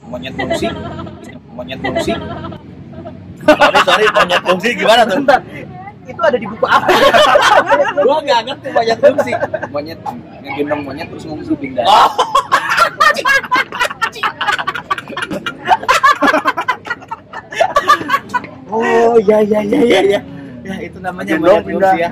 monyet 0.09 0.33
fungsi 0.33 0.73
monyet 1.53 1.77
fungsi 1.85 2.17
sorry 3.57 3.81
sorry 3.85 4.07
monyet 4.11 4.41
fungsi 4.43 4.69
gimana 4.75 5.03
tuh 5.05 5.17
Bentar, 5.19 5.41
itu 6.05 6.21
ada 6.21 6.35
di 6.35 6.47
buku 6.47 6.67
apa? 6.67 6.87
gua 8.07 8.19
nggak 8.21 8.41
ngerti 8.47 8.69
monyet 8.71 8.99
fungsi 8.99 9.33
monyet 9.71 9.99
ngegendong 10.43 10.83
monyet 10.83 11.07
terus 11.09 11.25
ngungsi 11.27 11.53
pindah 11.57 11.85
oh 11.87 12.11
Oh 18.71 19.19
ya 19.27 19.43
ya 19.43 19.61
ya 19.67 19.81
ya 19.83 20.01
ya. 20.07 20.21
Ya 20.63 20.75
itu 20.79 20.99
namanya 21.03 21.27
Gendong, 21.27 21.43
monyet 21.43 21.67
pindah. 21.67 21.91
fungsi 21.91 22.05
ya. 22.07 22.11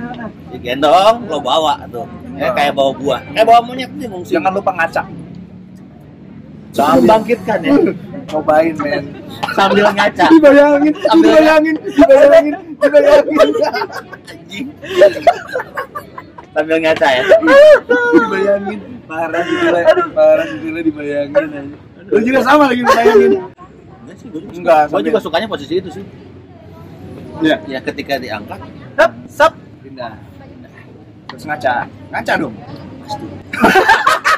Ya, 0.51 0.57
gendong 0.59 1.15
lo 1.31 1.37
bawa 1.39 1.73
tuh. 1.87 2.05
Ya 2.35 2.51
kayak 2.51 2.73
bawa 2.75 2.91
buah. 2.91 3.21
Kayak 3.31 3.45
bawa 3.47 3.59
monyet 3.63 3.91
nih 3.95 4.07
fungsi. 4.11 4.31
jangan 4.35 4.51
lupa 4.51 4.71
ngacak 4.75 5.05
membangkitkan 6.71 7.59
ya. 7.61 7.73
cobain 8.25 8.75
men 8.77 9.03
Sambil 9.51 9.85
ngaca. 9.89 10.25
dibayangin 10.29 10.93
Sambil- 11.01 11.33
dibayangin 11.33 11.75
dibayangin 11.81 12.53
dibayangin. 12.77 13.49
Sambil 16.51 16.77
ngaca 16.79 17.07
ya. 17.09 17.23
dibayangin 18.13 18.79
parah 19.05 19.41
gila 19.41 19.81
parah 20.13 20.47
gila 20.55 20.79
dibayangin 20.79 21.33
aja. 21.33 21.61
lu 22.07 22.19
juga 22.21 22.39
sama 22.41 22.63
lagi 22.67 22.81
dibayangin 22.81 23.33
Enggak 23.99 24.15
sih, 24.17 24.27
gua 24.27 24.41
juga, 24.41 24.57
Enggak, 24.85 25.01
juga 25.03 25.19
sukanya 25.19 25.47
posisi 25.47 25.73
itu 25.75 25.89
sih. 25.91 26.05
ya 27.39 27.57
Ya 27.65 27.79
ketika 27.79 28.17
diangkat 28.17 28.59
Sep, 28.95 29.11
sep. 29.27 29.53
pindah 29.81 30.13
terus 31.25 31.43
ngaca 31.45 31.73
ngaca 32.09 32.33
dong 32.37 32.53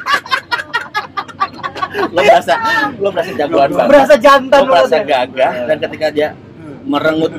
lo 1.91 2.19
berasa 2.19 2.53
lo 2.95 3.09
berasa 3.09 3.31
jagoan 3.33 3.69
banget. 3.69 3.89
Berasa 3.89 4.15
jantan 4.17 4.59
lo 4.59 4.71
berasa 4.71 4.95
lu. 4.95 5.05
gagah 5.05 5.53
dan 5.65 5.77
ketika 5.79 6.07
dia 6.09 6.27
merengut 6.83 7.31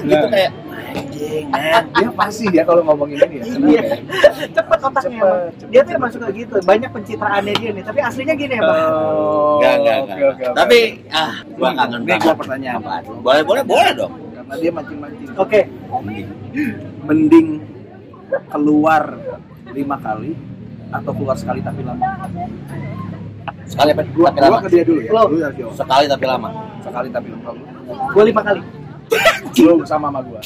gitu 0.00 0.14
Nah. 0.18 0.30
kayak 0.30 0.52
anjing 0.88 1.46
man. 1.46 1.84
dia 1.90 2.08
pasti 2.10 2.44
dia 2.48 2.62
kalau 2.62 2.80
ngomongin 2.82 3.16
ini 3.20 3.34
ya 3.34 3.44
Iya. 3.70 3.82
ya. 3.82 3.96
Cepet 4.50 4.78
otaknya 4.80 5.02
Cepet, 5.02 5.18
emang. 5.18 5.40
cepet. 5.52 5.68
Dia 5.68 5.80
tuh 5.80 5.92
emang 5.94 6.10
suka 6.10 6.26
gitu. 6.30 6.54
Banyak 6.62 6.90
pencitraannya 6.90 7.54
dia 7.54 7.70
nih. 7.70 7.82
Tapi 7.82 7.98
aslinya 8.00 8.34
gini 8.34 8.54
ya, 8.54 8.62
Bang. 8.62 8.80
Oh, 8.88 9.56
Enggak, 9.58 9.72
enggak, 9.74 9.96
oke, 9.96 10.08
enggak. 10.08 10.28
oke, 10.28 10.44
oke. 10.44 10.56
Tapi 10.56 10.78
ah, 11.10 11.32
gua 11.50 11.70
kangen 11.74 11.98
Ini 11.98 12.08
banget. 12.08 12.24
gua 12.24 12.34
pertanyaan. 12.36 12.78
Apaan? 12.78 13.02
Boleh, 13.18 13.42
boleh, 13.42 13.62
boleh 13.64 13.92
dong. 13.94 14.12
karena 14.38 14.54
dia 14.56 14.70
mancing-mancing 14.72 15.28
Oke. 15.36 15.60
mending 17.02 17.48
keluar 18.46 19.02
lima 19.68 19.96
kali 19.98 20.32
atau 20.88 21.12
keluar 21.12 21.36
sekali 21.36 21.60
tapi 21.60 21.80
lama 21.82 22.00
Sekali 23.64 23.90
apa? 23.90 24.00
tapi 24.00 24.10
gua 24.12 24.28
lama. 24.32 24.58
ke 24.58 24.68
dia 24.68 24.82
dulu 24.82 25.00
ya 25.00 25.10
Lo. 25.10 25.22
lu 25.26 25.36
ya 25.38 25.48
Sekali 25.72 26.04
tapi 26.06 26.24
lama. 26.24 26.48
sekali 26.80 27.08
tapi 27.08 27.26
lama 27.28 27.50
Gue 28.10 28.24
lima 28.24 28.42
kali. 28.42 28.60
lu 29.58 29.74
sama 29.82 30.06
sama 30.08 30.20
gua 30.20 30.40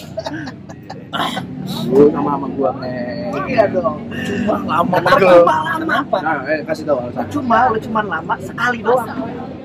lu 1.84 2.04
sama 2.08 2.28
sama 2.30 2.46
gua 2.50 2.70
nih 2.78 3.34
Iya 3.44 3.64
dong. 3.68 3.96
cuma 4.08 4.56
lama 4.62 4.96
Kenapa? 4.96 5.42
banget 5.42 5.78
Kenapa? 5.82 6.16
nah, 6.20 6.36
eh, 6.46 6.60
kasih 6.62 6.84
tahu 6.84 6.98
alasan 7.00 7.24
Cuma 7.28 7.58
lu 7.68 7.78
cuma 7.80 8.00
lama 8.02 8.34
sekali 8.38 8.78
doang. 8.80 9.08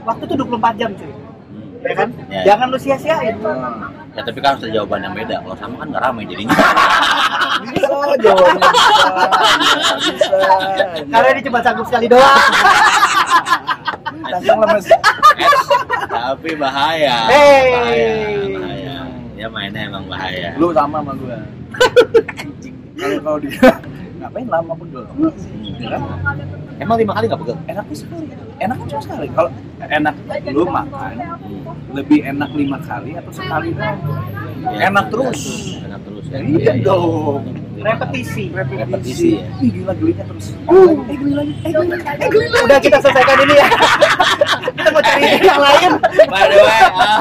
Waktu 0.02 0.24
tuh 0.26 0.36
24 0.40 0.76
jam, 0.76 0.90
cuy. 0.94 1.12
Ya 1.78 1.94
kan? 1.94 2.10
Ya, 2.10 2.24
ya. 2.32 2.42
Jangan 2.48 2.68
lu 2.68 2.78
sia-siain. 2.80 3.36
Ya 4.12 4.22
tapi 4.24 4.40
kan 4.40 4.56
harus 4.56 4.66
ada 4.66 4.72
jawaban 4.74 5.04
yang 5.04 5.14
beda. 5.14 5.36
Kalau 5.38 5.56
sama 5.56 5.76
kan 5.78 5.88
nggak 5.88 6.02
ramai 6.02 6.24
jadinya. 6.26 6.56
bisa 7.68 7.88
jawabnya 8.18 8.70
bisa 9.60 9.94
bisa 10.00 10.38
Karena 11.06 11.30
dia 11.32 11.44
cuma 11.44 11.60
sanggup 11.62 11.86
sekali 11.86 12.08
doang. 12.08 12.24
langsung 14.24 14.60
lemes 14.64 14.86
tapi 16.08 16.52
bahaya. 16.56 17.18
Hey. 17.30 17.68
Bahaya, 17.70 18.12
bahaya. 18.58 18.96
Dia 19.38 19.48
mainnya 19.48 19.82
emang 19.86 20.06
bahaya. 20.10 20.50
lu 20.58 20.74
sama 20.74 20.98
sama 21.00 21.14
gua 21.14 21.38
kalau 22.98 23.18
kalau 23.22 23.38
dia 23.38 23.70
ngapain 24.18 24.48
lama 24.50 24.74
pun 24.74 24.88
dulu 24.90 25.30
ya 25.78 25.88
kan 25.94 26.02
Emang 26.78 26.98
lima 26.98 27.14
kali 27.14 27.26
nggak 27.26 27.42
pegel? 27.42 27.58
enaknya 27.66 27.96
sekali 27.98 28.26
enak 28.58 28.78
cuma 28.86 29.02
sekali 29.02 29.28
kalau 29.30 29.50
enak 29.78 30.16
lu 30.50 30.64
makan 30.66 31.14
lebih 31.94 32.20
enak 32.26 32.50
lima 32.54 32.78
kali 32.82 33.12
atau 33.14 33.32
sekali 33.32 33.70
doang 33.74 34.00
Ya, 34.68 34.90
enak 34.90 35.06
terus 35.14 35.40
Enak 35.80 36.02
terus. 36.02 36.26
Ya, 36.34 36.40
iya 36.42 36.74
dong 36.82 37.46
Repetisi. 37.80 38.44
Repetisi 38.52 39.28
ya. 39.36 39.46
Ih, 39.60 39.70
gila 39.72 39.94
gelinya 39.94 40.24
terus 40.26 40.46
eh 40.52 41.16
geli 41.16 41.34
lagi 41.34 41.54
eh 41.58 41.72
geli 41.72 41.88
lagi 41.90 42.18
eh 42.18 42.28
geli 42.28 42.48
lagi 42.48 42.64
Udah 42.64 42.80
kita 42.80 42.98
selesaikan 43.00 43.38
ini 43.42 43.56
ya. 43.56 43.68
kita 44.78 44.90
mau 44.90 45.02
cari 45.02 45.24
yang 45.40 45.62
lain. 45.62 45.92
By 46.28 46.44
the 46.46 46.58
way, 46.58 46.82
ah. 46.92 47.20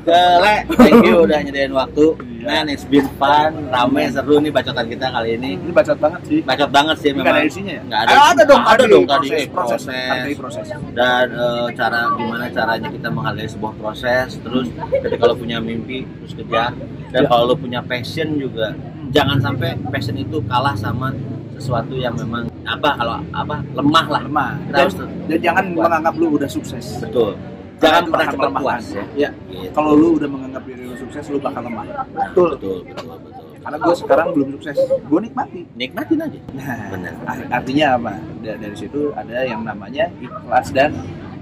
Kele, 0.00 0.54
thank 0.80 1.04
you 1.04 1.16
udah 1.20 1.38
nyediain 1.44 1.70
waktu. 1.70 2.16
Man, 2.40 2.72
it's 2.72 2.88
been 2.88 3.04
fun, 3.20 3.68
rame, 3.68 4.08
seru 4.08 4.40
nih 4.40 4.48
bacotan 4.48 4.88
kita 4.88 5.12
kali 5.12 5.36
ini. 5.36 5.60
ini 5.60 5.68
bacot 5.68 6.00
banget 6.00 6.20
sih 6.24 6.40
Bacot 6.40 6.72
banget 6.72 6.96
sih 6.96 7.12
memang. 7.12 7.36
ada 7.36 7.44
isinya 7.44 7.76
ya? 7.76 7.82
Nggak 7.84 8.00
ada. 8.00 8.12
Ah, 8.16 8.26
ada 8.32 8.42
dong 8.48 8.62
ada 8.64 8.84
dong 8.88 9.04
tadi 9.04 9.28
Proses, 9.46 9.84
eh, 9.84 10.32
proses. 10.32 10.64
proses. 10.64 10.66
Dan 10.90 11.26
eh, 11.28 11.68
cara 11.76 12.08
gimana 12.16 12.48
caranya 12.48 12.88
kita 12.88 13.08
menghargai 13.12 13.44
sebuah 13.44 13.72
proses, 13.76 14.40
terus 14.40 14.72
ketika 14.72 15.22
lo 15.22 15.36
punya 15.36 15.60
mimpi 15.60 16.08
terus 16.16 16.32
kejar 16.32 16.72
dan 17.12 17.20
Ya. 17.20 17.28
kalau 17.28 17.44
lo 17.44 17.54
punya 17.54 17.84
passion 17.84 18.40
juga 18.40 18.72
jangan 19.10 19.38
sampai 19.38 19.70
passion 19.88 20.16
itu 20.16 20.38
kalah 20.44 20.74
sama 20.74 21.10
sesuatu 21.52 21.92
yang 21.94 22.14
memang 22.14 22.46
apa 22.62 22.90
kalau 22.94 23.18
apa 23.30 23.56
lemah 23.72 24.06
lah 24.08 24.22
lemah 24.22 24.50
Kita 24.56 24.70
dan, 24.70 24.80
harus 24.80 24.94
dan 25.26 25.38
jangan 25.40 25.64
kuat. 25.68 25.84
menganggap 25.84 26.14
lu 26.14 26.26
udah 26.32 26.48
sukses 26.48 26.84
betul 26.98 27.30
jangan 27.76 28.02
pernah 28.06 28.26
cepat 28.28 28.50
puas 28.54 28.84
ya 28.90 29.04
ya 29.18 29.30
Gitu. 29.50 29.72
kalau 29.72 29.92
lu 29.92 30.08
udah 30.16 30.28
menganggap 30.28 30.62
diri 30.64 30.82
lu 30.84 30.96
sukses 30.96 31.24
lu 31.26 31.38
bakal 31.38 31.60
lemah 31.60 31.84
Betul. 32.08 32.48
betul 32.54 32.76
betul 32.86 33.16
betul 33.18 33.44
karena 33.60 33.76
gue 33.78 33.94
sekarang 33.94 34.26
belum 34.32 34.48
sukses 34.56 34.76
gue 34.88 35.20
nikmati 35.20 35.60
nikmatin 35.74 36.18
aja 36.18 36.38
Nah, 36.54 36.80
Benar. 36.88 37.12
art- 37.26 37.50
artinya 37.52 37.86
apa? 37.92 38.12
Da- 38.40 38.56
Dari 38.56 38.72
situ 38.74 39.00
ada 39.12 39.36
yang 39.42 39.60
namanya 39.62 40.08
ikhlas 40.16 40.68
dan 40.70 40.90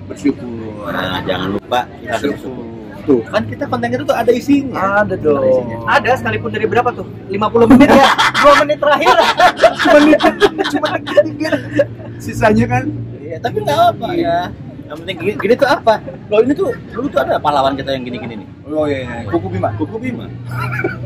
bersyukur. 0.04 0.88
nah 0.88 1.20
jangan 1.22 1.48
lupa 1.54 1.80
kita 2.00 2.16
Bersyukur. 2.16 2.64
Tuh 3.08 3.20
kan 3.24 3.42
kita 3.48 3.64
konten 3.64 3.88
itu 3.88 4.04
tuh 4.04 4.16
ada 4.16 4.28
isinya 4.28 5.00
Ada 5.00 5.16
dong. 5.16 5.64
Ada 5.88 6.20
sekalipun 6.20 6.52
dari 6.52 6.68
berapa 6.68 6.92
tuh? 6.92 7.08
50 7.32 7.72
menit 7.72 7.88
ya. 7.88 8.12
2 8.44 8.60
menit 8.64 8.78
terakhir. 8.78 9.16
Cuma 9.88 9.98
dikit, 10.04 10.34
cuma 10.68 10.88
dikit. 11.00 11.54
Sisanya 12.20 12.66
kan 12.68 12.84
Iya, 13.28 13.36
tapi 13.44 13.56
nggak 13.60 13.80
apa 13.92 14.08
ya. 14.16 14.38
Yang 14.88 14.96
penting 15.04 15.16
gini, 15.20 15.32
gini 15.36 15.54
tuh 15.56 15.68
apa? 15.68 16.00
Loh 16.32 16.40
ini 16.40 16.52
tuh 16.56 16.72
dulu 16.96 17.06
tuh 17.12 17.20
ada 17.20 17.36
pahlawan 17.36 17.76
kita 17.76 17.92
yang 17.92 18.08
gini-gini 18.08 18.40
nih. 18.40 18.48
Oh 18.72 18.88
iya, 18.88 19.04
iya. 19.04 19.28
kuku 19.28 19.48
bima. 19.52 19.68
Kuku 19.76 19.96
Bima. 20.00 20.24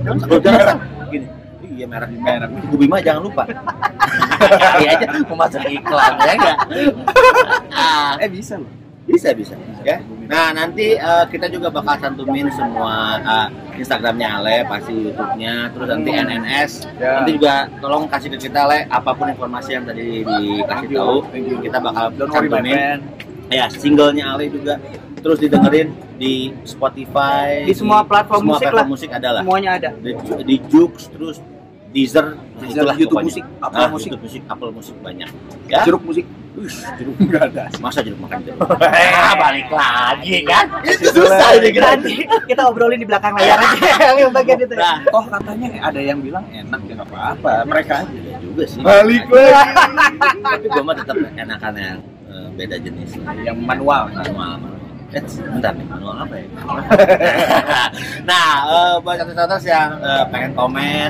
Kalau 0.07 0.39
jangan 0.39 0.79
gini. 1.11 1.27
Iya 1.73 1.87
merah 1.91 2.07
merah. 2.07 2.49
Kuku 2.63 2.75
Bima 2.79 3.03
jangan 3.03 3.23
lupa. 3.27 3.45
Iya 4.83 4.99
aja 4.99 5.07
mau 5.31 5.39
masuk 5.39 5.63
iklan 5.71 6.13
ya 6.19 6.33
enggak? 6.35 6.57
Eh 8.19 8.29
bisa 8.29 8.59
loh. 8.59 8.82
Bisa 9.03 9.35
bisa 9.35 9.53
ya. 9.83 9.99
Nah 10.25 10.51
nanti 10.51 10.95
eh, 10.95 11.25
kita 11.27 11.47
juga 11.47 11.69
bakal 11.69 11.99
cantumin 11.99 12.47
semua 12.49 13.19
eh, 13.19 13.49
Instagramnya 13.75 14.29
Ale, 14.39 14.57
pasti 14.65 14.93
YouTube-nya, 14.93 15.69
terus 15.71 15.89
nanti 15.89 16.11
NNS. 16.13 16.71
Ya. 16.97 17.19
Nanti 17.19 17.31
juga 17.35 17.55
tolong 17.79 18.05
kasih 18.07 18.29
ke 18.31 18.39
kita 18.41 18.63
Le 18.65 18.85
apa 18.87 19.11
pun 19.11 19.27
informasi 19.27 19.71
yang 19.73 19.85
tadi 19.85 20.23
dikasih 20.23 20.89
tahu. 20.93 21.17
Kita 21.61 21.79
bakal 21.79 22.05
cantumin. 22.29 23.01
ya 23.49 23.69
singlenya 23.69 24.33
Ale 24.33 24.49
juga 24.49 24.81
terus 25.21 25.39
didengerin 25.39 25.93
di 26.17 26.51
Spotify 26.65 27.63
Di 27.63 27.77
semua 27.77 28.01
platform 28.03 28.41
semua 28.41 28.57
musik 28.57 28.65
platform 28.65 28.81
lah. 28.81 28.89
musik 28.91 29.11
ada 29.13 29.29
lah 29.31 29.43
Semuanya 29.45 29.71
ada. 29.77 29.91
di, 29.95 30.11
di 30.43 30.57
Joox 30.67 30.93
terus 31.09 31.37
Deezer, 31.93 32.41
Deezer, 32.59 32.81
itulah 32.81 32.97
YouTube 32.97 33.21
pokoknya. 33.21 33.29
Musik, 33.29 33.45
Apple 33.61 33.77
Ah, 33.79 33.87
Musik. 33.87 34.09
YouTube 34.09 34.25
musik, 34.25 34.43
Apple 34.49 34.71
musik 34.73 34.97
banyak. 34.99 35.29
Ya. 35.69 35.85
jeruk 35.85 36.03
musik 36.03 36.25
Jeruk. 36.53 37.17
nggak 37.19 37.43
ada 37.49 37.65
Masa 37.81 38.05
jeruk 38.05 38.21
makan 38.21 38.45
jeruk? 38.45 38.61
Ah, 38.77 39.33
balik 39.43 39.69
lagi 39.69 40.45
kan? 40.45 40.69
Itu 40.85 41.09
susah 41.11 41.57
ini 41.57 41.71
kan. 41.73 41.97
Nanti 41.97 42.15
kita 42.45 42.63
obrolin 42.69 43.01
di 43.01 43.09
belakang 43.09 43.33
layar 43.35 43.57
aja 43.57 44.13
yang 44.21 44.29
bagian 44.31 44.59
itu. 44.61 44.75
ya. 44.75 44.85
Nah, 44.85 44.97
toh 45.09 45.25
katanya 45.27 45.69
ada 45.81 46.01
yang 46.01 46.19
bilang 46.21 46.45
enak 46.47 46.81
ya 46.83 46.93
nggak 46.95 47.09
apa-apa 47.09 47.53
mereka 47.65 47.97
ya 48.13 48.37
juga 48.39 48.63
sih. 48.69 48.81
balik 48.81 49.25
lagi 49.27 49.75
Tapi 50.39 50.67
gua 50.69 50.83
mah 50.83 50.95
tetap 50.95 51.17
enakan 51.17 51.73
yang 51.75 51.99
eh, 52.29 52.49
beda 52.53 52.77
jenis 52.79 53.11
yang 53.41 53.57
manual 53.57 54.13
manual 54.13 54.51
manual. 54.61 54.82
Eh, 55.13 55.21
bentar 55.21 55.77
nih, 55.77 55.85
manual 55.85 56.25
apa 56.25 56.35
ya? 56.35 56.47
nah, 58.29 58.49
eh, 58.65 58.95
buat 59.05 59.21
satu 59.21 59.61
yang 59.61 60.01
eh, 60.01 60.25
pengen 60.33 60.57
komen, 60.57 61.09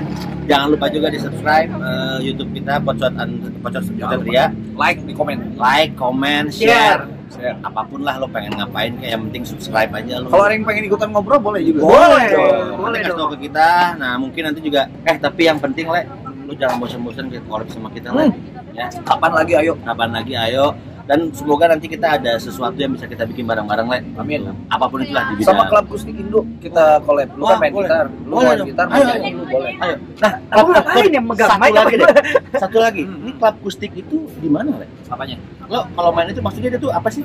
jangan 0.51 0.67
lupa 0.75 0.91
juga 0.91 1.07
di 1.07 1.23
subscribe 1.23 1.71
eh, 1.71 2.19
YouTube 2.21 2.51
kita 2.51 2.83
Pocot 2.83 3.15
Pocot 3.63 3.85
Ria. 4.27 4.51
like 4.75 4.99
di 5.07 5.15
komen 5.15 5.55
Like, 5.55 5.95
comment, 5.95 6.51
share, 6.51 7.07
Share. 7.31 7.55
apa 7.63 7.87
pun 7.87 8.03
lah 8.03 8.19
lo 8.19 8.27
pengen 8.27 8.59
ngapain, 8.59 8.91
kayak 8.99 9.15
yang 9.15 9.23
penting 9.31 9.47
subscribe 9.47 9.95
aja 9.95 10.19
lo. 10.19 10.35
kalau 10.35 10.51
ada 10.51 10.55
yang 10.59 10.67
pengen 10.67 10.83
ikutan 10.91 11.09
ngobrol 11.15 11.39
boleh 11.39 11.63
juga 11.63 11.87
Boleh. 11.87 12.27
Boleh 12.35 12.75
Boleh 12.75 12.99
kasih 13.01 13.15
tau 13.15 13.19
dong. 13.23 13.31
ke 13.33 13.47
kita. 13.47 13.69
Nah, 14.03 14.13
mungkin 14.19 14.43
nanti 14.51 14.61
juga 14.61 14.91
eh 15.07 15.17
tapi 15.17 15.47
yang 15.47 15.63
penting 15.63 15.87
le, 15.87 16.03
lu 16.43 16.59
jangan 16.59 16.83
bosan-bosan 16.83 17.31
gitu 17.31 17.47
collab 17.47 17.71
sama 17.71 17.87
kita 17.95 18.11
le. 18.11 18.35
Ya, 18.75 18.91
kapan 19.07 19.31
lagi 19.31 19.53
ayo 19.63 19.79
kapan 19.87 20.11
lagi 20.11 20.35
ayo 20.35 20.75
dan 21.03 21.31
semoga 21.31 21.67
nanti 21.67 21.87
kita 21.87 22.15
ada 22.15 22.33
sesuatu 22.37 22.75
yang 22.75 22.91
bisa 22.91 23.05
kita 23.05 23.25
bikin 23.25 23.43
bareng-bareng 23.43 23.87
le. 23.87 23.99
amin 24.15 24.41
Apa 24.67 24.87
pun 24.87 25.01
itulah 25.01 25.25
di 25.27 25.35
bidang. 25.37 25.49
sama 25.49 25.63
klub 25.67 25.87
kustik 25.89 26.15
Indo 26.15 26.47
kita 26.59 27.03
collab 27.03 27.31
lu 27.33 27.43
Wah, 27.43 27.51
kan 27.51 27.59
main 27.59 27.73
boleh. 27.73 27.87
gitar 27.87 28.05
lu 28.07 28.33
Boleh 28.33 28.45
main 28.45 28.57
dong. 28.57 28.69
gitar 28.69 28.87
Ayo, 28.87 29.05
main 29.05 29.21
ayo. 29.21 29.35
lu 29.35 29.45
boleh 29.47 29.73
Ayo. 29.77 29.97
Nah, 30.17 30.33
Aku 30.53 30.69
ngapain 30.69 31.11
yang 31.11 31.25
megang 31.25 31.49
satu 31.49 31.61
mic 31.61 31.73
lagi 31.75 31.95
deh. 31.97 32.09
Satu 32.55 32.79
lagi. 32.79 33.03
Hmm. 33.03 33.21
Ini 33.21 33.33
klub 33.35 33.57
kustik 33.61 33.93
itu 33.93 34.17
di 34.37 34.49
mana 34.49 34.71
le? 34.77 34.87
apanya 35.07 35.37
Lo 35.67 35.85
kalau 35.91 36.11
main 36.11 36.27
itu 36.27 36.39
maksudnya 36.39 36.71
itu 36.73 36.89
apa 36.89 37.09
sih? 37.09 37.25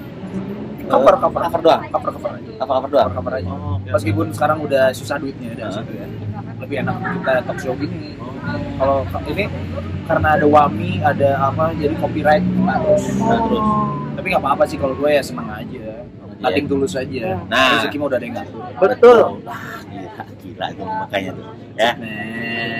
cover 0.88 1.13
Eh, 1.13 1.19
cover 1.19 1.41
cover 1.43 1.59
doang. 1.61 1.82
cover 1.86 2.09
cover 2.13 2.32
aja 2.34 2.51
Cover 2.57 2.73
cover 2.73 2.89
doang. 2.89 3.07
cover 3.07 3.15
cover 3.19 3.34
aja 3.36 3.49
Oh, 3.49 3.75
meskipun 3.86 4.25
sekarang 4.32 4.57
udah 4.61 4.84
susah 4.91 5.15
duitnya 5.17 5.51
udah 5.53 5.67
situ 5.69 5.91
ya 5.93 6.05
lebih 6.68 6.84
enak 6.84 6.95
kita 7.15 7.32
talk 7.47 7.57
show 7.57 7.74
gini 7.74 8.20
kalau 8.76 9.01
ini 9.26 9.47
karena 10.03 10.36
ada 10.36 10.43
wami 10.45 10.99
ada 10.99 11.30
apa 11.41 11.72
jadi 11.74 11.95
copyright 11.95 12.43
nah, 12.59 12.76
terus 12.78 13.03
Nah, 13.18 13.39
terus. 13.41 13.63
tapi 14.13 14.26
nggak 14.28 14.43
apa-apa 14.43 14.63
sih 14.63 14.76
kalau 14.76 14.93
gue 14.93 15.09
ya 15.09 15.24
senang 15.24 15.47
aja 15.47 16.03
nating 16.38 16.68
tulus 16.68 16.93
aja 16.93 17.39
Nah. 17.47 17.80
rezeki 17.80 17.97
udah 17.97 18.13
ada 18.13 18.26
yang 18.26 18.36
ngatur 18.36 18.61
Betul. 18.78 19.18
Gila, 19.88 20.24
gila 20.38 20.65
tuh 20.70 20.86
makanya 20.86 21.32
tuh. 21.32 21.45
Ya. 21.74 21.91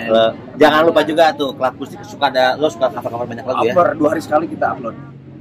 Lo, 0.08 0.24
jangan 0.56 0.82
lupa 0.84 1.02
juga 1.02 1.32
tuh 1.32 1.50
klub 1.54 1.74
kustik 1.76 2.04
suka 2.04 2.28
ada 2.28 2.54
lo 2.54 2.68
suka 2.68 2.92
cover-cover 2.92 3.24
banyak 3.26 3.46
lagu 3.46 3.64
ya. 3.64 3.72
upload 3.72 3.96
dua 3.96 4.10
hari 4.12 4.22
sekali 4.22 4.46
kita 4.46 4.76
upload 4.76 4.96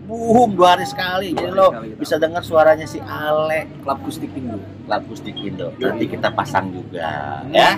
Boom, 0.07 0.55
dua 0.55 0.79
hari 0.79 0.87
sekali. 0.87 1.35
Dua 1.35 1.35
Jadi 1.35 1.51
hari 1.51 1.59
lo 1.59 1.67
sekali 1.69 1.89
bisa 1.99 2.15
dengar 2.17 2.39
suaranya 2.41 2.87
si 2.87 2.99
Ale 3.01 3.67
klub 3.83 3.99
kustik 4.01 4.31
Indo 4.33 4.55
klub 4.87 5.03
kustik 5.05 5.35
Indo. 5.37 5.75
Nanti 5.77 6.05
kita 6.07 6.31
pasang 6.31 6.71
juga, 6.71 7.43
Hmm. 7.43 7.51
ya. 7.53 7.71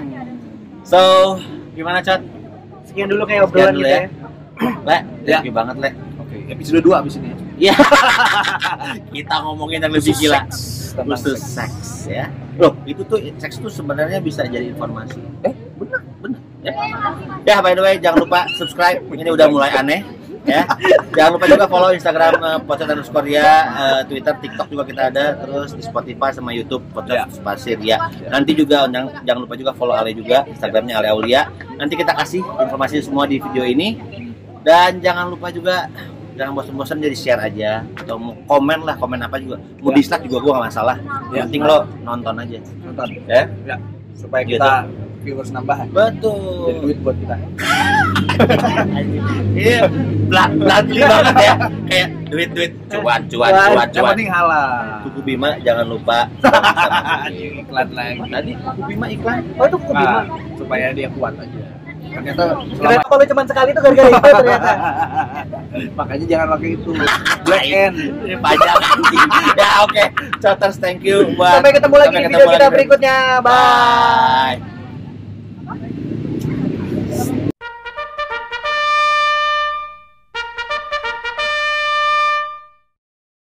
So, 0.88 1.00
gimana 1.76 2.00
Cot? 2.00 2.20
Sekian 2.88 3.12
dulu 3.12 3.28
kayak 3.28 3.44
obrolan 3.44 3.76
dulu 3.76 3.84
kita 3.84 3.92
ya. 3.92 4.00
ya. 4.00 4.08
Le, 4.82 4.96
Ya. 5.22 5.38
thank 5.38 5.46
you 5.46 5.52
banget 5.52 5.76
Le. 5.76 5.90
oke 6.18 6.36
episode 6.48 6.80
2 6.82 7.00
abis 7.04 7.14
ini 7.20 7.30
Iya. 7.58 7.74
kita 9.14 9.34
ngomongin 9.44 9.82
yang 9.82 9.92
lebih 9.92 10.14
gila. 10.14 10.46
Khusus 10.48 11.36
seks. 11.36 11.76
seks 11.76 11.88
ya. 12.08 12.26
Loh, 12.56 12.72
itu 12.86 13.02
tuh 13.04 13.18
seks 13.36 13.58
tuh 13.58 13.66
sebenarnya 13.68 14.18
bisa 14.18 14.46
jadi 14.46 14.70
informasi. 14.70 15.18
Eh, 15.42 15.54
benar, 15.76 16.00
benar. 16.18 16.40
Ya. 16.62 16.72
ya, 17.44 17.56
by 17.58 17.74
the 17.74 17.82
way, 17.82 17.94
jangan 17.98 18.26
lupa 18.26 18.46
subscribe. 18.54 18.98
Ini 19.04 19.30
udah 19.30 19.46
mulai 19.46 19.70
aneh. 19.74 20.02
Ya, 20.54 20.64
jangan 21.12 21.30
lupa 21.36 21.46
juga 21.46 21.64
follow 21.68 21.90
Instagram 21.92 22.34
uh, 22.40 22.58
Pocot 22.64 22.88
underscore 22.88 23.24
Ria, 23.24 23.44
eh, 23.68 24.00
Twitter, 24.08 24.32
TikTok 24.40 24.68
juga 24.68 24.84
kita 24.88 25.02
ada, 25.12 25.36
terus 25.36 25.76
di 25.76 25.82
Spotify 25.82 26.32
sama 26.32 26.50
YouTube 26.50 26.80
Pocot 26.90 27.12
Ya. 27.12 27.28
Spasi 27.28 27.76
Ria. 27.76 28.00
Nanti 28.28 28.56
juga 28.56 28.88
jangan, 28.88 29.12
jangan 29.22 29.40
lupa 29.44 29.54
juga 29.54 29.72
follow 29.72 29.92
Ale 29.92 30.12
juga, 30.12 30.44
Instagramnya 30.44 30.98
Ale 30.98 31.12
Aulia. 31.12 31.52
Nanti 31.76 31.94
kita 31.94 32.12
kasih 32.12 32.40
informasi 32.40 33.04
semua 33.04 33.24
di 33.24 33.36
video 33.38 33.62
ini. 33.62 34.00
Dan 34.58 34.98
jangan 34.98 35.28
lupa 35.28 35.48
juga 35.48 35.86
jangan 36.32 36.54
bosan-bosan 36.54 37.02
jadi 37.02 37.16
share 37.18 37.42
aja 37.42 37.82
atau 37.98 38.14
mau 38.14 38.30
komen 38.46 38.86
lah 38.86 38.94
komen 38.94 39.18
apa 39.18 39.42
juga 39.42 39.58
mau 39.82 39.90
Ya. 39.90 39.98
dislike 39.98 40.30
juga 40.30 40.38
gua 40.38 40.52
gak 40.62 40.66
masalah 40.70 40.96
Ya. 41.34 41.42
yang 41.42 41.50
penting 41.50 41.64
lo 41.66 41.78
nonton 42.06 42.34
aja 42.38 42.58
nonton 42.78 43.08
ya 43.26 43.42
ya 43.66 43.76
supaya 44.14 44.42
Gitu. 44.46 44.54
kita 44.54 44.86
viewers 45.28 45.52
nambah 45.52 45.76
betul. 45.92 46.72
Jadi 46.72 46.78
duit 46.80 46.98
buat 47.04 47.16
kita. 47.20 47.36
Iya 49.58 49.90
blat 50.30 50.50
blatly 50.54 51.02
banget 51.02 51.36
ya. 51.42 51.54
Kayak 51.90 52.08
duit 52.30 52.50
duit 52.54 52.72
cuan 52.86 53.20
cuan 53.26 53.50
Cuan. 53.50 53.88
cuan 53.90 54.12
penting 54.14 54.30
halal. 54.30 55.02
Kuku 55.04 55.20
Bima 55.26 55.50
jangan 55.66 55.86
lupa. 55.90 56.30
Iklan 57.34 57.88
lagi. 57.92 58.22
Tadi 58.30 58.52
Kuku 58.54 58.82
Bima 58.86 59.06
iklan. 59.10 59.42
Oh 59.58 59.66
itu 59.66 59.76
kuku 59.82 59.92
bima. 59.92 60.22
Nah, 60.22 60.24
supaya 60.54 60.86
dia 60.94 61.10
kuat 61.10 61.34
aja. 61.34 61.64
Ternyata 62.08 62.42
Ternyata 62.78 63.04
kalau 63.10 63.24
cuma 63.26 63.42
sekali 63.44 63.68
itu 63.74 63.80
gara-gara 63.82 64.08
itu 64.08 64.30
ternyata. 64.30 64.72
makanya 65.98 66.26
jangan 66.30 66.46
pakai 66.56 66.70
itu. 66.78 66.90
Black 67.44 67.66
end 67.66 67.96
Ini 68.22 68.36
pajak 68.38 68.74
ya 69.58 69.68
oke. 69.82 70.04
Coters 70.38 70.76
thank 70.78 71.02
you 71.02 71.34
buat 71.34 71.58
Sampai 71.58 71.74
ketemu 71.74 71.96
lagi 71.98 72.14
sampai 72.14 72.22
di 72.22 72.30
video 72.30 72.46
kita 72.54 72.66
berikutnya. 72.70 73.16
Bye. 73.42 74.62
bye 74.62 74.77